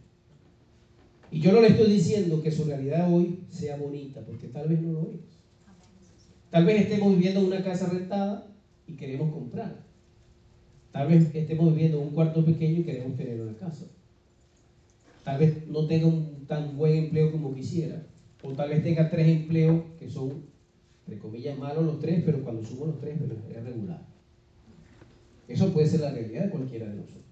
Y 1.35 1.41
yo 1.41 1.51
no 1.51 1.59
le 1.59 1.67
estoy 1.67 1.91
diciendo 1.91 2.41
que 2.41 2.49
su 2.49 2.63
realidad 2.63 3.13
hoy 3.13 3.41
sea 3.49 3.75
bonita, 3.75 4.21
porque 4.21 4.47
tal 4.47 4.69
vez 4.69 4.79
no 4.79 4.93
lo 4.93 5.09
es. 5.09 5.19
Tal 6.49 6.63
vez 6.63 6.83
estemos 6.83 7.13
viviendo 7.13 7.41
en 7.41 7.47
una 7.47 7.61
casa 7.61 7.89
rentada 7.89 8.47
y 8.87 8.93
queremos 8.93 9.33
comprar. 9.33 9.83
Tal 10.93 11.09
vez 11.09 11.35
estemos 11.35 11.73
viviendo 11.73 11.97
en 11.97 12.03
un 12.07 12.13
cuarto 12.13 12.45
pequeño 12.45 12.79
y 12.79 12.83
queremos 12.83 13.17
tener 13.17 13.41
una 13.41 13.53
casa. 13.57 13.85
Tal 15.25 15.37
vez 15.37 15.67
no 15.67 15.85
tenga 15.87 16.07
un 16.07 16.45
tan 16.47 16.77
buen 16.77 16.95
empleo 17.03 17.33
como 17.33 17.53
quisiera. 17.53 18.07
O 18.41 18.53
tal 18.53 18.69
vez 18.69 18.81
tenga 18.81 19.09
tres 19.09 19.27
empleos 19.27 19.81
que 19.99 20.07
son, 20.07 20.41
entre 21.05 21.19
comillas, 21.19 21.57
malos 21.57 21.83
los 21.83 21.99
tres, 21.99 22.23
pero 22.25 22.45
cuando 22.45 22.63
sumo 22.63 22.85
los 22.85 23.01
tres 23.01 23.19
es 23.53 23.61
regular. 23.61 24.07
Eso 25.49 25.73
puede 25.73 25.87
ser 25.87 25.99
la 25.99 26.11
realidad 26.11 26.45
de 26.45 26.49
cualquiera 26.49 26.87
de 26.87 26.95
nosotros. 26.95 27.24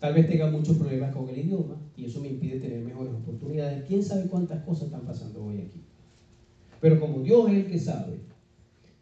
Tal 0.00 0.14
vez 0.14 0.28
tenga 0.28 0.50
muchos 0.50 0.78
problemas 0.78 1.14
con 1.14 1.28
el 1.28 1.38
idioma 1.38 1.76
y 1.94 2.06
eso 2.06 2.20
me 2.20 2.28
impide 2.28 2.58
tener 2.58 2.82
mejores 2.82 3.12
oportunidades. 3.12 3.84
¿Quién 3.86 4.02
sabe 4.02 4.28
cuántas 4.28 4.64
cosas 4.64 4.84
están 4.84 5.04
pasando 5.04 5.44
hoy 5.44 5.58
aquí? 5.58 5.82
Pero 6.80 6.98
como 6.98 7.20
Dios 7.20 7.50
es 7.50 7.56
el 7.56 7.66
que 7.66 7.78
sabe, 7.78 8.20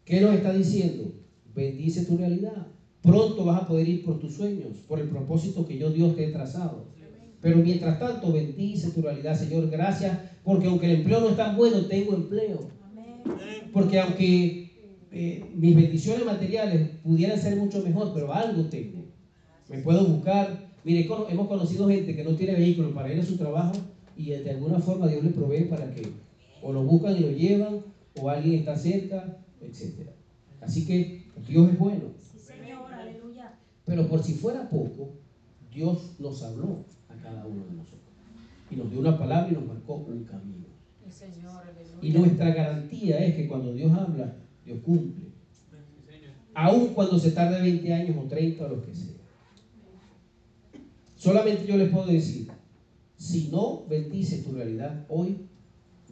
¿qué 0.03 0.19
nos 0.19 0.35
está 0.35 0.51
diciendo? 0.51 1.13
Bendice 1.55 2.03
tu 2.03 2.17
realidad. 2.17 2.67
Pronto 3.01 3.45
vas 3.45 3.63
a 3.63 3.67
poder 3.67 3.87
ir 3.87 4.03
por 4.03 4.19
tus 4.19 4.33
sueños, 4.33 4.75
por 4.89 4.99
el 4.99 5.07
propósito 5.07 5.65
que 5.65 5.77
yo 5.77 5.89
Dios 5.89 6.17
te 6.17 6.25
he 6.25 6.31
trazado. 6.33 6.89
Pero 7.41 7.59
mientras 7.59 7.97
tanto, 7.97 8.33
bendice 8.33 8.91
tu 8.91 9.01
realidad, 9.01 9.39
Señor. 9.39 9.69
Gracias, 9.69 10.19
porque 10.43 10.67
aunque 10.67 10.87
el 10.87 10.99
empleo 10.99 11.21
no 11.21 11.29
es 11.29 11.37
tan 11.37 11.55
bueno, 11.55 11.85
tengo 11.85 12.13
empleo. 12.13 12.71
Porque 13.71 13.99
aunque 13.99 14.69
eh, 15.11 15.45
mis 15.55 15.75
bendiciones 15.75 16.25
materiales 16.25 16.89
pudieran 17.01 17.39
ser 17.39 17.55
mucho 17.55 17.81
mejor, 17.81 18.11
pero 18.13 18.33
algo 18.33 18.63
tengo. 18.65 19.05
Me 19.69 19.77
puedo 19.79 20.05
buscar. 20.05 20.68
Mire, 20.83 21.07
hemos 21.29 21.47
conocido 21.47 21.87
gente 21.87 22.15
que 22.15 22.23
no 22.23 22.35
tiene 22.35 22.53
vehículo 22.53 22.93
para 22.93 23.11
ir 23.13 23.19
a 23.19 23.25
su 23.25 23.37
trabajo 23.37 23.73
y 24.15 24.29
de 24.29 24.49
alguna 24.49 24.79
forma 24.79 25.07
Dios 25.07 25.23
le 25.23 25.31
provee 25.31 25.65
para 25.65 25.93
que 25.93 26.03
o 26.61 26.73
lo 26.73 26.83
buscan 26.83 27.15
y 27.15 27.19
lo 27.19 27.31
llevan, 27.31 27.79
o 28.19 28.29
alguien 28.29 28.59
está 28.59 28.75
cerca, 28.75 29.37
etc. 29.61 30.09
Así 30.61 30.85
que 30.85 31.23
Dios 31.47 31.71
es 31.71 31.79
bueno. 31.79 32.19
Pero 33.85 34.07
por 34.07 34.23
si 34.23 34.33
fuera 34.33 34.69
poco, 34.69 35.13
Dios 35.73 36.15
nos 36.19 36.43
habló 36.43 36.85
a 37.07 37.15
cada 37.21 37.45
uno 37.45 37.65
de 37.65 37.73
nosotros. 37.73 37.99
Y 38.69 38.75
nos 38.75 38.91
dio 38.91 38.99
una 38.99 39.17
palabra 39.17 39.49
y 39.49 39.55
nos 39.55 39.65
marcó 39.65 39.95
un 39.95 40.25
camino. 40.25 40.65
Y 42.01 42.11
nuestra 42.11 42.53
garantía 42.53 43.25
es 43.25 43.35
que 43.35 43.47
cuando 43.47 43.73
Dios 43.73 43.91
habla, 43.91 44.35
Dios 44.65 44.79
cumple. 44.85 45.29
Aun 46.53 46.89
cuando 46.89 47.17
se 47.17 47.31
tarde 47.31 47.61
20 47.61 47.93
años 47.93 48.17
o 48.19 48.27
30 48.27 48.65
o 48.65 48.69
lo 48.69 48.85
que 48.85 48.93
sea. 48.93 49.18
Solamente 51.19 51.67
yo 51.67 51.75
les 51.75 51.89
puedo 51.89 52.07
decir, 52.07 52.47
si 53.17 53.49
no 53.49 53.83
bendice 53.89 54.37
tu 54.37 54.53
realidad 54.53 55.05
hoy, 55.09 55.37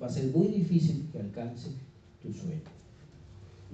va 0.02 0.08
a 0.08 0.12
ser 0.12 0.26
muy 0.26 0.50
difícil 0.50 1.08
que 1.12 1.20
alcance 1.20 1.70
tu 2.22 2.34
sueño. 2.34 2.62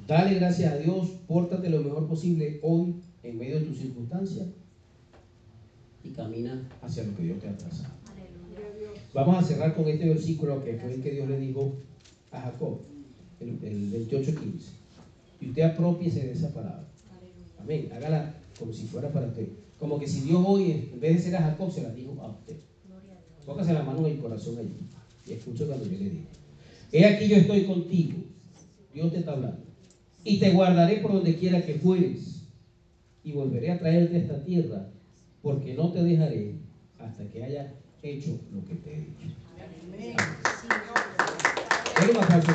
Dale 0.08 0.36
gracias 0.36 0.72
a 0.72 0.78
Dios, 0.78 1.10
pórtate 1.28 1.72
lo 1.72 1.82
mejor 1.82 2.08
posible 2.08 2.60
hoy 2.62 2.96
en 3.24 3.38
medio 3.40 3.60
de 3.60 3.66
tus 3.66 3.80
circunstancias 3.80 4.46
y 6.04 6.10
camina 6.10 6.70
hacia 6.84 7.04
lo 7.04 7.18
que 7.18 7.24
Dios 7.24 7.40
te 7.40 7.50
ha 7.50 7.58
trazado. 7.58 7.96
Vamos 9.16 9.44
a 9.44 9.48
cerrar 9.48 9.74
con 9.74 9.88
este 9.88 10.08
versículo 10.08 10.64
que 10.64 10.76
fue 10.76 10.94
el 10.94 11.02
que 11.02 11.12
Dios 11.12 11.28
le 11.28 11.40
dijo 11.40 11.74
a 12.32 12.42
Jacob 12.42 12.82
el, 13.40 13.60
28.15. 13.60 14.36
Y 15.42 15.50
usted 15.50 15.64
apropiese 15.64 16.28
de 16.28 16.34
esa 16.34 16.54
palabra. 16.54 16.86
Amén. 17.60 17.90
Hágala 17.92 18.36
como 18.60 18.72
si 18.72 18.86
fuera 18.86 19.10
para 19.12 19.28
usted. 19.28 19.48
Como 19.84 20.00
que 20.00 20.08
si 20.08 20.22
Dios 20.22 20.42
hoy, 20.48 20.90
en 20.94 21.00
vez 21.02 21.18
de 21.18 21.24
ser 21.24 21.36
a 21.36 21.42
Jacob, 21.42 21.70
se 21.70 21.84
la 21.84 21.90
dijo 21.90 22.16
a 22.22 22.30
usted. 22.30 22.56
Póngase 23.46 23.74
la 23.74 23.84
mano 23.84 24.08
en 24.08 24.14
el 24.14 24.20
corazón 24.20 24.58
allí. 24.58 24.78
Y 25.28 25.34
escucho 25.34 25.68
cuando 25.68 25.84
yo 25.84 25.92
le 25.92 26.10
digo. 26.10 26.24
He 26.94 27.06
aquí 27.06 27.28
yo 27.28 27.36
estoy 27.36 27.66
contigo. 27.66 28.20
Dios 28.94 29.12
te 29.12 29.20
está 29.20 29.34
hablando. 29.34 29.58
Y 30.24 30.40
te 30.40 30.52
guardaré 30.52 31.02
por 31.02 31.12
donde 31.12 31.36
quiera 31.36 31.66
que 31.66 31.74
fueres. 31.74 32.46
Y 33.26 33.34
volveré 33.34 33.72
a 33.72 33.80
traerte 33.80 34.16
a 34.16 34.20
esta 34.20 34.42
tierra. 34.46 34.88
Porque 35.42 35.74
no 35.74 35.92
te 35.92 36.02
dejaré 36.02 36.56
hasta 36.98 37.26
que 37.26 37.44
haya 37.44 37.74
hecho 38.02 38.40
lo 38.54 38.64
que 38.64 38.76
te 38.76 38.94
he 38.94 39.00
dicho. 39.00 39.36
Amén. 39.92 40.16
Amén. 41.98 42.18
Aplauso. 42.22 42.54